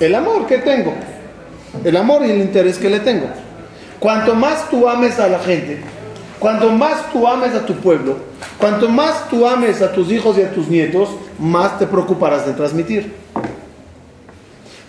El 0.00 0.14
amor 0.14 0.46
que 0.46 0.58
tengo. 0.58 0.94
El 1.84 1.96
amor 1.96 2.26
y 2.26 2.30
el 2.30 2.38
interés 2.38 2.78
que 2.78 2.90
le 2.90 3.00
tengo. 3.00 3.28
Cuanto 4.00 4.34
más 4.34 4.68
tú 4.70 4.88
ames 4.88 5.18
a 5.18 5.28
la 5.28 5.38
gente, 5.38 5.80
cuanto 6.38 6.70
más 6.70 7.10
tú 7.12 7.26
ames 7.26 7.54
a 7.54 7.66
tu 7.66 7.74
pueblo, 7.74 8.16
cuanto 8.58 8.88
más 8.88 9.28
tú 9.28 9.46
ames 9.46 9.82
a 9.82 9.92
tus 9.92 10.10
hijos 10.12 10.38
y 10.38 10.42
a 10.42 10.52
tus 10.52 10.68
nietos, 10.68 11.10
más 11.38 11.78
te 11.78 11.86
preocuparás 11.86 12.46
de 12.46 12.52
transmitir. 12.52 13.12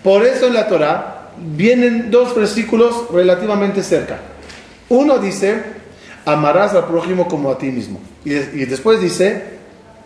Por 0.02 0.24
eso 0.24 0.46
en 0.46 0.54
la 0.54 0.66
Torah 0.66 1.30
vienen 1.36 2.10
dos 2.10 2.34
versículos 2.34 3.10
relativamente 3.12 3.82
cerca. 3.82 4.18
Uno 4.88 5.18
dice, 5.18 5.62
amarás 6.24 6.74
al 6.74 6.86
prójimo 6.86 7.28
como 7.28 7.50
a 7.50 7.58
ti 7.58 7.70
mismo. 7.70 8.00
Y, 8.24 8.32
después 8.66 9.00
dice, 9.00 9.58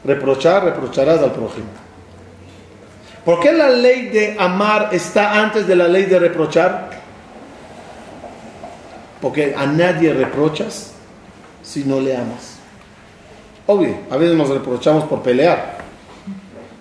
reprochar, 0.04 0.64
reprocharás 0.64 1.20
al 1.20 1.33
prójimo. 1.33 1.66
¿Por 3.24 3.40
qué 3.40 3.52
la 3.52 3.70
ley 3.70 4.09
de 4.09 4.37
amar 4.38 4.90
está 4.92 5.40
antes 5.42 5.66
de 5.66 5.74
la 5.74 5.88
ley 5.88 6.04
de 6.04 6.18
reprochar? 6.18 6.90
Porque 9.20 9.54
a 9.57 9.64
nadie 9.64 10.12
reprochas 10.12 10.92
si 11.62 11.85
no 11.85 12.00
le 12.00 12.16
amas. 12.16 12.59
Obvio, 13.66 13.96
a 14.11 14.16
veces 14.18 14.37
nos 14.37 14.50
reprochamos 14.50 15.04
por 15.04 15.22
pelear. 15.22 15.78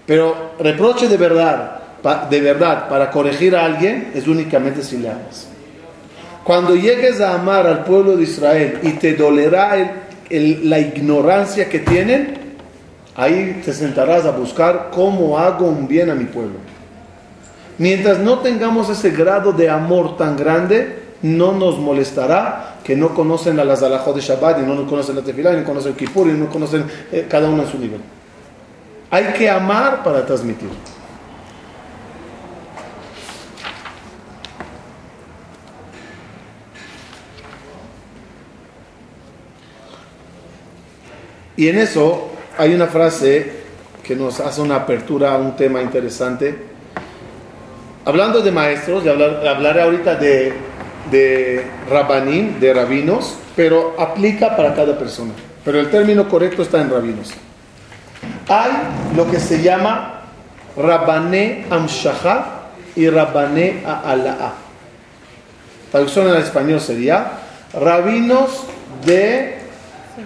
Pero 0.05 0.51
reproche 0.59 1.07
de 1.07 1.15
verdad, 1.15 1.82
de 2.29 2.41
verdad, 2.41 2.89
para 2.89 3.09
corregir 3.09 3.55
a 3.55 3.63
alguien 3.63 4.11
es 4.13 4.27
únicamente 4.27 4.83
si 4.83 4.97
le 4.97 5.09
amas. 5.09 5.47
Cuando 6.43 6.75
llegues 6.75 7.21
a 7.21 7.35
amar 7.35 7.65
al 7.65 7.85
pueblo 7.85 8.17
de 8.17 8.23
Israel 8.23 8.79
y 8.83 8.91
te 8.91 9.13
dolerá 9.13 10.03
la 10.29 10.79
ignorancia 10.79 11.69
que 11.69 11.79
tienen, 11.79 12.37
ahí 13.15 13.61
te 13.63 13.71
sentarás 13.71 14.25
a 14.25 14.31
buscar 14.31 14.89
cómo 14.91 15.37
hago 15.37 15.67
un 15.67 15.87
bien 15.87 16.09
a 16.09 16.15
mi 16.15 16.25
pueblo. 16.25 16.55
Mientras 17.77 18.19
no 18.19 18.39
tengamos 18.39 18.89
ese 18.89 19.11
grado 19.11 19.53
de 19.53 19.69
amor 19.69 20.17
tan 20.17 20.35
grande, 20.35 20.99
no 21.21 21.53
nos 21.53 21.79
molestará 21.79 22.75
que 22.83 22.97
no 22.97 23.13
conocen 23.13 23.57
a 23.61 23.63
las 23.63 23.81
alajot 23.81 24.15
de 24.15 24.21
Shabbat 24.21 24.59
y 24.59 24.63
no 24.63 24.85
conocen 24.85 25.15
la 25.15 25.21
tefilá 25.21 25.53
y 25.53 25.57
no 25.57 25.63
conocen 25.63 25.93
el 25.93 25.97
Kippur 25.97 26.27
y 26.27 26.33
no 26.33 26.49
conocen 26.49 26.85
eh, 27.11 27.25
cada 27.29 27.47
uno 27.47 27.63
en 27.63 27.69
su 27.69 27.79
nivel. 27.79 28.01
Hay 29.09 29.27
que 29.37 29.49
amar 29.49 30.03
para 30.03 30.25
transmitir. 30.25 30.69
Y 41.55 41.67
en 41.67 41.77
eso 41.77 42.29
hay 42.57 42.73
una 42.73 42.87
frase 42.87 43.63
que 44.03 44.15
nos 44.15 44.39
hace 44.39 44.61
una 44.61 44.75
apertura 44.77 45.33
a 45.33 45.37
un 45.37 45.55
tema 45.55 45.81
interesante. 45.81 46.55
Hablando 48.05 48.41
de 48.41 48.51
maestros, 48.51 49.03
de 49.03 49.11
hablar, 49.11 49.47
hablaré 49.47 49.81
ahorita 49.81 50.15
de, 50.15 50.53
de 51.09 51.63
rabanim, 51.89 52.59
de 52.59 52.73
rabinos, 52.73 53.37
pero 53.55 53.95
aplica 53.97 54.55
para 54.55 54.73
cada 54.73 54.97
persona. 54.97 55.31
Pero 55.63 55.79
el 55.79 55.89
término 55.89 56.27
correcto 56.27 56.63
está 56.63 56.81
en 56.81 56.89
rabinos. 56.89 57.31
Hay 58.49 58.71
lo 59.15 59.29
que 59.29 59.39
se 59.39 59.61
llama 59.61 60.21
rabané 60.75 61.65
amshaha 61.69 62.63
y 62.95 63.09
rabané 63.09 63.83
a'ala'a. 63.85 64.53
Traducción 65.91 66.27
en 66.29 66.35
español 66.35 66.81
sería 66.81 67.31
rabinos 67.73 68.65
de 69.05 69.62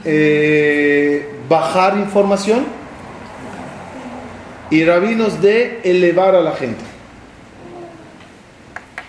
eh, 0.04 1.30
bajar 1.48 1.98
información 1.98 2.66
y 4.70 4.84
rabinos 4.84 5.42
de 5.42 5.82
elevar 5.84 6.36
a 6.36 6.42
la 6.42 6.52
gente. 6.54 6.84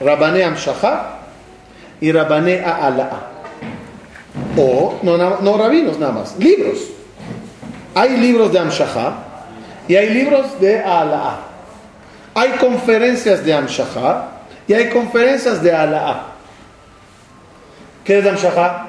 Rabané 0.01 0.45
Amshaha 0.45 1.19
y 2.01 2.13
Rabané 2.13 2.63
A'ala'a. 2.65 3.21
O, 4.57 4.99
no, 5.03 5.17
no, 5.17 5.57
rabinos 5.59 5.99
nada 5.99 6.13
más, 6.13 6.37
libros. 6.39 6.79
Hay 7.95 8.17
libros 8.17 8.53
de 8.53 8.59
Amshaha 8.61 9.15
y 9.89 9.97
hay 9.97 10.11
libros 10.11 10.61
de 10.61 10.79
A'ala'a. 10.79 11.41
Hay 12.35 12.51
conferencias 12.53 13.45
de 13.45 13.53
Amshaha 13.53 14.29
y 14.69 14.75
hay 14.75 14.91
conferencias 14.91 15.63
de 15.63 15.73
A'ala'a. 15.73 16.27
¿Qué 18.05 18.19
es 18.19 18.27
Amshaha? 18.27 18.88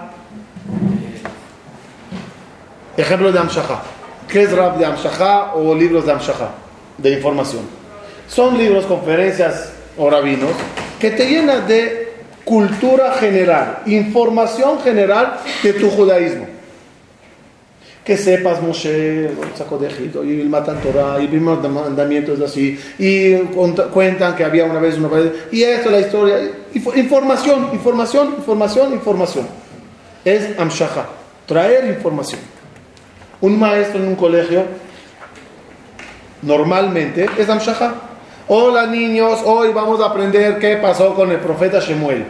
Ejemplo 2.97 3.31
de 3.31 3.39
Amshaha. 3.39 3.81
¿Qué 4.27 4.43
es 4.43 4.51
rap 4.51 4.77
de 4.77 4.85
Amshaha 4.85 5.55
o 5.55 5.73
libros 5.73 6.05
de 6.05 6.11
Amshaha? 6.11 6.51
De 6.97 7.11
información. 7.11 7.61
Son 8.27 8.57
libros, 8.57 8.85
conferencias 8.85 9.71
o 9.97 10.09
rabinos 10.09 10.51
que 10.99 11.11
te 11.11 11.27
llenan 11.27 11.67
de 11.67 12.13
cultura 12.43 13.13
general, 13.13 13.79
información 13.85 14.79
general 14.81 15.39
de 15.63 15.73
tu 15.73 15.89
judaísmo. 15.89 16.45
Que 18.03 18.17
sepas 18.17 18.61
Moshe, 18.61 19.29
sacó 19.55 19.77
de 19.77 19.87
Egipto, 19.87 20.23
y 20.23 20.43
Matan 20.43 20.81
Torah, 20.81 21.17
y 21.19 21.23
el 21.23 21.29
primer 21.29 21.57
mandamiento 21.59 22.33
es 22.33 22.41
así, 22.41 22.79
y 22.97 23.35
cuentan 23.93 24.35
que 24.35 24.43
había 24.43 24.65
una 24.65 24.79
vez 24.79 24.97
una 24.97 25.09
vez, 25.09 25.31
y 25.51 25.61
esto 25.61 25.89
es 25.89 25.91
la 25.91 25.99
historia. 26.01 26.37
Información, 26.95 27.69
información, 27.71 28.33
información, 28.37 28.93
información. 28.93 29.47
Es 30.25 30.57
Amshaha, 30.59 31.07
traer 31.45 31.85
información. 31.85 32.41
Un 33.41 33.57
maestro 33.57 34.01
en 34.01 34.09
un 34.09 34.15
colegio 34.15 34.65
normalmente 36.41 37.29
es 37.37 37.49
Amshaha. 37.49 37.93
Hola 38.49 38.85
niños, 38.85 39.39
hoy 39.45 39.71
vamos 39.71 40.01
a 40.01 40.07
aprender 40.07 40.59
qué 40.59 40.75
pasó 40.77 41.13
con 41.13 41.31
el 41.31 41.39
profeta 41.39 41.79
Shemuel. 41.79 42.25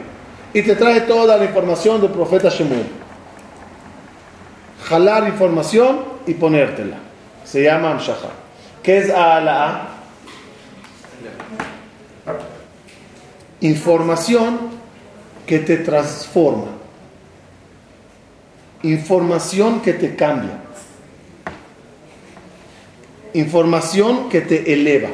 Y 0.54 0.62
te 0.62 0.76
trae 0.76 1.02
toda 1.02 1.38
la 1.38 1.45
información 1.45 2.00
del 2.02 2.12
profeta 2.12 2.50
Shemuel. 2.50 2.86
Jalar 4.84 5.28
información 5.28 6.02
y 6.28 6.34
ponértela. 6.36 6.98
Se 7.43 7.63
llama 7.63 7.91
Amshaha. 7.91 8.30
¿Qué 8.84 9.00
es 9.00 9.10
Ala? 9.10 9.88
Información 13.62 14.60
que 15.48 15.60
te 15.60 15.78
transforma. 15.78 16.67
Información 18.84 19.82
que 19.82 19.93
te 19.93 20.15
cambia 20.15 20.69
información 23.34 24.30
que 24.30 24.42
te 24.42 24.74
eleva. 24.74 25.10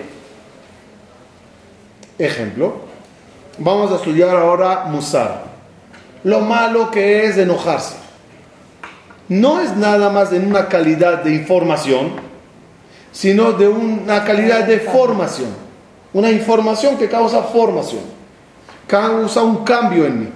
Ejemplo, 2.17 2.75
vamos 3.57 3.91
a 3.91 3.95
estudiar 3.95 4.35
ahora 4.35 4.85
Musar. 4.85 5.43
Lo 6.23 6.39
malo 6.39 6.89
que 6.91 7.25
es 7.25 7.37
enojarse. 7.37 7.95
No 9.27 9.59
es 9.59 9.75
nada 9.75 10.09
más 10.09 10.31
en 10.33 10.47
una 10.47 10.67
calidad 10.67 11.23
de 11.23 11.33
información, 11.33 12.11
sino 13.11 13.53
de 13.53 13.67
una 13.67 14.23
calidad 14.23 14.65
de 14.65 14.79
formación. 14.79 15.49
Una 16.13 16.31
información 16.31 16.97
que 16.97 17.09
causa 17.09 17.43
formación, 17.43 18.01
causa 18.87 19.43
un 19.43 19.65
cambio 19.65 20.05
en 20.05 20.19
mí. 20.21 20.29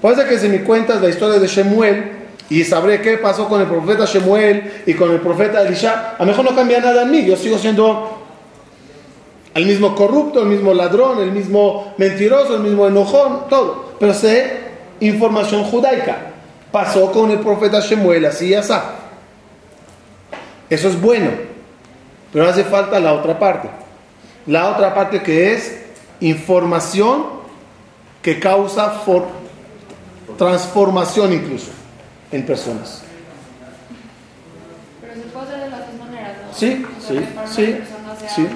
Puede 0.00 0.26
que 0.26 0.38
si 0.38 0.48
me 0.48 0.62
cuentas 0.62 1.00
la 1.00 1.08
historia 1.08 1.38
de 1.38 1.46
Shemuel, 1.46 2.23
y 2.50 2.62
sabré 2.64 3.00
qué 3.00 3.16
pasó 3.18 3.48
con 3.48 3.60
el 3.60 3.66
profeta 3.66 4.04
Shemuel 4.04 4.82
y 4.86 4.94
con 4.94 5.10
el 5.10 5.20
profeta 5.20 5.62
Elisha. 5.62 6.14
A 6.18 6.22
lo 6.22 6.26
mejor 6.26 6.44
no 6.44 6.54
cambia 6.54 6.80
nada 6.80 7.02
en 7.02 7.10
mí, 7.10 7.24
yo 7.24 7.36
sigo 7.36 7.58
siendo 7.58 8.20
el 9.54 9.66
mismo 9.66 9.94
corrupto, 9.94 10.42
el 10.42 10.48
mismo 10.48 10.74
ladrón, 10.74 11.20
el 11.20 11.32
mismo 11.32 11.94
mentiroso, 11.96 12.56
el 12.56 12.62
mismo 12.62 12.86
enojón, 12.86 13.48
todo. 13.48 13.94
Pero 13.98 14.12
sé 14.12 14.58
información 15.00 15.64
judaica. 15.64 16.18
Pasó 16.70 17.12
con 17.12 17.30
el 17.30 17.38
profeta 17.38 17.80
Shemuel, 17.80 18.24
así 18.26 18.48
y 18.48 18.54
así. 18.54 18.72
Eso 20.68 20.88
es 20.88 21.00
bueno, 21.00 21.30
pero 22.32 22.48
hace 22.48 22.64
falta 22.64 22.98
la 22.98 23.12
otra 23.12 23.38
parte. 23.38 23.68
La 24.46 24.70
otra 24.70 24.92
parte 24.94 25.22
que 25.22 25.52
es 25.54 25.80
información 26.20 27.26
que 28.22 28.40
causa 28.40 28.90
for- 28.90 29.26
transformación 30.36 31.32
incluso 31.32 31.70
en 32.34 32.44
personas. 32.46 33.02
Pero 35.00 35.14
se 35.14 35.20
puede 35.22 35.46
hacer 35.46 35.60
de 35.64 35.70
las 35.70 35.80
dos 35.80 35.98
maneras, 36.06 36.32
¿no? 36.50 36.54
Sí, 36.56 36.84
O 36.98 37.00
sea, 37.00 37.20
sí, 37.46 37.78
sí, 38.26 38.28
sí. 38.34 38.48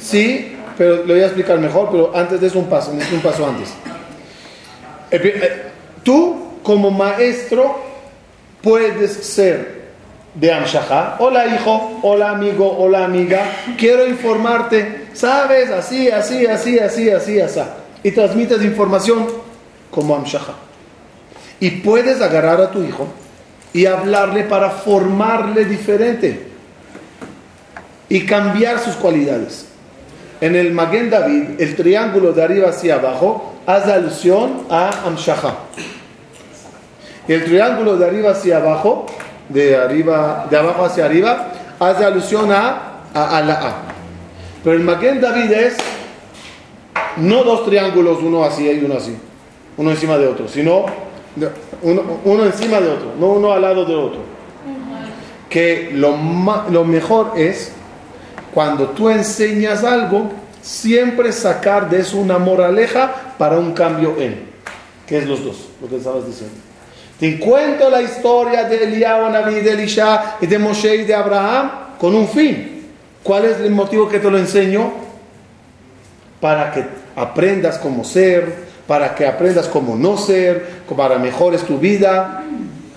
Sí, 0.00 0.56
pero 0.76 1.04
le 1.04 1.14
voy 1.14 1.22
a 1.22 1.26
explicar 1.26 1.58
mejor, 1.58 1.88
pero 1.90 2.12
antes 2.14 2.40
de 2.40 2.46
eso 2.48 2.58
un 2.58 2.66
paso, 2.68 2.90
un 2.90 3.20
paso 3.20 3.46
antes. 3.46 3.70
Pri- 5.10 5.28
eh, 5.34 5.62
Tú, 6.02 6.58
como 6.62 6.90
maestro, 6.90 7.80
puedes 8.62 9.12
ser 9.12 9.84
de 10.34 10.52
Amshahá. 10.52 11.16
Hola 11.18 11.46
hijo, 11.46 12.00
hola 12.02 12.30
amigo, 12.32 12.76
hola 12.78 13.04
amiga. 13.06 13.40
Quiero 13.78 14.06
informarte, 14.06 15.06
sabes, 15.14 15.70
así, 15.70 16.10
así, 16.10 16.44
así, 16.46 16.78
así, 16.78 17.08
así, 17.08 17.40
así. 17.40 17.60
Y 18.02 18.10
transmites 18.10 18.62
información 18.62 19.26
como 19.90 20.14
Amshahá. 20.14 20.54
Y 21.64 21.70
puedes 21.70 22.20
agarrar 22.20 22.60
a 22.60 22.70
tu 22.70 22.82
hijo 22.82 23.08
y 23.72 23.86
hablarle 23.86 24.42
para 24.42 24.68
formarle 24.68 25.64
diferente 25.64 26.46
y 28.06 28.26
cambiar 28.26 28.78
sus 28.80 28.96
cualidades. 28.96 29.68
En 30.42 30.56
el 30.56 30.72
Maguen 30.72 31.08
David, 31.08 31.58
el 31.58 31.74
triángulo 31.74 32.34
de 32.34 32.42
arriba 32.42 32.68
hacia 32.68 32.96
abajo 32.96 33.54
hace 33.64 33.94
alusión 33.94 34.66
a 34.68 35.06
Amshahá. 35.06 35.54
Y 37.26 37.32
el 37.32 37.44
triángulo 37.46 37.96
de 37.96 38.08
arriba 38.08 38.32
hacia 38.32 38.58
abajo, 38.58 39.06
de, 39.48 39.74
arriba, 39.74 40.46
de 40.50 40.58
abajo 40.58 40.84
hacia 40.84 41.06
arriba, 41.06 41.50
hace 41.80 42.04
alusión 42.04 42.52
a, 42.52 43.04
a, 43.14 43.40
la 43.40 43.54
A. 43.54 43.74
Pero 44.62 44.76
el 44.76 44.82
Maguen 44.82 45.18
David 45.18 45.50
es 45.50 45.76
no 47.16 47.42
dos 47.42 47.64
triángulos, 47.64 48.18
uno 48.20 48.44
así 48.44 48.70
y 48.70 48.84
uno 48.84 48.98
así, 48.98 49.16
uno 49.78 49.92
encima 49.92 50.18
de 50.18 50.26
otro, 50.26 50.46
sino 50.46 51.13
uno, 51.82 52.02
uno 52.24 52.44
encima 52.44 52.80
de 52.80 52.88
otro, 52.88 53.12
no 53.18 53.26
uno 53.28 53.52
al 53.52 53.62
lado 53.62 53.84
del 53.84 53.96
otro. 53.96 54.20
Que 55.48 55.90
lo, 55.92 56.16
lo 56.70 56.84
mejor 56.84 57.32
es 57.36 57.72
cuando 58.52 58.88
tú 58.90 59.10
enseñas 59.10 59.84
algo, 59.84 60.30
siempre 60.62 61.32
sacar 61.32 61.90
de 61.90 62.00
eso 62.00 62.16
una 62.16 62.38
moraleja 62.38 63.34
para 63.36 63.58
un 63.58 63.72
cambio 63.72 64.16
en, 64.18 64.48
que 65.06 65.18
es 65.18 65.26
los 65.26 65.44
dos, 65.44 65.68
lo 65.80 65.88
que 65.88 65.96
estabas 65.96 66.26
diciendo. 66.26 66.54
Te 67.18 67.38
cuento 67.38 67.90
la 67.90 68.02
historia 68.02 68.64
de 68.64 68.84
Eliyahu, 68.84 69.30
Naví, 69.30 69.60
de 69.60 69.72
Elisha 69.72 70.36
y 70.40 70.46
de 70.46 70.58
Moshe 70.58 70.96
y 70.96 71.04
de 71.04 71.14
Abraham 71.14 71.70
con 71.98 72.14
un 72.14 72.28
fin. 72.28 72.86
¿Cuál 73.22 73.44
es 73.44 73.60
el 73.60 73.70
motivo 73.70 74.08
que 74.08 74.18
te 74.18 74.30
lo 74.30 74.38
enseño? 74.38 74.92
Para 76.40 76.72
que 76.72 76.84
aprendas 77.16 77.78
cómo 77.78 78.04
ser, 78.04 78.63
para 78.86 79.14
que 79.14 79.26
aprendas 79.26 79.68
cómo 79.68 79.96
no 79.96 80.16
ser, 80.16 80.82
para 80.96 81.18
mejores 81.18 81.62
tu 81.62 81.78
vida. 81.78 82.42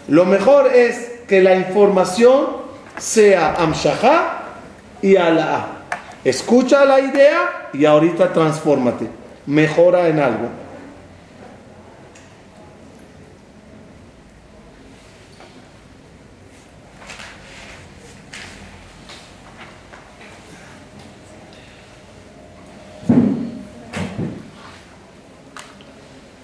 Lo 0.08 0.26
mejor 0.26 0.68
es 0.74 1.12
que 1.28 1.42
la 1.42 1.56
información 1.56 2.48
sea 2.98 3.56
Amshahá 3.56 4.44
y 5.02 5.16
Alá. 5.16 5.68
Escucha 6.24 6.84
la 6.86 7.00
idea 7.00 7.70
y 7.74 7.86
ahorita 7.86 8.34
transfórmate. 8.34 9.08
Mejora 9.46 10.08
en 10.08 10.20
algo. 10.20 10.50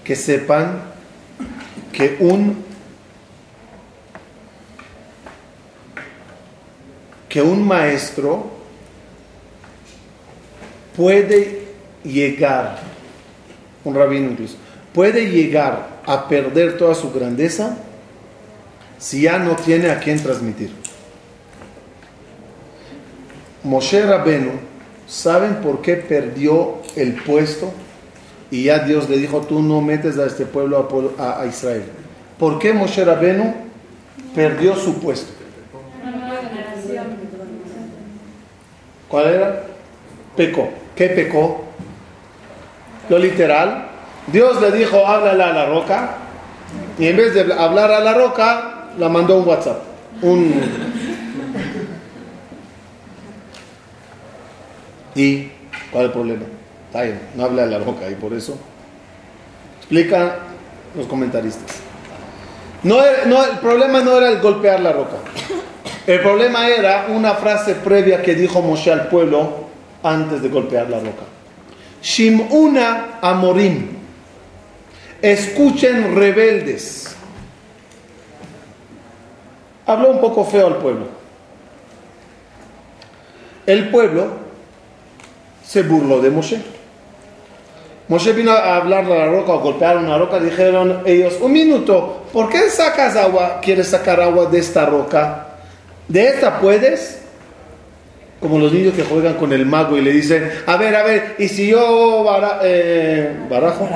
Que 0.04 0.16
sepan 0.16 0.82
que 1.92 2.18
un 2.20 2.64
que 7.30 7.42
un 7.42 7.68
maestro 7.68 8.52
puede 10.96 11.66
llegar, 12.04 12.78
un 13.84 13.96
rabino 13.96 14.30
incluso, 14.30 14.56
puede 14.94 15.32
llegar 15.32 16.02
a 16.06 16.28
perder 16.28 16.78
toda 16.78 16.94
su 16.94 17.12
grandeza 17.12 17.76
si 19.00 19.22
ya 19.22 19.40
no 19.40 19.56
tiene 19.56 19.90
a 19.90 20.00
quien 20.00 20.22
transmitir. 20.22 20.72
Moshe 23.64 24.06
Rabenu, 24.06 24.52
¿saben 25.08 25.56
por 25.56 25.82
qué 25.82 25.96
perdió 25.96 26.84
el 26.96 27.16
puesto? 27.16 27.74
Y 28.54 28.64
ya 28.66 28.80
Dios 28.80 29.10
le 29.10 29.18
dijo, 29.18 29.42
tú 29.42 29.62
no 29.64 29.82
metes 29.82 30.20
a 30.20 30.28
este 30.28 30.46
pueblo 30.46 30.88
a 31.18 31.44
Israel. 31.48 31.86
¿Por 32.38 32.60
qué 32.60 32.72
Moshe 32.72 33.04
Rabenu 33.04 33.52
perdió 34.36 34.76
su 34.76 35.00
puesto? 35.00 35.34
¿Cuál 39.08 39.26
era? 39.26 39.64
Pecó. 40.38 40.70
¿Qué 40.96 41.08
pecó? 41.08 41.64
Lo 43.10 43.18
literal. 43.18 43.88
Dios 44.28 44.62
le 44.62 44.72
dijo, 44.72 45.04
háblale 45.04 45.42
a 45.42 45.52
la 45.52 45.66
roca. 45.66 46.18
Y 47.00 47.08
en 47.08 47.18
vez 47.18 47.34
de 47.34 47.52
hablar 47.52 47.92
a 47.92 48.02
la 48.02 48.14
roca, 48.14 48.90
la 49.00 49.10
mandó 49.10 49.40
un 49.40 49.48
WhatsApp. 49.48 49.82
¿Y 55.16 55.48
cuál 55.92 56.04
es 56.04 56.10
el 56.10 56.12
problema? 56.12 56.53
No 57.36 57.44
habla 57.44 57.64
a 57.64 57.66
la 57.66 57.80
roca 57.80 58.10
y 58.10 58.16
por 58.16 58.34
eso. 58.34 58.58
Explica 59.80 60.38
los 60.96 61.08
comentaristas. 61.08 61.78
No, 62.84 62.98
no, 63.26 63.44
el 63.44 63.58
problema 63.60 64.02
no 64.02 64.18
era 64.18 64.30
el 64.30 64.40
golpear 64.40 64.80
la 64.80 64.92
roca. 64.92 65.18
El 66.06 66.20
problema 66.20 66.68
era 66.68 67.08
una 67.10 67.34
frase 67.36 67.76
previa 67.76 68.22
que 68.22 68.36
dijo 68.36 68.62
Moshe 68.62 68.92
al 68.92 69.08
pueblo 69.08 69.68
antes 70.04 70.42
de 70.42 70.50
golpear 70.50 70.90
la 70.90 71.00
roca. 71.00 71.24
Shimuna 72.02 73.20
Amorim. 73.22 73.88
Escuchen 75.22 76.16
rebeldes. 76.16 77.16
Habló 79.86 80.12
un 80.12 80.20
poco 80.22 80.44
feo 80.44 80.68
al 80.68 80.78
pueblo. 80.78 81.08
El 83.66 83.90
pueblo 83.90 84.28
se 85.66 85.84
burló 85.84 86.22
de 86.22 86.30
Moshe. 86.30 86.73
Moshe 88.08 88.34
vino 88.34 88.52
a 88.52 88.76
hablar 88.78 89.06
a 89.06 89.10
la 89.10 89.26
roca 89.28 89.54
o 89.54 89.60
golpear 89.60 89.98
una 89.98 90.18
roca. 90.18 90.40
Dijeron 90.40 91.04
ellos, 91.06 91.38
un 91.42 91.52
minuto, 91.52 92.24
¿por 92.34 92.50
qué 92.50 92.70
sacas 92.70 93.16
agua? 93.16 93.60
¿Quieres 93.62 93.88
sacar 93.88 94.20
agua 94.22 94.46
de 94.48 94.60
esta 94.60 94.86
roca? 94.86 95.48
¿De 96.08 96.28
esta 96.28 96.60
puedes? 96.60 97.20
Como 98.42 98.60
los 98.60 98.74
niños 98.74 98.94
que 98.94 99.04
juegan 99.04 99.36
con 99.36 99.54
el 99.54 99.66
mago 99.66 99.96
y 99.96 100.02
le 100.02 100.12
dicen, 100.12 100.52
a 100.66 100.76
ver, 100.76 100.94
a 100.98 101.04
ver, 101.04 101.36
y 101.40 101.48
si 101.48 101.68
yo 101.68 102.24
bara- 102.26 102.60
eh, 102.62 103.38
barajo, 103.50 103.88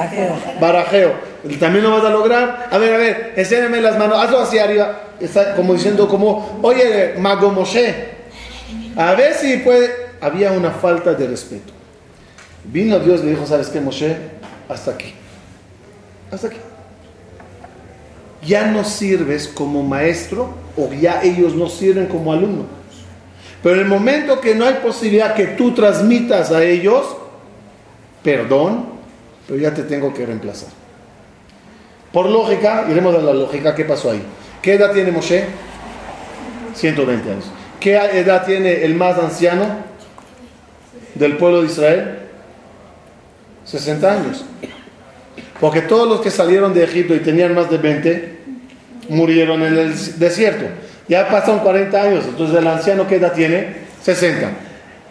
barajeo, 0.61 1.11
¿también 1.59 1.83
lo 1.83 1.91
vas 1.91 2.05
a 2.05 2.09
lograr? 2.09 2.69
A 2.71 2.77
ver, 2.77 2.93
a 2.93 2.97
ver, 2.97 3.33
enséñame 3.35 3.81
las 3.81 3.97
manos, 3.99 4.17
hazlo 4.23 4.39
hacia 4.39 4.63
arriba, 4.63 5.01
Está 5.19 5.55
como 5.55 5.73
diciendo 5.73 6.07
como, 6.07 6.59
oye, 6.61 7.15
mago 7.17 7.49
Moshe, 7.51 7.93
a 8.95 9.15
ver 9.15 9.33
si 9.33 9.57
puede, 9.57 9.91
había 10.21 10.51
una 10.51 10.69
falta 10.71 11.13
de 11.15 11.27
respeto. 11.27 11.73
Vino 12.71 12.99
Dios 12.99 13.23
le 13.23 13.31
dijo, 13.31 13.45
¿sabes 13.45 13.67
qué, 13.67 13.79
Moshe? 13.79 14.17
Hasta 14.67 14.91
aquí, 14.91 15.13
hasta 16.31 16.47
aquí. 16.47 16.57
Ya 18.45 18.67
no 18.67 18.83
sirves 18.83 19.47
como 19.47 19.83
maestro 19.83 20.53
o 20.75 20.91
ya 20.93 21.21
ellos 21.23 21.55
no 21.55 21.69
sirven 21.69 22.07
como 22.07 22.33
alumno. 22.33 22.65
Pero 23.63 23.75
en 23.75 23.81
el 23.81 23.87
momento 23.87 24.39
que 24.39 24.53
no 24.53 24.65
hay 24.65 24.75
posibilidad 24.75 25.33
que 25.33 25.47
tú 25.47 25.73
transmitas 25.73 26.51
a 26.51 26.63
ellos, 26.63 27.05
perdón, 28.21 28.85
pero 29.47 29.59
ya 29.59 29.73
te 29.73 29.83
tengo 29.83 30.13
que 30.13 30.25
reemplazar. 30.25 30.69
Por 32.11 32.27
lógica, 32.29 32.85
iremos 32.89 33.15
a 33.15 33.19
la 33.19 33.33
lógica, 33.33 33.73
¿qué 33.73 33.85
pasó 33.85 34.11
ahí? 34.11 34.21
¿Qué 34.61 34.73
edad 34.73 34.91
tiene 34.91 35.11
Moshe? 35.11 35.45
120 36.75 37.31
años. 37.31 37.45
¿Qué 37.79 37.95
edad 37.95 38.45
tiene 38.45 38.83
el 38.83 38.95
más 38.95 39.17
anciano 39.17 39.65
del 41.15 41.37
pueblo 41.37 41.61
de 41.61 41.67
Israel? 41.67 42.26
60 43.67 44.11
años. 44.11 44.45
Porque 45.59 45.81
todos 45.81 46.07
los 46.07 46.21
que 46.21 46.31
salieron 46.31 46.73
de 46.73 46.83
Egipto 46.83 47.13
y 47.13 47.19
tenían 47.19 47.53
más 47.53 47.69
de 47.69 47.77
20 47.77 48.37
murieron 49.09 49.61
en 49.61 49.77
el 49.77 50.19
desierto. 50.19 50.65
Ya 51.07 51.29
pasaron 51.29 51.59
40 51.59 52.01
años, 52.01 52.25
entonces 52.27 52.57
el 52.57 52.67
anciano 52.67 53.07
¿qué 53.07 53.15
edad 53.15 53.33
tiene? 53.33 53.87
60. 54.03 54.51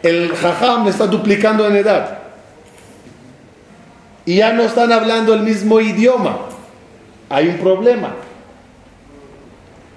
El 0.02 0.34
jajam 0.34 0.86
está 0.88 1.06
duplicando 1.06 1.66
en 1.66 1.76
edad. 1.76 2.18
Y 4.24 4.36
ya 4.36 4.52
no 4.52 4.62
están 4.62 4.92
hablando 4.92 5.34
el 5.34 5.42
mismo 5.42 5.80
idioma. 5.80 6.40
Hay 7.28 7.48
un 7.48 7.58
problema. 7.58 8.14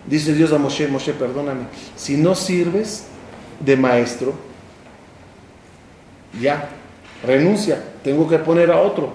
Dice 0.05 0.34
Dios 0.34 0.51
a 0.53 0.57
Moshe, 0.57 0.88
Moshe, 0.88 1.14
perdóname, 1.14 1.66
si 1.95 2.18
no 2.18 2.34
sirves 2.34 3.05
de 3.60 3.78
maestro, 3.78 4.34
ya, 6.41 6.70
renuncia, 7.26 7.82
tengo 8.04 8.28
que 8.28 8.38
poner 8.40 8.72
a 8.72 8.80
otro. 8.80 9.12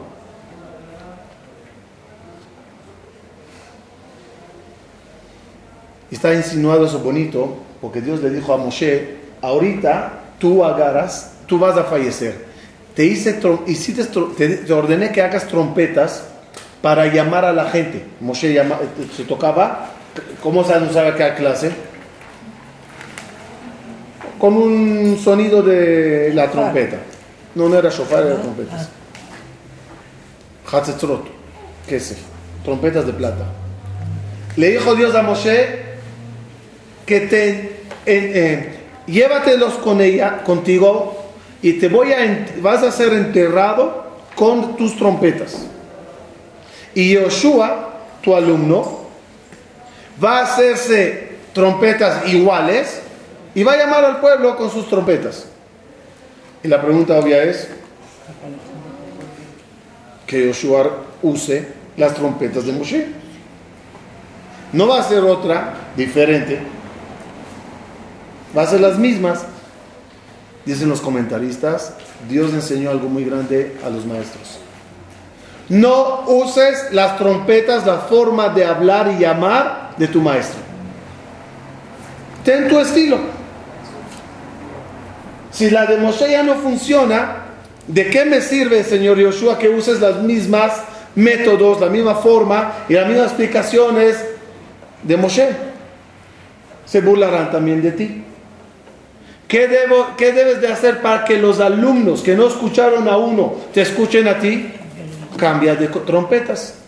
Está 6.10 6.32
insinuado 6.32 6.86
eso 6.86 7.00
bonito, 7.00 7.56
porque 7.80 8.00
Dios 8.00 8.22
le 8.22 8.30
dijo 8.30 8.52
a 8.52 8.56
Moshe, 8.56 9.16
ahorita 9.42 10.20
tú 10.38 10.64
agarras, 10.64 11.32
tú 11.46 11.58
vas 11.58 11.76
a 11.76 11.84
fallecer. 11.84 12.44
Te, 12.94 13.04
hice, 13.04 13.40
hiciste, 13.66 14.04
te, 14.36 14.48
te 14.48 14.72
ordené 14.72 15.10
que 15.10 15.20
hagas 15.20 15.48
trompetas 15.48 16.24
para 16.80 17.06
llamar 17.06 17.44
a 17.44 17.52
la 17.52 17.64
gente. 17.64 18.04
Moshe 18.20 18.52
llama, 18.52 18.76
eh, 18.76 19.02
eh, 19.02 19.06
se 19.16 19.24
tocaba, 19.24 19.90
¿cómo 20.42 20.62
se 20.62 20.74
anunciaba 20.74 21.16
cada 21.16 21.34
clase? 21.34 21.72
Con 24.38 24.54
un 24.54 25.18
sonido 25.18 25.62
de 25.62 26.30
la 26.34 26.50
trompeta. 26.50 26.98
No, 27.54 27.68
no 27.68 27.78
era 27.78 27.90
shofar, 27.90 28.26
era 28.26 28.36
trompetas. 28.36 28.88
Hatzetrot, 30.70 31.24
¿qué 31.88 31.96
es? 31.96 32.16
Trompetas 32.64 33.06
de 33.06 33.12
plata. 33.12 33.44
Le 34.56 34.70
dijo 34.72 34.94
Dios 34.94 35.14
a 35.14 35.22
Moshe 35.22 35.82
que 37.06 37.20
te 37.20 37.50
en- 38.06 38.30
eh, 38.34 38.78
llévatelos 39.06 39.74
con 39.74 40.00
ella, 40.00 40.42
contigo, 40.42 41.30
y 41.62 41.74
te 41.74 41.88
voy 41.88 42.12
a 42.12 42.46
vas 42.60 42.82
a 42.82 42.90
ser 42.90 43.12
enterrado 43.12 44.04
con 44.34 44.76
tus 44.76 44.96
trompetas. 44.96 45.66
Y 46.94 47.12
Yoshua, 47.12 47.90
tu 48.22 48.34
alumno, 48.34 49.04
va 50.22 50.38
a 50.40 50.42
hacerse 50.44 51.34
trompetas 51.52 52.26
iguales 52.28 53.00
y 53.54 53.62
va 53.62 53.72
a 53.72 53.76
llamar 53.76 54.04
al 54.04 54.20
pueblo 54.20 54.56
con 54.56 54.70
sus 54.70 54.88
trompetas. 54.88 55.46
Y 56.64 56.68
la 56.68 56.80
pregunta 56.80 57.18
obvia 57.18 57.42
es 57.42 57.68
que 60.26 60.46
Yoshua 60.46 61.04
use 61.22 61.68
las 61.98 62.14
trompetas 62.14 62.64
de 62.64 62.72
Moshe. 62.72 63.06
No 64.72 64.88
va 64.88 65.00
a 65.00 65.02
ser 65.02 65.22
otra 65.24 65.74
diferente. 65.94 66.58
Va 68.56 68.62
a 68.62 68.66
ser 68.66 68.80
las 68.80 68.98
mismas. 68.98 69.44
Dicen 70.64 70.88
los 70.88 71.02
comentaristas, 71.02 71.92
Dios 72.30 72.54
enseñó 72.54 72.88
algo 72.88 73.10
muy 73.10 73.26
grande 73.26 73.76
a 73.84 73.90
los 73.90 74.06
maestros. 74.06 74.58
No 75.68 76.22
uses 76.28 76.92
las 76.92 77.18
trompetas, 77.18 77.84
la 77.84 77.98
forma 77.98 78.48
de 78.48 78.64
hablar 78.64 79.12
y 79.12 79.20
llamar 79.20 79.90
de 79.98 80.08
tu 80.08 80.22
maestro. 80.22 80.60
Ten 82.42 82.68
tu 82.68 82.78
estilo. 82.78 83.43
Si 85.54 85.70
la 85.70 85.86
de 85.86 85.98
Moshe 85.98 86.28
ya 86.28 86.42
no 86.42 86.56
funciona, 86.56 87.44
¿de 87.86 88.10
qué 88.10 88.24
me 88.24 88.40
sirve, 88.40 88.82
señor 88.82 89.18
Yoshua, 89.18 89.56
que 89.56 89.68
uses 89.68 90.00
las 90.00 90.16
mismas 90.16 90.82
métodos, 91.14 91.80
la 91.80 91.86
misma 91.86 92.16
forma 92.16 92.84
y 92.88 92.94
las 92.94 93.06
mismas 93.06 93.26
explicaciones 93.28 94.16
de 95.04 95.16
Moshe? 95.16 95.50
Se 96.84 97.00
burlarán 97.00 97.52
también 97.52 97.80
de 97.82 97.92
ti. 97.92 98.24
¿Qué, 99.46 99.68
debo, 99.68 100.08
¿Qué 100.16 100.32
debes 100.32 100.60
de 100.60 100.66
hacer 100.66 101.00
para 101.00 101.24
que 101.24 101.38
los 101.38 101.60
alumnos 101.60 102.22
que 102.22 102.34
no 102.34 102.48
escucharon 102.48 103.08
a 103.08 103.16
uno 103.16 103.54
te 103.72 103.82
escuchen 103.82 104.26
a 104.26 104.40
ti? 104.40 104.72
Cambia 105.36 105.76
de 105.76 105.86
trompetas. 105.86 106.78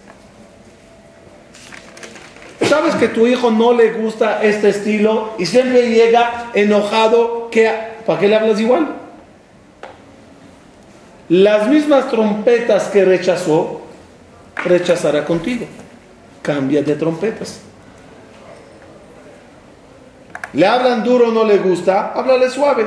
¿Sabes 2.68 2.96
que 2.96 3.06
tu 3.06 3.28
hijo 3.28 3.52
no 3.52 3.72
le 3.72 3.92
gusta 3.92 4.42
este 4.42 4.70
estilo 4.70 5.34
y 5.38 5.46
siempre 5.46 5.88
llega 5.88 6.50
enojado? 6.52 7.48
¿qué, 7.48 7.95
¿Para 8.06 8.20
qué 8.20 8.28
le 8.28 8.36
hablas 8.36 8.60
igual? 8.60 8.86
Las 11.28 11.68
mismas 11.68 12.08
trompetas 12.08 12.84
que 12.84 13.04
rechazó, 13.04 13.82
rechazará 14.64 15.24
contigo. 15.24 15.66
Cambia 16.40 16.82
de 16.82 16.94
trompetas. 16.94 17.60
Le 20.52 20.66
hablan 20.66 21.02
duro, 21.02 21.32
no 21.32 21.44
le 21.44 21.58
gusta, 21.58 22.12
háblale 22.12 22.48
suave. 22.48 22.86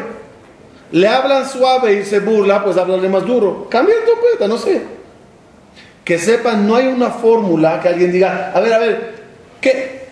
Le 0.92 1.08
hablan 1.08 1.48
suave 1.48 2.00
y 2.00 2.06
se 2.06 2.22
burla, 2.22 2.64
pues 2.64 2.78
háblale 2.78 3.10
más 3.10 3.26
duro. 3.26 3.68
Cambia 3.70 3.96
de 3.96 4.02
trompeta, 4.02 4.48
no 4.48 4.58
sé. 4.58 4.82
Que 6.06 6.18
sepan, 6.18 6.66
no 6.66 6.76
hay 6.76 6.88
una 6.88 7.12
fórmula 7.12 7.82
que 7.82 7.90
alguien 7.90 8.12
diga, 8.12 8.54
a 8.56 8.60
ver, 8.62 8.74
a 8.74 8.80
ver, 8.80 9.16
¿qué, 9.60 10.08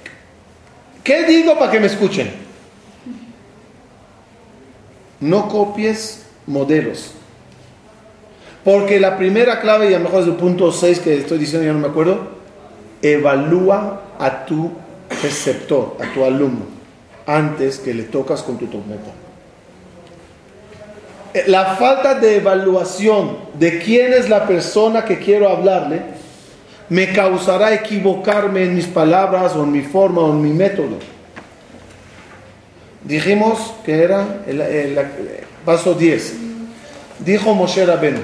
qué 1.01 1.23
digo 1.23 1.57
para 1.57 1.71
que 1.71 1.79
me 1.79 1.87
escuchen? 1.87 2.46
No 5.20 5.47
copies 5.47 6.26
modelos. 6.45 7.11
Porque 8.63 8.99
la 8.99 9.18
primera 9.18 9.61
clave, 9.61 9.89
y 9.89 9.93
a 9.93 9.99
lo 9.99 10.05
mejor 10.05 10.22
es 10.22 10.28
el 10.28 10.36
punto 10.36 10.72
6 10.72 10.99
que 10.99 11.18
estoy 11.18 11.38
diciendo, 11.38 11.65
ya 11.65 11.74
no 11.74 11.80
me 11.80 11.88
acuerdo, 11.88 12.20
evalúa 13.01 14.01
a 14.20 14.45
tu 14.45 14.72
receptor, 15.22 15.95
a 16.01 16.13
tu 16.13 16.24
alumno, 16.24 16.65
antes 17.26 17.80
que 17.80 17.93
le 17.93 18.03
tocas 18.03 18.43
con 18.43 18.57
tu 18.57 18.68
trompeta. 18.68 19.11
Eh, 21.34 21.45
La 21.47 21.76
falta 21.76 22.15
de 22.15 22.38
evaluación 22.38 23.38
de 23.53 23.80
quién 23.80 24.13
es 24.13 24.30
la 24.30 24.45
persona 24.45 25.05
que 25.05 25.20
quiero 25.20 25.49
hablarle 25.49 26.01
me 26.89 27.11
causará 27.11 27.74
equivocarme 27.74 28.63
en 28.63 28.76
mis 28.76 28.88
palabras 28.88 29.55
o 29.55 29.63
en 29.63 29.72
mi 29.72 29.82
forma 29.82 30.22
o 30.22 30.32
en 30.32 30.41
mi 30.41 30.51
método. 30.51 30.97
Dijimos 33.07 33.73
que 33.85 34.03
era 34.03 34.41
el, 34.45 34.99
paso 35.63 35.93
10. 35.93 36.33
Dijo 37.19 37.53
Moshe 37.53 37.85
Rabenu, 37.85 38.19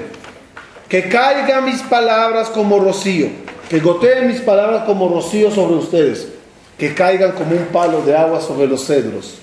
que 0.88 1.08
caigan 1.08 1.64
mis 1.64 1.80
palabras 1.82 2.50
como 2.50 2.78
rocío, 2.78 3.28
que 3.70 3.80
goteen 3.80 4.28
mis 4.28 4.40
palabras 4.42 4.84
como 4.84 5.08
rocío 5.08 5.50
sobre 5.50 5.76
ustedes, 5.76 6.28
que 6.78 6.92
caigan 6.92 7.32
como 7.32 7.56
un 7.56 7.64
palo 7.66 8.02
de 8.02 8.14
agua 8.14 8.42
sobre 8.42 8.66
los 8.66 8.84
cedros. 8.84 9.38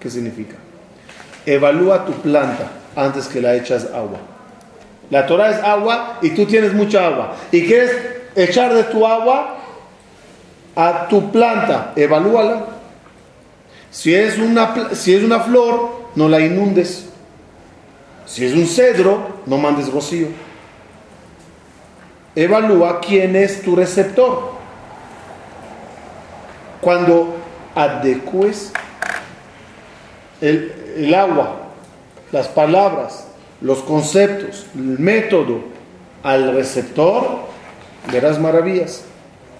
¿Qué 0.00 0.08
significa? 0.08 0.56
Evalúa 1.44 2.06
tu 2.06 2.12
planta 2.12 2.70
antes 2.96 3.28
que 3.28 3.42
la 3.42 3.54
echas 3.56 3.88
agua. 3.92 4.18
La 5.10 5.26
Torah 5.26 5.50
es 5.50 5.62
agua 5.62 6.18
y 6.22 6.30
tú 6.30 6.46
tienes 6.46 6.72
mucha 6.72 7.06
agua. 7.06 7.36
Y 7.52 7.66
quieres 7.66 7.94
echar 8.34 8.72
de 8.72 8.84
tu 8.84 9.06
agua 9.06 9.58
a 10.74 11.08
tu 11.08 11.30
planta, 11.30 11.92
evalúala. 11.94 12.75
Si 13.90 14.14
es 14.14 14.38
una, 14.38 14.94
si 14.94 15.14
es 15.14 15.22
una 15.22 15.40
flor, 15.40 16.10
no 16.14 16.28
la 16.28 16.40
inundes. 16.40 17.06
Si 18.26 18.44
es 18.44 18.52
un 18.54 18.66
cedro, 18.66 19.40
no 19.46 19.56
mandes 19.58 19.90
rocío. 19.92 20.28
Evalúa 22.34 23.00
quién 23.00 23.36
es 23.36 23.62
tu 23.62 23.76
receptor. 23.76 24.56
Cuando 26.80 27.36
adecues 27.74 28.72
el, 30.40 30.72
el 30.96 31.14
agua, 31.14 31.56
las 32.32 32.48
palabras, 32.48 33.28
los 33.60 33.78
conceptos, 33.78 34.66
el 34.74 34.98
método 34.98 35.60
al 36.22 36.54
receptor, 36.54 37.46
verás 38.10 38.38
maravillas. 38.38 39.04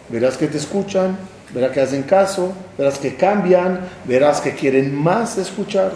Verás 0.09 0.37
que 0.37 0.47
te 0.47 0.59
escuchan, 0.59 1.16
verás 1.51 1.72
que 1.72 1.80
hacen 1.80 2.03
caso, 2.03 2.53
verás 2.76 2.99
que 2.99 3.14
cambian, 3.14 3.80
verás 4.05 4.40
que 4.40 4.53
quieren 4.53 4.94
más 4.94 5.38
escuchar. 5.38 5.92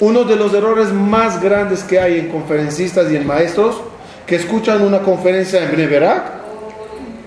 Uno 0.00 0.24
de 0.24 0.36
los 0.36 0.52
errores 0.52 0.92
más 0.92 1.40
grandes 1.40 1.82
que 1.84 2.00
hay 2.00 2.18
en 2.18 2.28
conferencistas 2.28 3.10
y 3.10 3.16
en 3.16 3.26
maestros 3.26 3.80
que 4.26 4.36
escuchan 4.36 4.82
una 4.82 5.00
conferencia 5.00 5.62
en 5.62 5.72
Bneverak, 5.72 6.24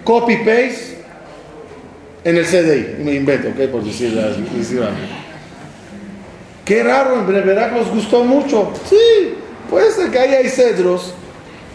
copy 0.03 0.37
paste 0.37 0.95
en 2.23 2.37
el 2.37 2.45
CDI, 2.45 3.03
me 3.03 3.13
invento, 3.13 3.49
¿ok? 3.49 3.69
Por 3.69 3.83
decir, 3.83 4.17
algo. 4.17 4.97
Qué 6.65 6.83
raro, 6.83 7.19
en 7.19 7.27
Bneverak 7.27 7.73
nos 7.73 7.89
gustó 7.89 8.23
mucho. 8.23 8.73
Sí, 8.89 9.35
puede 9.69 9.91
ser 9.91 10.09
que 10.09 10.19
ahí 10.19 10.33
hay 10.33 10.49
cedros 10.49 11.13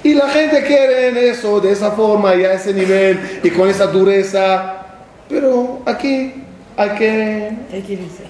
y 0.03 0.15
la 0.15 0.29
gente 0.31 0.63
quiere 0.63 1.09
en 1.09 1.17
eso, 1.17 1.61
de 1.61 1.73
esa 1.73 1.91
forma 1.93 2.35
y 2.35 2.45
a 2.45 2.55
ese 2.55 2.73
nivel 2.73 3.41
y 3.43 3.51
con 3.51 3.69
esa 3.69 3.87
dureza, 3.87 4.77
pero 5.29 5.83
aquí 5.85 6.35
hay 6.77 6.91
que 6.91 7.53
Take 7.71 7.93
it 7.93 8.01
easy. 8.01 8.25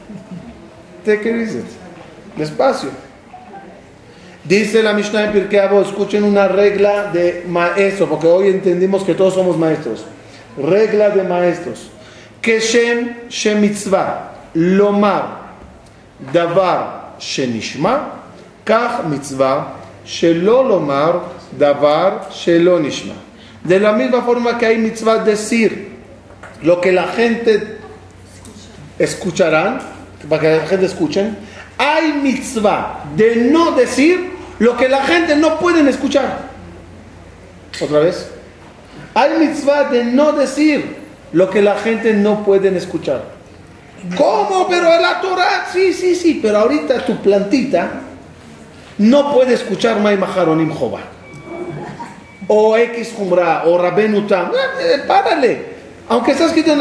Take 1.04 1.28
it 1.28 1.36
easy. 1.36 1.62
Despacio. 2.36 2.90
Dice 4.44 4.82
la 4.82 4.92
Mishnah 4.92 5.24
en 5.24 5.32
Pirkei 5.32 5.60
Avot, 5.60 5.86
escuchen 5.86 6.24
una 6.24 6.48
regla 6.48 7.10
de 7.12 7.44
maestro, 7.46 8.08
porque 8.08 8.26
hoy 8.26 8.48
entendimos 8.48 9.04
que 9.04 9.14
todos 9.14 9.34
somos 9.34 9.56
maestros. 9.56 10.04
Regla 10.56 11.10
de 11.10 11.22
maestros. 11.22 11.90
Keshem 12.40 13.28
shemitzvah 13.28 14.30
lomar 14.54 15.54
davar 16.32 17.16
shenishma, 17.18 18.22
kach 18.64 19.04
mitzvah 19.04 19.79
shelo 20.04 20.62
lomar 20.62 21.40
davar. 21.58 22.28
De 23.64 23.78
la 23.78 23.92
misma 23.92 24.22
forma 24.22 24.56
que 24.58 24.66
hay 24.66 24.78
mitzvah 24.78 25.18
decir 25.18 25.90
lo 26.62 26.80
que 26.80 26.92
la 26.92 27.08
gente 27.08 27.78
escucharán, 28.98 29.80
para 30.28 30.40
que 30.40 30.56
la 30.56 30.66
gente 30.66 30.86
escuchen, 30.86 31.36
hay 31.78 32.12
mitzvah 32.12 33.04
de 33.16 33.36
no 33.36 33.72
decir 33.72 34.30
lo 34.58 34.76
que 34.76 34.88
la 34.88 35.02
gente 35.02 35.36
no 35.36 35.58
pueden 35.58 35.88
escuchar. 35.88 36.50
Otra 37.80 38.00
vez. 38.00 38.30
Hay 39.14 39.38
mitzvah 39.38 39.84
de 39.84 40.04
no 40.04 40.32
decir 40.32 40.96
lo 41.32 41.48
que 41.50 41.62
la 41.62 41.76
gente 41.76 42.12
no 42.12 42.44
puede 42.44 42.74
escuchar. 42.76 43.24
¿Cómo? 44.16 44.66
Pero 44.68 44.84
la 45.00 45.20
Torah, 45.20 45.66
sí, 45.72 45.92
sí, 45.92 46.14
sí, 46.14 46.38
pero 46.42 46.58
ahorita 46.58 47.04
tu 47.04 47.20
plantita 47.20 47.90
no 49.00 49.32
puede 49.32 49.54
escuchar 49.54 49.98
May 49.98 50.18
Maharonim 50.18 50.70
Jova. 50.70 51.00
O 52.46 52.76
X 52.76 53.14
Jumra, 53.16 53.62
o 53.64 53.78
Rabenu 53.78 54.26
Tam. 54.26 54.50
Eh, 54.78 55.02
párale. 55.06 55.70
Aunque 56.08 56.32
está 56.32 56.44
escrito 56.44 56.72
en 56.72 56.80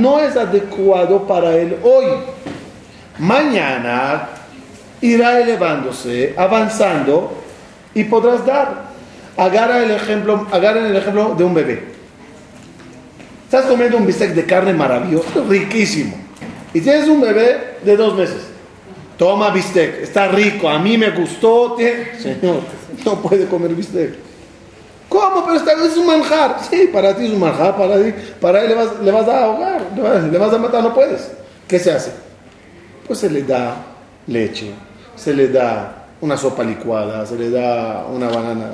no 0.00 0.18
es 0.18 0.36
adecuado 0.36 1.24
para 1.24 1.54
él 1.56 1.76
hoy. 1.84 2.06
Mañana 3.18 4.28
irá 5.00 5.40
elevándose, 5.40 6.34
avanzando 6.36 7.40
y 7.94 8.04
podrás 8.04 8.44
dar. 8.44 8.86
Agarra 9.36 9.84
el 9.84 9.90
ejemplo, 9.92 10.48
agarren 10.50 10.86
el 10.86 10.96
ejemplo 10.96 11.34
de 11.36 11.44
un 11.44 11.54
bebé. 11.54 11.84
Estás 13.44 13.66
comiendo 13.66 13.98
un 13.98 14.06
bistec 14.06 14.32
de 14.32 14.44
carne 14.44 14.72
maravilloso, 14.72 15.44
riquísimo. 15.48 16.16
Y 16.74 16.80
tienes 16.80 17.06
un 17.06 17.20
bebé 17.20 17.76
de 17.84 17.96
dos 17.96 18.16
meses. 18.16 18.55
Toma 19.16 19.50
bistec, 19.50 20.02
está 20.02 20.28
rico, 20.28 20.68
a 20.68 20.78
mí 20.78 20.98
me 20.98 21.10
gustó. 21.10 21.76
Señor, 22.18 22.60
no 23.04 23.22
puede 23.22 23.46
comer 23.46 23.74
bistec. 23.74 24.14
¿Cómo? 25.08 25.44
Pero 25.44 25.56
esta 25.56 25.72
es 25.72 25.96
un 25.96 26.06
manjar. 26.06 26.58
Sí, 26.68 26.90
para 26.92 27.16
ti 27.16 27.26
es 27.26 27.32
un 27.32 27.40
manjar, 27.40 27.76
para, 27.76 28.02
ti, 28.02 28.12
para 28.40 28.62
él 28.62 28.68
le 28.68 28.74
vas, 28.74 29.00
le 29.02 29.10
vas 29.10 29.28
a 29.28 29.44
ahogar, 29.44 29.82
le 29.94 30.38
vas 30.38 30.52
a 30.52 30.58
matar, 30.58 30.82
no 30.82 30.92
puedes. 30.92 31.30
¿Qué 31.66 31.78
se 31.78 31.92
hace? 31.92 32.12
Pues 33.06 33.20
se 33.20 33.30
le 33.30 33.42
da 33.42 33.76
leche, 34.26 34.72
se 35.14 35.32
le 35.32 35.48
da 35.48 36.06
una 36.20 36.36
sopa 36.36 36.62
licuada, 36.64 37.24
se 37.24 37.36
le 37.36 37.50
da 37.50 38.04
una 38.12 38.28
banana. 38.28 38.72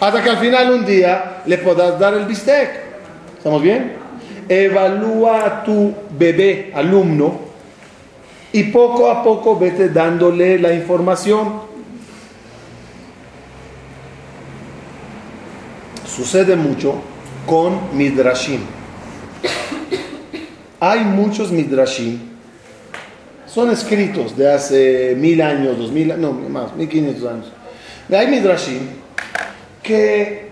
Hasta 0.00 0.22
que 0.22 0.30
al 0.30 0.38
final 0.38 0.72
un 0.72 0.84
día 0.84 1.42
le 1.46 1.58
puedas 1.58 1.98
dar 1.98 2.14
el 2.14 2.26
bistec. 2.26 2.70
¿Estamos 3.38 3.62
bien? 3.62 3.94
Evalúa 4.48 5.46
a 5.46 5.64
tu 5.64 5.94
bebé, 6.18 6.72
alumno, 6.74 7.47
y 8.52 8.64
poco 8.64 9.10
a 9.10 9.22
poco 9.22 9.58
vete 9.58 9.88
dándole 9.88 10.58
la 10.58 10.72
información. 10.72 11.68
Sucede 16.06 16.56
mucho 16.56 16.94
con 17.46 17.96
Midrashim. 17.96 18.60
Hay 20.80 21.04
muchos 21.04 21.50
Midrashim 21.50 22.28
son 23.48 23.70
escritos 23.70 24.36
de 24.36 24.52
hace 24.52 25.14
mil 25.16 25.40
años, 25.40 25.78
dos 25.78 25.90
mil, 25.90 26.12
no 26.20 26.32
más, 26.32 26.76
mil 26.76 26.88
quinientos 26.88 27.28
años. 27.28 27.46
Hay 28.10 28.28
Midrashim 28.28 28.80
que 29.82 30.48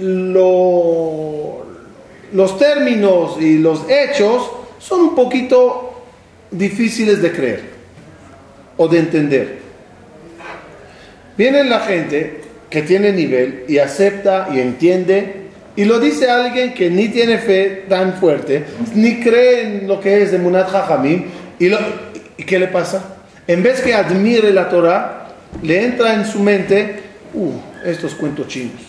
los 0.00 1.62
términos 2.58 3.36
y 3.40 3.58
los 3.58 3.88
hechos 3.88 4.50
son 4.78 5.00
un 5.00 5.14
poquito 5.14 5.91
difíciles 6.52 7.20
de 7.20 7.32
creer 7.32 7.60
o 8.76 8.88
de 8.88 8.98
entender. 8.98 9.58
Viene 11.36 11.64
la 11.64 11.80
gente 11.80 12.40
que 12.70 12.82
tiene 12.82 13.12
nivel 13.12 13.64
y 13.68 13.78
acepta 13.78 14.48
y 14.52 14.60
entiende 14.60 15.42
y 15.74 15.84
lo 15.84 15.98
dice 15.98 16.30
alguien 16.30 16.74
que 16.74 16.90
ni 16.90 17.08
tiene 17.08 17.38
fe 17.38 17.84
tan 17.88 18.14
fuerte, 18.14 18.64
ni 18.94 19.20
cree 19.20 19.62
en 19.62 19.88
lo 19.88 20.00
que 20.00 20.22
es 20.22 20.30
de 20.30 20.38
Munat 20.38 20.70
Jajamim, 20.70 21.24
¿Y, 21.58 22.44
qué 22.44 22.58
le 22.58 22.66
pasa? 22.66 23.16
En 23.46 23.62
vez 23.62 23.80
que 23.80 23.94
admire 23.94 24.52
la 24.52 24.68
Torah, 24.68 25.28
le 25.62 25.84
entra 25.84 26.14
en 26.14 26.26
su 26.26 26.40
mente, 26.40 27.00
uh, 27.34 27.52
estos 27.84 28.14
cuentos 28.14 28.48
chinos. 28.48 28.80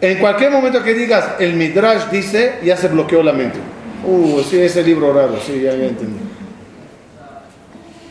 En 0.00 0.18
cualquier 0.18 0.50
momento 0.50 0.82
que 0.82 0.94
digas, 0.94 1.24
el 1.40 1.54
Midrash 1.54 2.08
dice, 2.10 2.54
ya 2.62 2.76
se 2.76 2.88
bloqueó 2.88 3.22
la 3.22 3.32
mente. 3.32 3.58
Uh, 4.04 4.42
sí, 4.48 4.58
ese 4.58 4.82
libro 4.82 5.12
raro, 5.12 5.38
sí, 5.44 5.60
ya, 5.60 5.74
ya 5.74 5.86
entendí. 5.86 6.18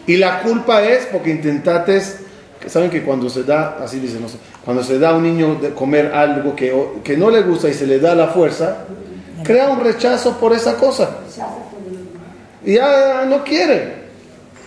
Y 0.08 0.18
la 0.18 0.42
culpa 0.42 0.84
es 0.84 1.06
porque 1.06 1.30
intentaste, 1.30 2.02
saben 2.68 2.90
que 2.90 3.04
cuando 3.04 3.30
se 3.30 3.44
da, 3.44 3.78
así 3.84 4.00
dicen, 4.00 4.22
no 4.22 4.30
sé, 4.30 4.38
cuando 4.66 4.84
se 4.84 4.98
da 5.00 5.10
a 5.10 5.16
un 5.16 5.24
niño 5.24 5.56
de 5.56 5.70
comer 5.72 6.14
algo 6.14 6.56
que, 6.56 6.74
que 7.04 7.16
no 7.16 7.30
le 7.30 7.42
gusta 7.44 7.70
y 7.70 7.74
se 7.74 7.86
le 7.86 8.00
da 8.00 8.16
la 8.16 8.28
fuerza, 8.30 8.86
crea 9.44 9.70
un 9.70 9.80
rechazo 9.80 10.38
por 10.38 10.54
esa 10.54 10.76
cosa. 10.76 11.18
Y 12.66 12.74
ya 12.74 13.26
no 13.28 13.44
quiere 13.44 14.00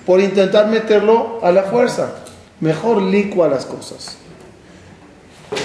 por 0.07 0.20
intentar 0.20 0.68
meterlo 0.68 1.41
a 1.43 1.53
la 1.53 1.64
fuerza. 1.64 2.14
Mejor 2.61 3.03
licua 3.03 3.49
las 3.49 3.66
cosas. 3.66 4.16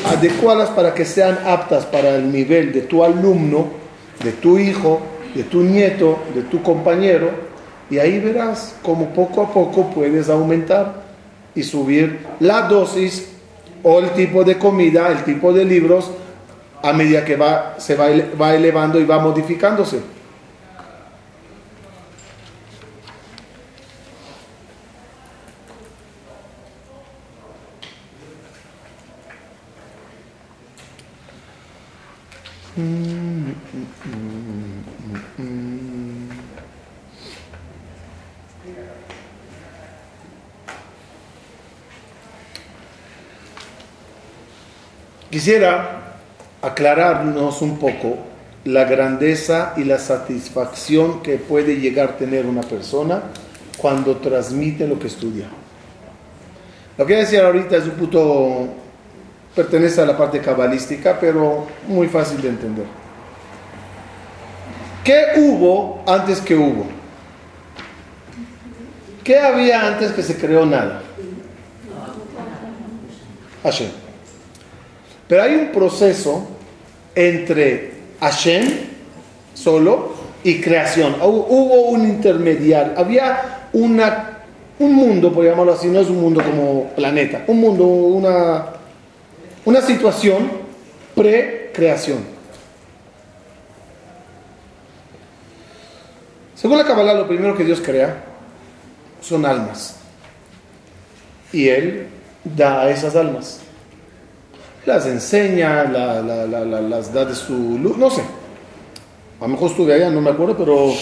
Adecualas 0.05 0.69
para 0.69 0.93
que 0.93 1.05
sean 1.05 1.37
aptas 1.45 1.85
para 1.85 2.15
el 2.15 2.31
nivel 2.31 2.73
de 2.73 2.81
tu 2.81 3.03
alumno, 3.03 3.67
de 4.23 4.31
tu 4.33 4.57
hijo, 4.57 5.01
de 5.33 5.43
tu 5.43 5.61
nieto, 5.61 6.19
de 6.33 6.43
tu 6.43 6.61
compañero. 6.61 7.29
Y 7.89 7.99
ahí 7.99 8.19
verás 8.19 8.75
cómo 8.81 9.09
poco 9.13 9.41
a 9.41 9.53
poco 9.53 9.89
puedes 9.91 10.29
aumentar 10.29 11.03
y 11.55 11.63
subir 11.63 12.19
la 12.39 12.63
dosis 12.63 13.29
o 13.83 13.99
el 13.99 14.11
tipo 14.11 14.43
de 14.43 14.57
comida, 14.57 15.09
el 15.09 15.23
tipo 15.23 15.53
de 15.53 15.63
libros, 15.63 16.11
a 16.83 16.93
medida 16.93 17.23
que 17.23 17.35
va, 17.35 17.75
se 17.77 17.95
va, 17.95 18.07
va 18.39 18.55
elevando 18.55 18.99
y 18.99 19.05
va 19.05 19.19
modificándose. 19.19 20.01
Quisiera 45.29 46.15
aclararnos 46.61 47.61
un 47.61 47.77
poco 47.77 48.17
la 48.63 48.85
grandeza 48.85 49.73
y 49.77 49.83
la 49.83 49.99
satisfacción 49.99 51.21
que 51.21 51.37
puede 51.37 51.79
llegar 51.79 52.09
a 52.09 52.17
tener 52.17 52.45
una 52.45 52.61
persona 52.61 53.23
cuando 53.77 54.17
transmite 54.17 54.87
lo 54.87 54.99
que 54.99 55.07
estudia. 55.07 55.47
Lo 56.97 57.05
que 57.05 57.13
voy 57.13 57.21
a 57.21 57.25
decir 57.25 57.39
ahorita 57.39 57.77
es 57.77 57.85
un 57.85 57.91
punto 57.91 58.67
pertenece 59.55 60.01
a 60.01 60.05
la 60.05 60.15
parte 60.15 60.39
cabalística, 60.39 61.17
pero 61.19 61.65
muy 61.87 62.07
fácil 62.07 62.41
de 62.41 62.49
entender. 62.49 62.85
¿Qué 65.03 65.25
hubo 65.37 66.03
antes 66.05 66.41
que 66.41 66.55
hubo? 66.55 66.85
¿Qué 69.23 69.39
había 69.39 69.87
antes 69.87 70.11
que 70.11 70.21
se 70.21 70.37
creó 70.37 70.65
nada? 70.65 71.01
Hashem. 73.63 74.06
Pero 75.27 75.43
hay 75.43 75.55
un 75.55 75.71
proceso 75.71 76.47
entre 77.15 77.91
Hashem 78.19 78.63
solo 79.53 80.15
y 80.43 80.61
creación. 80.61 81.15
Hubo 81.21 81.89
un 81.89 82.07
intermediario. 82.07 82.93
Había 82.97 83.69
una, 83.73 84.39
un 84.79 84.93
mundo, 84.93 85.33
por 85.33 85.43
llamarlo 85.43 85.73
así, 85.73 85.87
no 85.87 85.99
es 85.99 86.07
un 86.07 86.21
mundo 86.21 86.41
como 86.43 86.91
planeta, 86.95 87.43
un 87.47 87.59
mundo, 87.59 87.85
una 87.85 88.77
una 89.67 89.81
situación 89.81 90.49
pre-creación. 91.13 92.19
Según 96.55 96.77
la 96.77 96.85
Kabbalah, 96.85 97.13
lo 97.15 97.27
primero 97.27 97.57
que 97.57 97.65
Dios 97.65 97.81
crea 97.81 98.23
son 99.19 99.45
almas. 99.45 99.97
Y 101.51 101.67
Él 101.67 102.07
da 102.45 102.83
a 102.83 102.89
esas 102.89 103.17
almas. 103.17 103.59
Las 104.87 105.05
enseña, 105.05 105.83
las 105.83 107.13
da 107.13 107.25
de 107.25 107.35
su 107.35 107.77
luz, 107.77 107.97
no 107.97 108.09
sé. 108.09 108.21
A 108.21 109.43
lo 109.43 109.49
mejor 109.49 109.71
estuve 109.71 109.93
allá, 109.93 110.09
no 110.09 110.21
me 110.21 110.29
acuerdo, 110.29 110.55
pero 110.55 110.93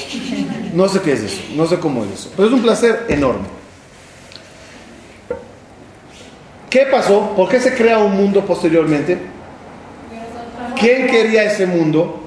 no 0.73 0.89
sé 0.89 1.01
qué 1.01 1.13
es 1.13 1.21
eso, 1.21 1.41
no 1.55 1.67
sé 1.67 1.79
cómo 1.79 2.03
es 2.03 2.11
eso. 2.11 2.31
Pero 2.35 2.47
es 2.47 2.53
un 2.55 2.63
placer 2.63 3.05
enorme. 3.09 3.45
¿Qué 6.67 6.87
pasó? 6.87 7.35
¿Por 7.35 7.47
qué 7.47 7.59
se 7.59 7.75
crea 7.75 7.99
un 7.99 8.17
mundo 8.17 8.43
posteriormente? 8.43 9.19
¿Quién 10.79 11.05
quería 11.05 11.43
ese 11.43 11.67
mundo? 11.67 12.21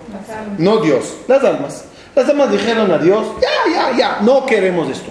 No 0.58 0.76
Dios, 0.76 1.16
las 1.26 1.42
almas. 1.42 1.86
Las 2.14 2.28
almas 2.28 2.52
dijeron 2.52 2.88
a 2.92 2.98
Dios, 2.98 3.26
ya, 3.42 3.72
ya, 3.72 3.98
ya, 3.98 4.18
no 4.20 4.46
queremos 4.46 4.88
esto. 4.90 5.10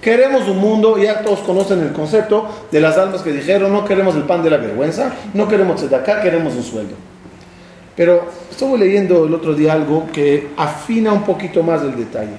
Queremos 0.00 0.48
un 0.48 0.58
mundo, 0.58 0.96
ya 0.96 1.22
todos 1.22 1.40
conocen 1.40 1.80
el 1.80 1.92
concepto 1.92 2.48
de 2.70 2.80
las 2.80 2.96
almas 2.96 3.22
que 3.22 3.32
dijeron, 3.32 3.72
no 3.72 3.84
queremos 3.84 4.14
el 4.14 4.22
pan 4.22 4.42
de 4.42 4.50
la 4.50 4.56
vergüenza, 4.56 5.12
no 5.34 5.48
queremos 5.48 5.82
acá, 5.92 6.20
queremos 6.20 6.54
un 6.54 6.62
sueldo. 6.62 6.94
Pero 7.96 8.30
estuve 8.48 8.78
leyendo 8.78 9.26
el 9.26 9.34
otro 9.34 9.54
día 9.54 9.72
algo 9.72 10.06
que 10.12 10.50
afina 10.56 11.12
un 11.12 11.24
poquito 11.24 11.64
más 11.64 11.82
el 11.82 11.96
detalle. 11.96 12.36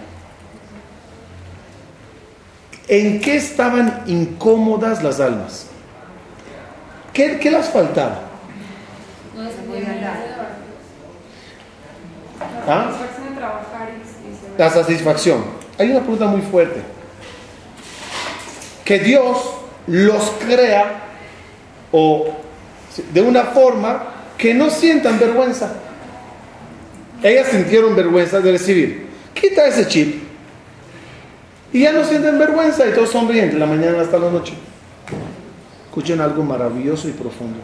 ¿En 2.87 3.19
qué 3.19 3.35
estaban 3.35 4.03
incómodas 4.07 5.03
las 5.03 5.19
almas? 5.19 5.67
¿Qué, 7.11 7.39
qué 7.39 7.51
las 7.51 7.69
faltaba? 7.69 8.21
¿Ah? 12.67 12.91
La 14.57 14.69
satisfacción. 14.69 15.43
Hay 15.77 15.91
una 15.91 15.99
pregunta 15.99 16.25
muy 16.25 16.41
fuerte. 16.41 16.98
Que 18.89 18.97
Dios 18.97 19.37
los 19.85 20.31
crea 20.43 21.03
o 21.91 22.25
de 23.13 23.21
una 23.21 23.43
forma 23.43 24.03
que 24.35 24.55
no 24.55 24.71
sientan 24.71 25.19
vergüenza. 25.19 25.75
Ellas 27.21 27.49
sintieron 27.49 27.95
vergüenza 27.95 28.39
de 28.39 28.51
recibir. 28.51 29.05
Quita 29.35 29.67
ese 29.67 29.87
chip. 29.87 30.23
Y 31.71 31.81
ya 31.81 31.91
no 31.91 32.03
sienten 32.03 32.39
vergüenza 32.39 32.87
y 32.87 32.93
todos 32.93 33.11
sonríen 33.11 33.51
de 33.51 33.59
la 33.59 33.67
mañana 33.67 34.01
hasta 34.01 34.17
la 34.17 34.31
noche. 34.31 34.53
Escuchen 35.85 36.19
algo 36.19 36.41
maravilloso 36.41 37.07
y 37.09 37.11
profundo. 37.11 37.59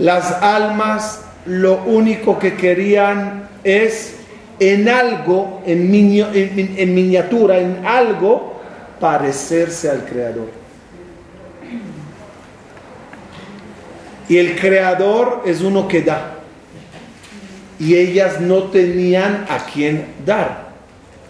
Las 0.00 0.32
almas 0.42 1.20
lo 1.46 1.84
único 1.84 2.40
que 2.40 2.56
querían 2.56 3.48
es 3.62 4.17
en 4.60 4.88
algo, 4.88 5.62
en, 5.66 5.92
en- 5.94 6.94
miniatura, 6.94 7.58
en 7.58 7.86
algo, 7.86 8.60
parecerse 9.00 9.88
al 9.90 10.04
Creador. 10.04 10.48
Y 14.28 14.36
el 14.36 14.56
Creador 14.56 15.42
es 15.46 15.60
uno 15.62 15.88
que 15.88 16.02
da. 16.02 16.34
Y 17.78 17.94
ellas 17.94 18.40
no 18.40 18.64
tenían 18.64 19.46
a 19.48 19.58
quien 19.72 20.06
dar. 20.26 20.68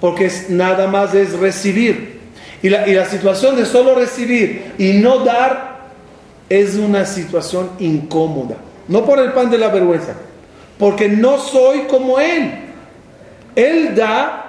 Porque 0.00 0.26
es, 0.26 0.48
nada 0.50 0.86
más 0.86 1.14
es 1.14 1.38
recibir. 1.38 2.18
Y 2.62 2.70
la, 2.70 2.88
y 2.88 2.94
la 2.94 3.04
situación 3.04 3.54
de 3.56 3.66
solo 3.66 3.94
recibir 3.94 4.72
y 4.78 4.94
no 4.94 5.18
dar 5.20 5.78
es 6.48 6.74
una 6.76 7.04
situación 7.04 7.70
incómoda. 7.78 8.56
No 8.88 9.04
por 9.04 9.20
el 9.20 9.32
pan 9.32 9.50
de 9.50 9.58
la 9.58 9.68
vergüenza. 9.68 10.14
Porque 10.78 11.08
no 11.08 11.38
soy 11.38 11.80
como 11.82 12.18
Él. 12.18 12.52
Él 13.58 13.94
da 13.96 14.44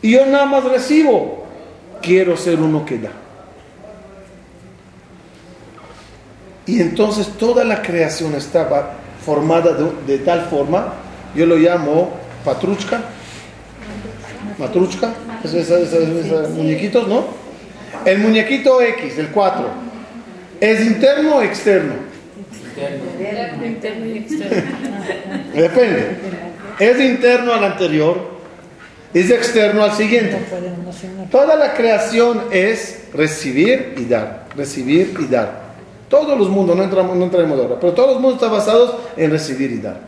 y 0.00 0.12
yo 0.12 0.24
nada 0.24 0.46
más 0.46 0.64
recibo. 0.64 1.44
Quiero 2.00 2.36
ser 2.36 2.58
uno 2.58 2.86
que 2.86 2.98
da. 2.98 3.10
Y 6.66 6.80
entonces 6.80 7.28
toda 7.38 7.64
la 7.64 7.82
creación 7.82 8.34
estaba 8.34 8.92
formada 9.24 9.72
de, 9.74 9.90
de 10.06 10.18
tal 10.24 10.42
forma, 10.46 10.94
yo 11.34 11.44
lo 11.46 11.56
llamo 11.56 12.10
patruchka, 12.44 13.00
matruchka, 14.58 15.10
es- 15.44 15.54
es- 15.54 15.70
es- 15.70 15.92
es- 15.92 16.32
es- 16.32 16.48
muñequitos, 16.50 17.08
¿no? 17.08 17.24
El 18.04 18.18
muñequito 18.20 18.80
X, 18.80 19.18
el 19.18 19.28
4, 19.28 19.66
¿es 20.60 20.80
interno 20.86 21.36
o 21.36 21.42
externo? 21.42 21.94
Interno 23.66 24.06
y 24.06 24.18
externo. 24.18 24.62
Depende. 25.54 26.16
¿Es 26.78 27.00
interno 27.00 27.52
al 27.52 27.64
anterior? 27.64 28.38
¿Es 29.12 29.30
externo 29.30 29.82
al 29.82 29.92
siguiente? 29.92 30.38
Toda 31.30 31.56
la 31.56 31.74
creación 31.74 32.44
es 32.50 33.08
recibir 33.12 33.94
y 33.96 34.04
dar, 34.04 34.46
recibir 34.54 35.16
y 35.18 35.26
dar. 35.26 35.68
Todos 36.08 36.38
los 36.38 36.48
mundos, 36.48 36.76
no 36.76 36.82
entramos, 36.84 37.16
no 37.16 37.24
entraremos 37.24 37.58
ahora, 37.58 37.76
pero 37.80 37.92
todos 37.92 38.12
los 38.12 38.20
mundos 38.20 38.42
están 38.42 38.52
basados 38.52 38.96
en 39.16 39.30
recibir 39.30 39.72
y 39.72 39.78
dar. 39.78 40.00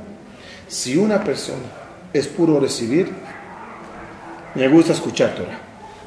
Si 0.68 0.96
una 0.96 1.22
persona 1.22 1.64
es 2.12 2.26
puro 2.26 2.60
recibir, 2.60 3.10
me 4.54 4.68
gusta 4.68 4.92
escuchar 4.92 5.34
Torah, 5.34 5.58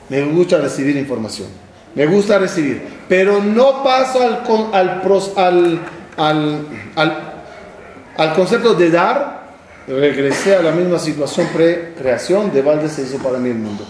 me 0.09 0.21
gusta 0.23 0.57
recibir 0.57 0.95
información, 0.97 1.47
me 1.95 2.05
gusta 2.05 2.39
recibir, 2.39 2.81
pero 3.07 3.41
no 3.41 3.83
paso 3.83 4.21
al, 4.21 5.81
al, 6.17 6.57
al, 6.95 7.33
al 8.17 8.33
concepto 8.33 8.73
de 8.73 8.89
dar, 8.89 9.42
regresé 9.87 10.55
a 10.55 10.61
la 10.61 10.71
misma 10.71 10.99
situación 10.99 11.47
pre-creación, 11.53 12.53
de 12.53 12.61
balde 12.61 12.89
se 12.89 13.01
hizo 13.03 13.17
para 13.17 13.37
mí 13.37 13.49
el 13.49 13.57
mundo. 13.57 13.85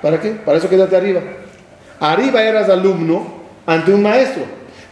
¿Para 0.00 0.20
qué? 0.20 0.30
Para 0.30 0.58
eso 0.58 0.68
quédate 0.68 0.96
arriba. 0.96 1.20
Arriba 2.00 2.42
eras 2.42 2.68
alumno 2.68 3.42
ante 3.66 3.92
un 3.92 4.02
maestro, 4.02 4.42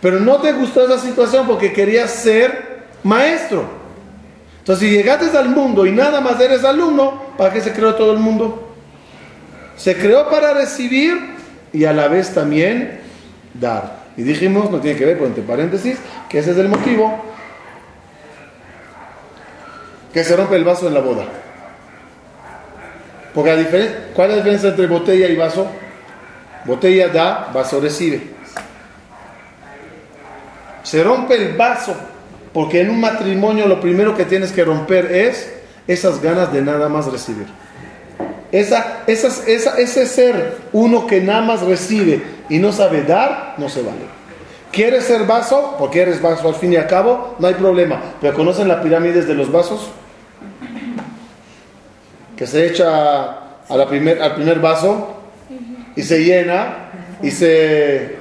pero 0.01 0.21
no 0.21 0.41
te 0.41 0.53
gustó 0.53 0.85
esa 0.85 0.99
situación 0.99 1.47
porque 1.47 1.73
querías 1.73 2.11
ser 2.11 2.85
maestro. 3.03 3.65
Entonces, 4.59 4.89
si 4.89 4.95
llegaste 4.95 5.37
al 5.37 5.49
mundo 5.49 5.87
y 5.87 5.93
nada 5.93 6.21
más 6.21 6.41
eres 6.41 6.65
alumno, 6.65 7.35
¿para 7.37 7.53
qué 7.53 7.61
se 7.61 7.73
creó 7.73 7.95
todo 7.95 8.13
el 8.13 8.19
mundo? 8.19 8.75
Se 9.77 9.97
creó 9.97 10.29
para 10.29 10.55
recibir 10.55 11.19
y 11.73 11.85
a 11.85 11.93
la 11.93 12.09
vez 12.09 12.35
también 12.35 13.01
dar. 13.55 14.01
Y 14.17 14.23
dijimos, 14.23 14.71
no 14.71 14.79
tiene 14.81 14.99
que 14.99 15.07
ver, 15.07 15.15
pero 15.15 15.27
entre 15.27 15.43
paréntesis, 15.43 15.99
que 16.29 16.39
ese 16.39 16.51
es 16.51 16.59
el 16.59 16.69
motivo 16.69 17.30
que 20.13 20.25
se 20.25 20.37
rompe 20.37 20.57
el 20.57 20.65
vaso 20.65 20.89
en 20.89 20.95
la 20.95 21.01
boda. 21.01 21.25
Porque 23.35 23.51
la 23.51 23.57
¿cuál 24.15 24.31
es 24.31 24.37
la 24.37 24.43
diferencia 24.43 24.69
entre 24.71 24.87
botella 24.87 25.29
y 25.29 25.37
vaso? 25.37 25.69
Botella 26.65 27.09
da, 27.09 27.51
vaso 27.55 27.81
recibe. 27.81 28.21
Se 30.83 31.03
rompe 31.05 31.35
el 31.37 31.57
vaso 31.57 31.95
porque 32.53 32.81
en 32.81 32.91
un 32.91 33.01
matrimonio 33.01 33.67
lo 33.67 33.81
primero 33.81 34.17
que 34.17 34.25
tienes 34.25 34.51
que 34.53 34.65
romper 34.65 35.07
es 35.15 35.53
esas 35.87 36.21
ganas 36.21 36.53
de 36.53 36.63
nada 36.63 36.89
más 36.89 37.07
recibir. 37.07 37.47
Esa, 38.51 39.03
esa- 39.07 39.79
ese 39.79 40.07
ser 40.07 40.57
uno 40.73 41.07
que 41.07 41.21
nada 41.21 41.43
más 41.43 41.61
recibe 41.63 42.21
y 42.49 42.59
no 42.59 42.73
sabe 42.73 43.03
dar, 43.03 43.55
no 43.59 43.69
se 43.69 43.83
vale. 43.83 44.20
¿Quieres 44.73 45.05
ser 45.05 45.25
vaso? 45.25 45.77
Porque 45.79 46.03
eres 46.03 46.23
vaso 46.23 46.49
al 46.49 46.55
fin 46.55 46.73
y 46.73 46.77
al 46.77 46.87
cabo, 46.87 47.35
no 47.39 47.49
hay 47.49 47.55
problema. 47.55 48.01
Pero 48.21 48.35
¿conocen 48.35 48.69
las 48.69 48.83
pirámides 48.83 49.27
de 49.27 49.35
los 49.35 49.51
vasos? 49.51 49.91
Que 52.37 52.47
se 52.47 52.67
echa 52.67 53.39
a 53.69 53.77
la 53.77 53.87
primer, 53.87 54.23
al 54.23 54.35
primer 54.35 54.61
vaso 54.61 55.17
y 55.97 56.03
se 56.03 56.23
llena 56.25 56.91
y 57.23 57.31
se 57.31 58.17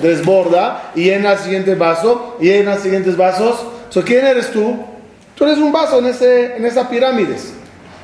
desborda 0.00 0.92
y 0.94 1.04
llena 1.04 1.32
el 1.32 1.38
siguiente 1.38 1.74
vaso 1.74 2.36
y 2.40 2.46
llena 2.46 2.76
siguientes 2.76 3.16
vasos. 3.16 3.66
So, 3.90 4.02
¿Quién 4.02 4.26
eres 4.26 4.50
tú? 4.50 4.78
Tú 5.34 5.44
eres 5.44 5.58
un 5.58 5.72
vaso 5.72 5.98
en, 5.98 6.06
ese, 6.06 6.56
en 6.56 6.64
esa 6.64 6.88
pirámides 6.88 7.52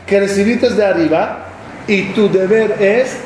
que 0.07 0.19
recibiste 0.19 0.71
de 0.71 0.85
arriba 0.85 1.47
y 1.87 2.07
tu 2.09 2.29
deber 2.29 2.77
es 2.81 3.17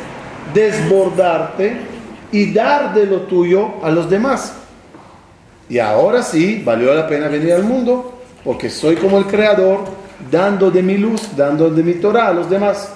desbordarte 0.52 1.91
y 2.32 2.52
dar 2.52 2.94
de 2.94 3.06
lo 3.06 3.20
tuyo 3.22 3.82
a 3.82 3.90
los 3.90 4.10
demás. 4.10 4.54
Y 5.68 5.78
ahora 5.78 6.22
sí, 6.22 6.62
valió 6.64 6.92
la 6.94 7.06
pena 7.06 7.28
venir 7.28 7.52
al 7.52 7.64
mundo 7.64 8.20
porque 8.42 8.68
soy 8.68 8.96
como 8.96 9.18
el 9.18 9.26
creador 9.26 9.84
dando 10.30 10.70
de 10.70 10.82
mi 10.82 10.98
luz, 10.98 11.36
dando 11.36 11.70
de 11.70 11.82
mi 11.82 11.94
Torah 11.94 12.28
a 12.28 12.32
los 12.32 12.50
demás. 12.50 12.92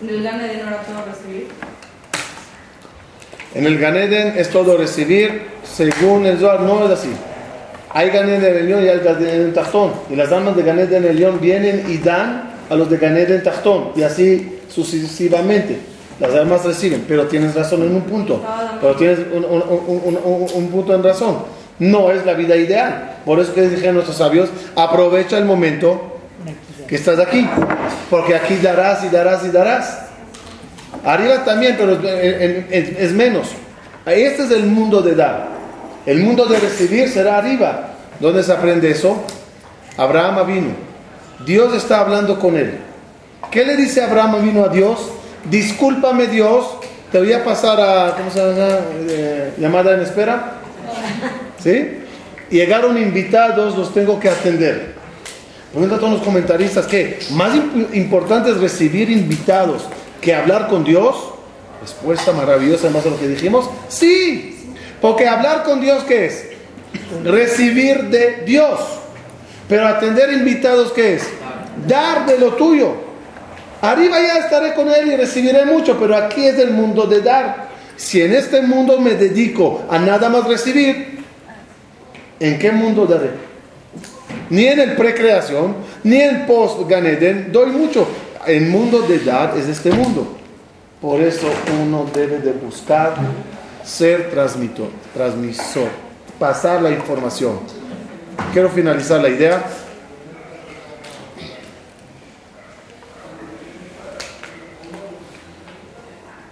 En 0.00 0.08
el 0.08 0.22
gane 0.22 0.48
de 0.48 0.56
no 0.58 0.68
era 0.68 0.82
todo 0.82 1.04
recibir. 1.06 1.48
En 3.54 3.64
el 3.64 3.78
Ganeden 3.78 4.34
es 4.36 4.50
todo 4.50 4.76
recibir, 4.76 5.42
según 5.64 6.26
el 6.26 6.38
Zohar 6.38 6.60
no 6.60 6.84
es 6.84 6.90
así. 6.90 7.08
Hay 7.90 8.10
Ganeden 8.10 8.56
Elión 8.56 8.84
y 8.84 8.88
hay 8.88 9.00
Ganeden 9.00 9.54
Tachtón. 9.54 9.92
Y 10.10 10.16
las 10.16 10.30
almas 10.30 10.54
de 10.54 10.62
Ganeden 10.62 11.04
Elión 11.04 11.40
vienen 11.40 11.84
y 11.88 11.98
dan 11.98 12.50
a 12.68 12.74
los 12.74 12.90
de 12.90 12.98
Ganeden 12.98 13.42
Tachtón. 13.42 13.92
Y 13.96 14.02
así 14.02 14.60
sucesivamente. 14.68 15.78
Las 16.20 16.34
almas 16.34 16.64
reciben. 16.64 17.04
Pero 17.06 17.26
tienes 17.26 17.54
razón 17.54 17.82
en 17.82 17.94
un 17.94 18.02
punto. 18.02 18.42
Pero 18.80 18.94
tienes 18.96 19.18
un, 19.32 19.44
un- 19.44 19.62
un- 19.62 20.00
un- 20.04 20.18
un- 20.24 20.48
un 20.54 20.68
punto 20.68 20.94
en 20.94 21.02
razón. 21.02 21.38
No 21.78 22.10
es 22.10 22.26
la 22.26 22.34
vida 22.34 22.56
ideal. 22.56 23.18
Por 23.24 23.38
eso 23.38 23.54
que 23.54 23.62
dijeron 23.68 23.94
nuestros 23.94 24.16
sabios, 24.18 24.48
aprovecha 24.74 25.38
el 25.38 25.44
momento 25.44 26.18
que 26.88 26.96
estás 26.96 27.18
aquí. 27.20 27.48
Porque 28.10 28.34
aquí 28.34 28.56
darás 28.56 29.04
y 29.04 29.08
darás 29.08 29.44
y 29.44 29.50
darás. 29.50 29.98
Arriba 31.04 31.44
también, 31.44 31.76
pero 31.78 31.92
es, 31.92 32.66
en- 32.70 32.96
es 32.98 33.12
menos. 33.12 33.48
Este 34.06 34.42
es 34.44 34.50
el 34.50 34.66
mundo 34.66 35.02
de 35.02 35.14
dar. 35.14 35.48
El 36.06 36.20
mundo 36.20 36.46
de 36.46 36.58
recibir 36.58 37.08
será 37.08 37.38
arriba. 37.38 37.90
¿Dónde 38.18 38.42
se 38.42 38.52
aprende 38.52 38.90
eso? 38.90 39.22
Abraham 39.96 40.46
vino. 40.46 40.70
Dios 41.46 41.74
está 41.74 42.00
hablando 42.00 42.38
con 42.40 42.56
él. 42.56 42.78
¿Qué 43.50 43.64
le 43.64 43.76
dice 43.76 44.02
Abraham 44.02 44.42
vino 44.42 44.64
a 44.64 44.68
Dios? 44.68 44.98
Discúlpame 45.50 46.26
Dios, 46.26 46.66
te 47.10 47.18
voy 47.18 47.32
a 47.32 47.44
pasar 47.44 47.80
a. 47.80 48.16
Eh, 49.08 49.52
llamada 49.58 49.94
en 49.94 50.00
espera. 50.00 50.54
¿Sí? 51.62 51.98
Llegaron 52.50 52.96
invitados, 52.96 53.76
los 53.76 53.92
tengo 53.92 54.18
que 54.20 54.28
atender. 54.28 54.94
Pregunta 55.72 55.96
a 55.96 55.98
todos 55.98 56.14
los 56.14 56.22
comentaristas 56.22 56.86
que 56.86 57.18
más 57.32 57.54
imp- 57.54 57.94
importante 57.94 58.50
es 58.50 58.56
recibir 58.58 59.10
invitados 59.10 59.84
que 60.20 60.34
hablar 60.34 60.68
con 60.68 60.84
Dios. 60.84 61.14
Respuesta 61.82 62.32
maravillosa, 62.32 62.90
más 62.90 63.04
de 63.04 63.10
lo 63.10 63.18
que 63.18 63.28
dijimos. 63.28 63.68
Sí, 63.88 64.72
porque 65.00 65.28
hablar 65.28 65.62
con 65.64 65.80
Dios, 65.80 66.02
¿qué 66.04 66.26
es? 66.26 66.44
Recibir 67.24 68.04
de 68.08 68.42
Dios. 68.46 68.80
Pero 69.68 69.86
atender 69.86 70.32
invitados, 70.32 70.92
¿qué 70.92 71.14
es? 71.16 71.22
Dar 71.86 72.26
de 72.26 72.38
lo 72.38 72.54
tuyo. 72.54 73.07
Arriba 73.80 74.20
ya 74.20 74.38
estaré 74.38 74.74
con 74.74 74.88
Él 74.88 75.12
y 75.12 75.16
recibiré 75.16 75.64
mucho, 75.64 75.98
pero 75.98 76.16
aquí 76.16 76.46
es 76.46 76.58
el 76.58 76.72
mundo 76.72 77.06
de 77.06 77.20
dar. 77.20 77.68
Si 77.96 78.20
en 78.20 78.32
este 78.32 78.62
mundo 78.62 78.98
me 78.98 79.14
dedico 79.14 79.82
a 79.88 79.98
nada 79.98 80.28
más 80.28 80.46
recibir, 80.46 81.18
¿En 82.40 82.58
qué 82.58 82.70
mundo 82.70 83.06
daré? 83.06 83.30
Ni 84.50 84.66
en 84.66 84.78
el 84.80 84.96
precreación, 84.96 85.76
ni 86.04 86.20
en 86.20 86.46
post-Ganeden 86.46 87.52
doy 87.52 87.70
mucho. 87.70 88.06
El 88.46 88.66
mundo 88.66 89.02
de 89.02 89.18
dar 89.18 89.56
es 89.58 89.66
este 89.66 89.90
mundo. 89.90 90.36
Por 91.00 91.20
eso 91.20 91.48
uno 91.82 92.06
debe 92.14 92.38
de 92.38 92.52
buscar 92.52 93.14
ser 93.84 94.30
transmitor, 94.30 94.88
transmisor, 95.12 95.88
pasar 96.38 96.80
la 96.80 96.90
información. 96.90 97.58
Quiero 98.52 98.68
finalizar 98.70 99.20
la 99.20 99.28
idea. 99.28 99.64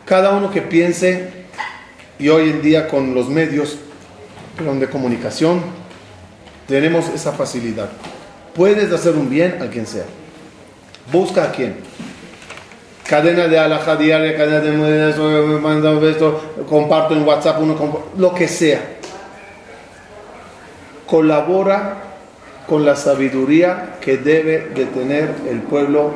Cada 0.06 0.30
uno 0.30 0.52
que 0.52 0.62
piense, 0.62 1.30
y 2.16 2.28
hoy 2.28 2.50
en 2.50 2.62
día 2.62 2.86
con 2.86 3.12
los 3.12 3.28
medios 3.28 3.76
de 4.56 4.86
comunicación, 4.88 5.60
tenemos 6.68 7.08
esa 7.08 7.32
facilidad. 7.32 7.88
Puedes 8.54 8.92
hacer 8.92 9.16
un 9.16 9.28
bien 9.28 9.60
a 9.60 9.66
quien 9.66 9.84
sea. 9.84 10.04
Busca 11.10 11.42
a 11.42 11.50
quien. 11.50 11.74
Cadena 13.04 13.48
de 13.48 13.58
alhaja 13.58 13.96
diaria, 13.96 14.36
cadena 14.36 14.60
de 14.60 15.10
eso, 15.10 15.28
manda 15.60 15.92
esto, 16.08 16.54
comparto 16.68 17.14
en 17.14 17.26
WhatsApp, 17.26 17.60
uno 17.60 18.04
lo 18.16 18.32
que 18.32 18.46
sea. 18.46 18.80
Colabora 21.04 21.96
con 22.68 22.84
la 22.84 22.94
sabiduría 22.94 23.96
que 24.00 24.18
debe 24.18 24.68
de 24.72 24.86
tener 24.86 25.34
el 25.50 25.62
pueblo 25.62 26.14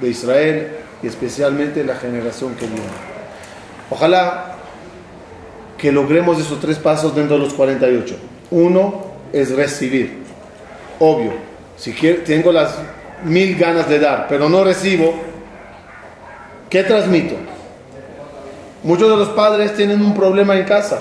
de 0.00 0.08
Israel 0.08 0.79
y 1.02 1.06
especialmente 1.06 1.84
la 1.84 1.96
generación 1.96 2.54
que 2.54 2.66
viene. 2.66 2.82
Ojalá 3.90 4.56
que 5.76 5.90
logremos 5.90 6.38
esos 6.38 6.60
tres 6.60 6.78
pasos 6.78 7.14
dentro 7.14 7.36
de 7.36 7.44
los 7.44 7.54
48. 7.54 8.16
Uno 8.50 9.06
es 9.32 9.50
recibir. 9.54 10.18
Obvio, 10.98 11.32
si 11.76 11.92
quiero, 11.92 12.22
tengo 12.22 12.52
las 12.52 12.74
mil 13.24 13.56
ganas 13.56 13.88
de 13.88 13.98
dar, 13.98 14.26
pero 14.28 14.48
no 14.48 14.62
recibo, 14.62 15.14
¿qué 16.68 16.84
transmito? 16.84 17.36
Muchos 18.82 19.10
de 19.10 19.16
los 19.16 19.28
padres 19.30 19.74
tienen 19.74 20.02
un 20.02 20.14
problema 20.14 20.56
en 20.56 20.64
casa. 20.64 21.00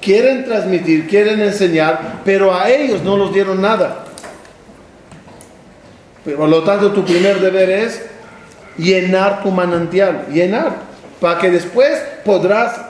Quieren 0.00 0.44
transmitir, 0.44 1.06
quieren 1.08 1.40
enseñar, 1.40 2.20
pero 2.24 2.54
a 2.54 2.68
ellos 2.70 3.02
no 3.02 3.16
los 3.16 3.32
dieron 3.32 3.62
nada. 3.62 4.04
Por 6.24 6.48
lo 6.48 6.62
tanto, 6.62 6.92
tu 6.92 7.04
primer 7.04 7.40
deber 7.40 7.70
es 7.70 8.02
llenar 8.76 9.42
tu 9.42 9.50
manantial, 9.50 10.26
llenar, 10.32 10.76
para 11.20 11.38
que 11.38 11.50
después 11.50 11.98
podrás 12.24 12.80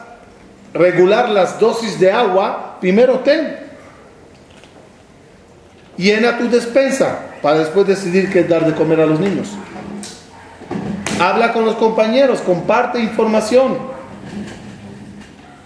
regular 0.73 1.29
las 1.29 1.59
dosis 1.59 1.99
de 2.01 2.11
agua, 2.11 2.79
primero 2.81 3.21
ten. 3.21 3.65
Llena 5.97 6.39
tu 6.39 6.49
despensa 6.49 7.19
para 7.41 7.59
después 7.59 7.87
decidir 7.87 8.33
qué 8.33 8.43
dar 8.43 8.67
de 8.67 8.75
comer 8.75 9.01
a 9.01 9.07
los 9.07 9.21
niños. 9.21 9.51
Habla 11.21 11.53
con 11.53 11.65
los 11.65 11.77
compañeros, 11.77 12.41
comparte 12.41 12.99
información. 12.99 13.79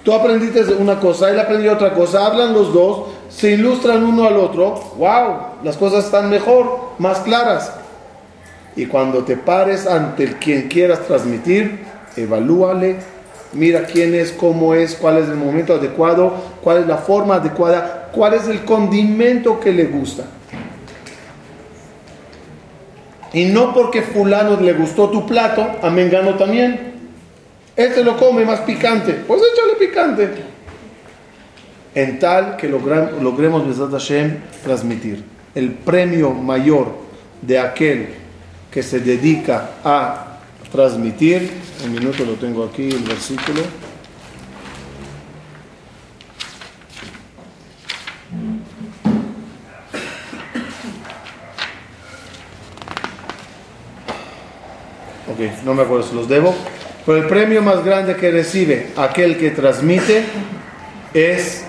Tú 0.04 0.12
aprendiste 0.12 0.62
una 0.74 1.00
cosa, 1.00 1.30
él 1.30 1.40
aprendió 1.40 1.72
otra 1.72 1.94
cosa, 1.94 2.26
hablan 2.26 2.52
los 2.52 2.72
dos, 2.74 3.08
se 3.30 3.52
ilustran 3.52 4.04
uno 4.04 4.26
al 4.26 4.36
otro. 4.36 4.92
¡Wow! 4.98 5.62
Las 5.62 5.76
cosas 5.76 6.04
están 6.04 6.28
mejor, 6.28 6.92
más 6.98 7.20
claras. 7.20 7.72
Y 8.78 8.86
cuando 8.86 9.24
te 9.24 9.36
pares 9.36 9.88
ante 9.88 10.22
el 10.22 10.36
quien 10.36 10.68
quieras 10.68 11.04
transmitir, 11.04 11.80
evalúale, 12.16 12.94
mira 13.52 13.82
quién 13.82 14.14
es, 14.14 14.30
cómo 14.30 14.72
es, 14.72 14.94
cuál 14.94 15.18
es 15.18 15.28
el 15.28 15.34
momento 15.34 15.74
adecuado, 15.74 16.32
cuál 16.62 16.78
es 16.78 16.86
la 16.86 16.98
forma 16.98 17.34
adecuada, 17.34 18.08
cuál 18.12 18.34
es 18.34 18.46
el 18.46 18.64
condimento 18.64 19.58
que 19.58 19.72
le 19.72 19.86
gusta. 19.86 20.26
Y 23.32 23.46
no 23.46 23.74
porque 23.74 24.02
fulano 24.02 24.60
le 24.60 24.74
gustó 24.74 25.10
tu 25.10 25.26
plato, 25.26 25.66
a 25.82 25.90
Mengano 25.90 26.36
también. 26.36 26.92
Este 27.74 28.04
lo 28.04 28.16
come 28.16 28.44
más 28.44 28.60
picante, 28.60 29.12
pues 29.26 29.42
échale 29.42 29.72
picante. 29.88 30.28
En 31.96 32.20
tal 32.20 32.56
que 32.56 32.68
logremos, 32.68 33.90
Hashem, 33.90 34.36
transmitir. 34.62 35.24
El 35.52 35.72
premio 35.72 36.30
mayor 36.30 36.92
de 37.42 37.58
aquel 37.58 38.27
que 38.70 38.82
se 38.82 39.00
dedica 39.00 39.70
a 39.84 40.38
transmitir, 40.70 41.50
un 41.84 41.92
minuto 41.92 42.24
lo 42.24 42.34
tengo 42.34 42.64
aquí, 42.64 42.88
el 42.88 43.02
versículo. 43.02 43.62
Ok, 55.30 55.64
no 55.64 55.74
me 55.74 55.82
acuerdo 55.82 56.06
si 56.06 56.14
los 56.14 56.28
debo. 56.28 56.54
Pero 57.06 57.18
el 57.18 57.26
premio 57.26 57.62
más 57.62 57.84
grande 57.84 58.16
que 58.16 58.30
recibe 58.30 58.90
aquel 58.96 59.38
que 59.38 59.50
transmite 59.50 60.24
es 61.14 61.64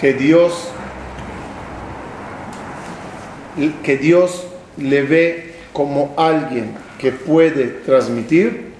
que 0.00 0.12
Dios 0.12 0.70
que 3.82 3.96
Dios 3.96 4.46
le 4.76 5.02
ve 5.02 5.55
como 5.76 6.14
alguien 6.16 6.74
que 6.98 7.12
puede 7.12 7.66
transmitir 7.84 8.72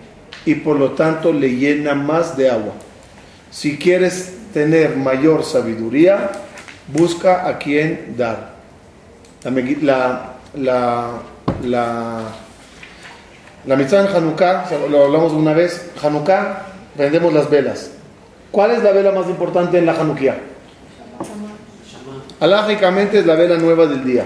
y 0.46 0.54
por 0.54 0.78
lo 0.78 0.92
tanto 0.92 1.30
le 1.30 1.54
llena 1.54 1.94
más 1.94 2.38
de 2.38 2.50
agua. 2.50 2.72
Si 3.50 3.76
quieres 3.76 4.32
tener 4.54 4.96
mayor 4.96 5.44
sabiduría, 5.44 6.30
busca 6.88 7.46
a 7.46 7.58
quien 7.58 8.14
dar. 8.16 8.56
La, 9.44 10.36
la, 10.54 11.10
la, 11.62 12.22
la 13.66 13.76
mitzvah 13.76 14.00
en 14.00 14.16
Hanukkah, 14.16 14.64
lo 14.90 15.04
hablamos 15.04 15.32
una 15.32 15.52
vez, 15.52 15.90
Hanukkah, 16.02 16.62
vendemos 16.96 17.30
las 17.34 17.50
velas. 17.50 17.90
¿Cuál 18.50 18.70
es 18.70 18.82
la 18.82 18.92
vela 18.92 19.12
más 19.12 19.26
importante 19.26 19.76
en 19.76 19.84
la 19.84 19.92
Hanukkah? 19.92 20.36
Alágicamente 22.40 23.18
es 23.18 23.26
la 23.26 23.34
vela 23.34 23.58
nueva 23.58 23.84
del 23.84 24.02
día. 24.02 24.24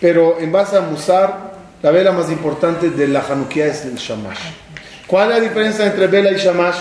Pero 0.00 0.38
en 0.40 0.50
base 0.52 0.76
a 0.76 0.80
Musar, 0.80 1.57
la 1.82 1.90
vela 1.90 2.12
más 2.12 2.30
importante 2.30 2.90
de 2.90 3.08
la 3.08 3.20
Hanukkah 3.20 3.66
es 3.66 3.84
el 3.84 3.96
Shamash. 3.96 4.38
¿Cuál 5.06 5.30
es 5.30 5.38
la 5.38 5.40
diferencia 5.40 5.86
entre 5.86 6.06
vela 6.06 6.32
y 6.32 6.36
Shamash? 6.36 6.76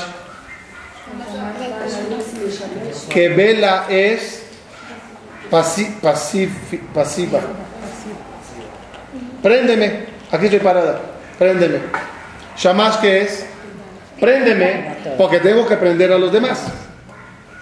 Que 3.10 3.30
vela 3.30 3.86
es 3.90 4.44
pasiva. 5.50 7.40
Préndeme. 9.42 10.06
Aquí 10.32 10.46
estoy 10.46 10.60
parada. 10.60 11.00
Préndeme. 11.38 11.80
Shamash, 12.58 13.00
¿qué 13.00 13.22
es? 13.22 13.46
Préndeme, 14.20 14.96
porque 15.18 15.40
tengo 15.40 15.68
que 15.68 15.78
prender 15.78 16.12
a 16.12 16.18
los 16.18 16.32
demás. 16.32 16.60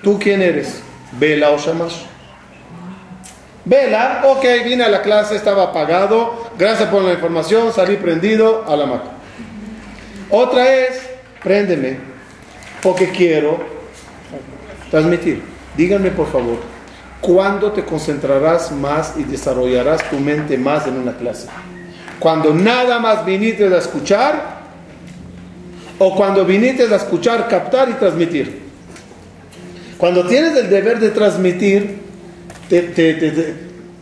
¿Tú 0.01 0.17
quién 0.17 0.41
eres? 0.41 0.79
¿Vela 1.19 1.51
o 1.51 1.57
Shamash? 1.57 2.14
Vela, 3.65 4.21
ok, 4.25 4.45
vine 4.63 4.83
a 4.83 4.89
la 4.89 5.01
clase, 5.01 5.35
estaba 5.35 5.63
apagado, 5.63 6.51
gracias 6.57 6.87
por 6.89 7.01
la 7.01 7.13
información, 7.13 7.73
salí 7.73 7.95
prendido 7.97 8.63
a 8.67 8.75
la 8.75 8.85
máquina. 8.85 9.13
Otra 10.29 10.71
es, 10.71 11.01
préndeme, 11.43 11.97
porque 12.83 13.09
quiero 13.09 13.59
transmitir. 14.91 15.41
Díganme 15.75 16.11
por 16.11 16.31
favor, 16.31 16.57
¿cuándo 17.19 17.71
te 17.71 17.83
concentrarás 17.83 18.71
más 18.71 19.15
y 19.17 19.23
desarrollarás 19.23 20.07
tu 20.11 20.19
mente 20.19 20.59
más 20.59 20.85
en 20.85 20.97
una 20.97 21.17
clase? 21.17 21.47
¿Cuando 22.19 22.53
nada 22.53 22.99
más 22.99 23.25
viniste 23.25 23.65
a 23.65 23.77
escuchar? 23.79 24.63
¿O 25.97 26.15
cuando 26.15 26.45
viniste 26.45 26.83
a 26.83 26.95
escuchar, 26.95 27.47
captar 27.47 27.89
y 27.89 27.93
transmitir? 27.93 28.61
Cuando 29.97 30.27
tienes 30.27 30.55
el 30.55 30.69
deber 30.69 30.99
de 30.99 31.09
transmitir, 31.09 32.04
te, 32.69 32.81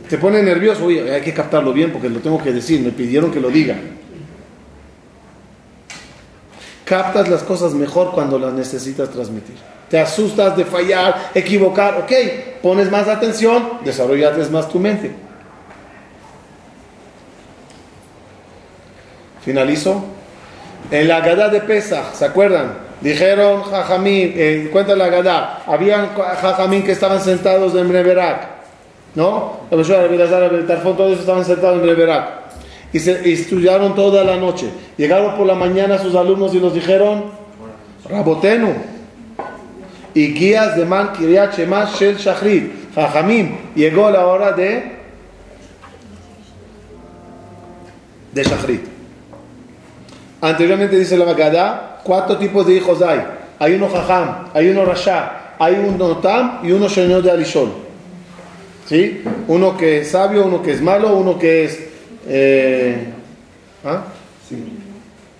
te, 0.09 0.17
pone 0.17 0.41
nervioso, 0.41 0.85
oye, 0.85 1.11
hay 1.11 1.21
que 1.21 1.33
captarlo 1.33 1.73
bien 1.73 1.91
porque 1.91 2.09
lo 2.09 2.19
tengo 2.19 2.41
que 2.41 2.51
decir, 2.51 2.81
me 2.81 2.91
pidieron 2.91 3.31
que 3.31 3.39
lo 3.39 3.49
diga. 3.49 3.75
Captas 6.85 7.29
las 7.29 7.43
cosas 7.43 7.73
mejor 7.73 8.11
cuando 8.11 8.37
las 8.37 8.53
necesitas 8.53 9.09
transmitir. 9.09 9.55
Te 9.89 9.99
asustas 9.99 10.57
de 10.57 10.65
fallar, 10.65 11.31
equivocar, 11.33 11.97
ok, 11.99 12.11
pones 12.61 12.89
más 12.91 13.07
atención, 13.07 13.79
desarrollas 13.85 14.49
más 14.51 14.69
tu 14.69 14.79
mente. 14.79 15.11
Finalizo. 19.43 20.03
En 20.91 21.07
la 21.07 21.21
Gadá 21.21 21.49
de 21.49 21.61
Pesach, 21.61 22.13
¿se 22.13 22.25
acuerdan? 22.25 22.73
Dijeron 23.01 23.63
Jajamín, 23.63 24.33
eh, 24.35 24.69
cuenta 24.71 24.95
la 24.95 25.09
Gadá, 25.09 25.63
habían 25.65 26.13
Jajamín 26.15 26.83
que 26.83 26.93
estaban 26.93 27.19
sentados 27.21 27.75
en 27.75 27.89
Breverak. 27.89 28.52
¿No? 29.15 29.59
todos 29.69 31.19
estaban 31.19 31.45
sentados 31.45 31.81
en 31.81 31.87
Reverak 31.87 32.43
y, 32.93 32.99
se, 32.99 33.31
estudiaron 33.31 33.95
toda 33.95 34.23
la 34.23 34.37
noche. 34.37 34.69
Llegaron 34.97 35.35
por 35.35 35.47
la 35.47 35.55
mañana 35.55 35.97
sus 35.97 36.15
alumnos 36.15 36.53
y 36.53 36.59
nos 36.59 36.73
dijeron, 36.73 37.25
Rabotenu, 38.07 38.73
y 40.13 40.33
guías 40.33 40.77
de 40.77 40.85
Man 40.85 41.11
Kiryat 41.13 41.57
Shel 41.57 42.17
Shachrit, 42.17 42.93
Jajamim, 42.93 43.55
llegó 43.75 44.11
la 44.11 44.27
hora 44.27 44.51
de 44.51 44.93
de 48.31 48.43
Shachrit. 48.43 48.81
Anteriormente 50.41 50.97
dice 50.97 51.17
la 51.17 51.25
Magadá, 51.25 52.01
cuatro 52.03 52.37
tipos 52.37 52.67
de 52.67 52.75
hijos 52.75 53.01
hay. 53.01 53.23
Hay 53.59 53.73
uno 53.75 53.89
Jajam, 53.89 54.49
hay 54.53 54.69
uno 54.69 54.85
Rasha, 54.85 55.55
hay 55.57 55.75
uno 55.75 56.17
Tam 56.17 56.59
y 56.63 56.71
uno 56.71 56.89
Señor 56.89 57.23
de 57.23 57.31
Alishol. 57.31 57.71
¿Sí? 58.87 59.23
Uno 59.47 59.77
que 59.77 60.01
es 60.01 60.11
sabio, 60.11 60.45
uno 60.45 60.61
que 60.61 60.71
es 60.71 60.81
malo, 60.81 61.15
uno 61.15 61.39
que 61.39 61.65
es... 61.65 61.79
Eh, 62.27 63.07
¿ah? 63.85 64.03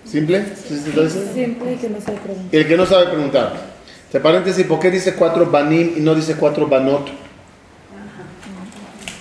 ¿Simple? 0.04 0.44
Simple 0.56 1.76
que 1.80 1.88
no 1.88 2.00
sabe 2.00 2.18
preguntar. 2.18 2.48
El 2.52 2.68
que 2.68 2.76
no 2.76 2.86
sabe 2.86 3.06
preguntar. 3.06 3.74
Entre 4.06 4.20
paréntesis, 4.20 4.64
¿por 4.66 4.78
qué 4.78 4.90
dice 4.90 5.14
cuatro 5.14 5.46
banim 5.46 5.94
y 5.96 6.00
no 6.00 6.14
dice 6.14 6.36
cuatro 6.36 6.68
banot? 6.68 7.08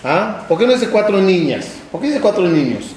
¿Ah? 0.04 0.46
¿Por 0.48 0.60
qué 0.60 0.68
no 0.68 0.74
dice 0.74 0.90
cuatro 0.90 1.20
niñas? 1.20 1.68
¿Por 1.92 2.00
qué 2.00 2.08
dice 2.08 2.20
cuatro 2.20 2.48
niños? 2.48 2.94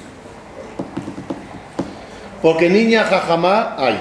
Porque 2.41 2.69
niña 2.69 3.03
jajamá 3.03 3.75
hay. 3.77 3.97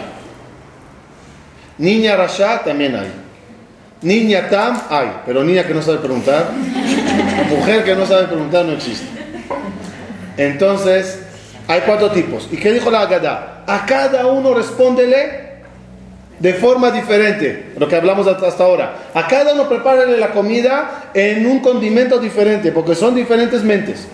Niña 1.79 2.17
rasha 2.17 2.63
también 2.65 2.97
hay. 2.97 3.11
Niña 4.03 4.49
tam 4.51 4.79
hay. 4.91 5.23
Pero 5.25 5.43
niña 5.43 5.67
que 5.67 5.73
no 5.73 5.81
sabe 5.81 5.99
preguntar. 5.99 6.51
Mujer 7.45 7.85
que 7.85 7.95
no 7.95 8.07
sabe 8.07 8.27
preguntar 8.27 8.65
no 8.65 8.73
existe. 8.73 9.07
Entonces, 10.37 11.21
hay 11.69 11.81
cuatro 11.87 12.11
tipos. 12.11 12.49
¿Y 12.51 12.57
qué 12.57 12.73
dijo 12.73 12.91
la 12.91 13.01
Agadá? 13.01 13.65
A 13.67 13.87
cada 13.87 14.27
uno 14.27 14.55
respóndele 14.55 15.47
de 16.39 16.55
forma 16.55 16.91
diferente, 16.91 17.73
lo 17.79 17.89
que 17.89 17.97
hablamos 17.97 18.27
hasta 18.27 18.63
ahora. 18.63 19.09
A 19.15 19.27
cada 19.27 19.55
uno 19.55 19.69
prepárale 19.69 20.19
la 20.19 20.33
comida 20.33 21.11
en 21.15 21.47
un 21.47 21.61
condimento 21.61 22.19
diferente, 22.19 22.73
porque 22.73 22.95
son 22.95 23.15
diferentes 23.15 23.63
mentes. 23.63 24.07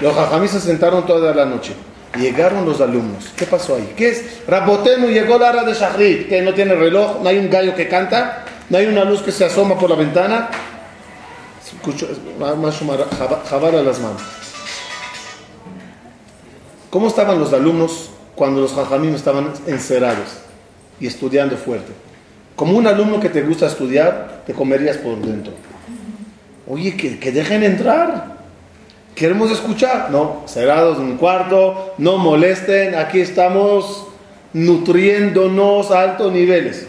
Los 0.00 0.14
jajamí 0.14 0.48
se 0.48 0.60
sentaron 0.60 1.06
toda 1.06 1.34
la 1.34 1.46
noche. 1.46 1.72
Llegaron 2.18 2.66
los 2.66 2.80
alumnos. 2.82 3.32
¿Qué 3.34 3.46
pasó 3.46 3.76
ahí? 3.76 3.94
¿Qué 3.96 4.10
es? 4.10 4.46
Rabotenu 4.46 5.08
llegó 5.08 5.38
la 5.38 5.50
hora 5.50 5.64
de 5.64 5.72
Shahrid, 5.72 6.28
que 6.28 6.42
no 6.42 6.52
tiene 6.52 6.74
reloj, 6.74 7.22
no 7.22 7.28
hay 7.28 7.38
un 7.38 7.48
gallo 7.48 7.74
que 7.74 7.88
canta, 7.88 8.44
no 8.68 8.76
hay 8.76 8.86
una 8.86 9.04
luz 9.04 9.22
que 9.22 9.32
se 9.32 9.46
asoma 9.46 9.78
por 9.78 9.88
la 9.88 9.96
ventana. 9.96 10.50
Jabar 13.48 13.74
a 13.74 13.82
las 13.82 13.98
manos. 14.00 14.22
¿Cómo 16.90 17.08
estaban 17.08 17.38
los 17.38 17.52
alumnos 17.52 18.10
cuando 18.34 18.60
los 18.60 18.74
jajamim 18.74 19.14
estaban 19.14 19.52
encerrados 19.66 20.28
y 21.00 21.06
estudiando 21.06 21.56
fuerte? 21.56 21.92
Como 22.54 22.76
un 22.76 22.86
alumno 22.86 23.18
que 23.18 23.30
te 23.30 23.42
gusta 23.42 23.66
estudiar, 23.66 24.42
te 24.46 24.52
comerías 24.52 24.98
por 24.98 25.16
dentro. 25.16 25.54
Oye, 26.68 26.96
que, 26.96 27.18
que 27.18 27.32
dejen 27.32 27.62
entrar. 27.62 28.36
Queremos 29.14 29.50
escuchar. 29.50 30.10
No, 30.10 30.42
cerrados 30.46 30.98
en 30.98 31.04
un 31.04 31.16
cuarto, 31.16 31.94
no 31.98 32.18
molesten. 32.18 32.94
Aquí 32.94 33.20
estamos 33.20 34.06
nutriéndonos 34.52 35.90
a 35.90 36.02
altos 36.02 36.32
niveles. 36.32 36.86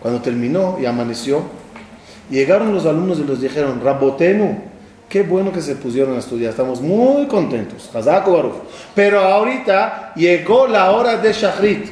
Cuando 0.00 0.20
terminó 0.20 0.78
y 0.80 0.86
amaneció, 0.86 1.42
llegaron 2.30 2.72
los 2.72 2.86
alumnos 2.86 3.18
y 3.18 3.24
les 3.24 3.40
dijeron, 3.40 3.80
Rabotenu, 3.82 4.70
Qué 5.10 5.24
bueno 5.24 5.52
que 5.52 5.60
se 5.60 5.74
pusieron 5.74 6.14
a 6.14 6.20
estudiar, 6.20 6.50
estamos 6.50 6.80
muy 6.80 7.26
contentos. 7.26 7.90
Pero 8.94 9.18
ahorita 9.18 10.12
llegó 10.14 10.68
la 10.68 10.92
hora 10.92 11.16
de 11.16 11.32
Shachrit. 11.32 11.86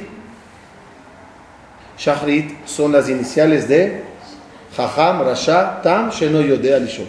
Shachrit 1.97 2.65
son 2.65 2.93
las 2.93 3.09
iniciales 3.09 3.67
de 3.67 4.03
Jajam, 4.73 5.23
Rasha, 5.23 5.81
Tam, 5.83 6.11
Sheno 6.11 6.39
Yodea 6.39 6.79
Lishon. 6.79 7.07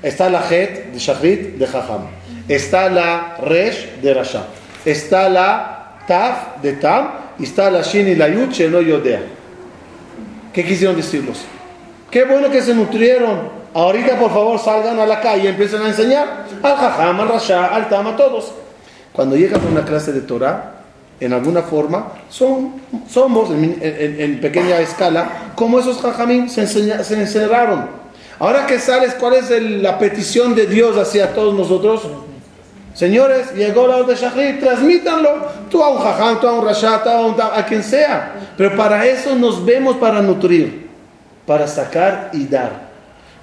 Está 0.00 0.30
la 0.30 0.48
Het 0.48 0.92
de 0.92 0.98
Shachrit 1.00 1.58
de 1.58 1.66
Jajam. 1.66 2.02
Está 2.46 2.88
la 2.88 3.36
Resh 3.42 4.00
de 4.00 4.14
Rasha. 4.14 4.46
Está 4.84 5.28
la 5.28 6.04
Taf 6.06 6.62
de 6.62 6.74
Tam. 6.74 7.08
Y 7.40 7.42
está 7.42 7.68
la 7.68 7.82
Shin 7.82 8.06
y 8.06 8.14
la 8.14 8.28
Yud 8.28 8.50
Sheno 8.50 8.80
Yodea. 8.80 9.22
¿Qué 10.52 10.64
quisieron 10.64 10.94
decirlos? 10.94 11.44
Qué 12.10 12.24
bueno 12.24 12.50
que 12.50 12.62
se 12.62 12.74
nutrieron. 12.74 13.66
Ahorita, 13.74 14.18
por 14.18 14.30
favor, 14.30 14.58
salgan 14.58 14.98
a 14.98 15.06
la 15.06 15.20
calle 15.20 15.44
y 15.44 15.46
empiecen 15.48 15.82
a 15.82 15.88
enseñar 15.88 16.46
al 16.62 16.76
Jajam, 16.76 17.20
al 17.20 17.28
Rasha, 17.28 17.66
al 17.66 17.88
Tam, 17.88 18.06
a 18.06 18.16
todos. 18.16 18.52
Cuando 19.12 19.36
llegan 19.36 19.60
a 19.60 19.66
una 19.66 19.84
clase 19.84 20.12
de 20.12 20.22
Torah, 20.22 20.72
en 21.20 21.32
alguna 21.32 21.62
forma, 21.62 22.08
son, 22.28 22.74
somos 23.08 23.50
en, 23.50 24.40
pequeña 24.40 24.78
escala 24.80 25.52
como 25.54 25.78
esos 25.78 26.00
Jajamín 26.00 26.48
se, 26.48 26.66
se 26.66 27.14
encerraron. 27.14 27.88
Ahora 28.38 28.66
que 28.66 28.78
sales, 28.78 29.14
¿cuál 29.14 29.34
es 29.34 29.50
la 29.50 29.98
petición 29.98 30.54
de 30.54 30.66
Dios 30.66 30.96
hacia 30.98 31.32
todos 31.34 31.54
nosotros? 31.54 32.02
Señores, 32.96 33.52
llegó 33.54 33.86
la 33.86 33.96
hora 33.96 34.06
de 34.06 34.14
Shahrid, 34.14 34.58
transmítanlo. 34.58 35.28
Tú 35.70 35.82
a 35.82 35.90
un 35.90 35.98
Jajam, 35.98 36.40
tú 36.40 36.48
a 36.48 36.52
un 36.52 36.64
Rasha, 36.64 37.02
tú 37.02 37.10
a, 37.10 37.58
a 37.58 37.66
quien 37.66 37.82
sea. 37.82 38.32
Pero 38.56 38.74
para 38.74 39.06
eso 39.06 39.34
nos 39.34 39.64
vemos 39.64 39.96
para 39.96 40.22
nutrir, 40.22 40.85
para 41.46 41.66
sacar 41.66 42.30
y 42.32 42.46
dar. 42.46 42.90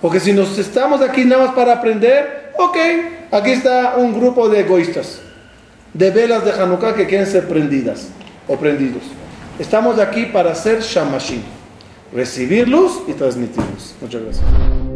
Porque 0.01 0.20
si 0.20 0.34
nos 0.34 0.58
estamos 0.58 1.01
aquí 1.01 1.24
nada 1.24 1.45
más 1.45 1.56
para 1.56 1.74
aprender, 1.74 2.51
ok, 2.58 2.78
aquí 3.32 3.51
está 3.51 3.95
un 3.97 4.14
grupo 4.14 4.49
de 4.49 4.60
egoístas, 4.60 5.22
de 5.93 6.12
velas 6.12 6.43
de 6.43 6.51
Hanukkah 6.51 6.93
que 6.93 7.08
quieren 7.08 7.26
ser 7.26 7.47
prendidas 7.47 8.10
o 8.47 8.58
prendidos. 8.58 9.04
Estamos 9.58 9.99
aquí 9.99 10.26
para 10.26 10.54
ser 10.56 10.82
shamashim, 10.82 11.41
recibir 12.14 12.68
luz 12.68 13.01
y 13.08 13.14
transmitir 13.14 13.64
luz. 13.72 13.95
Muchas 14.01 14.22
gracias. 14.24 14.93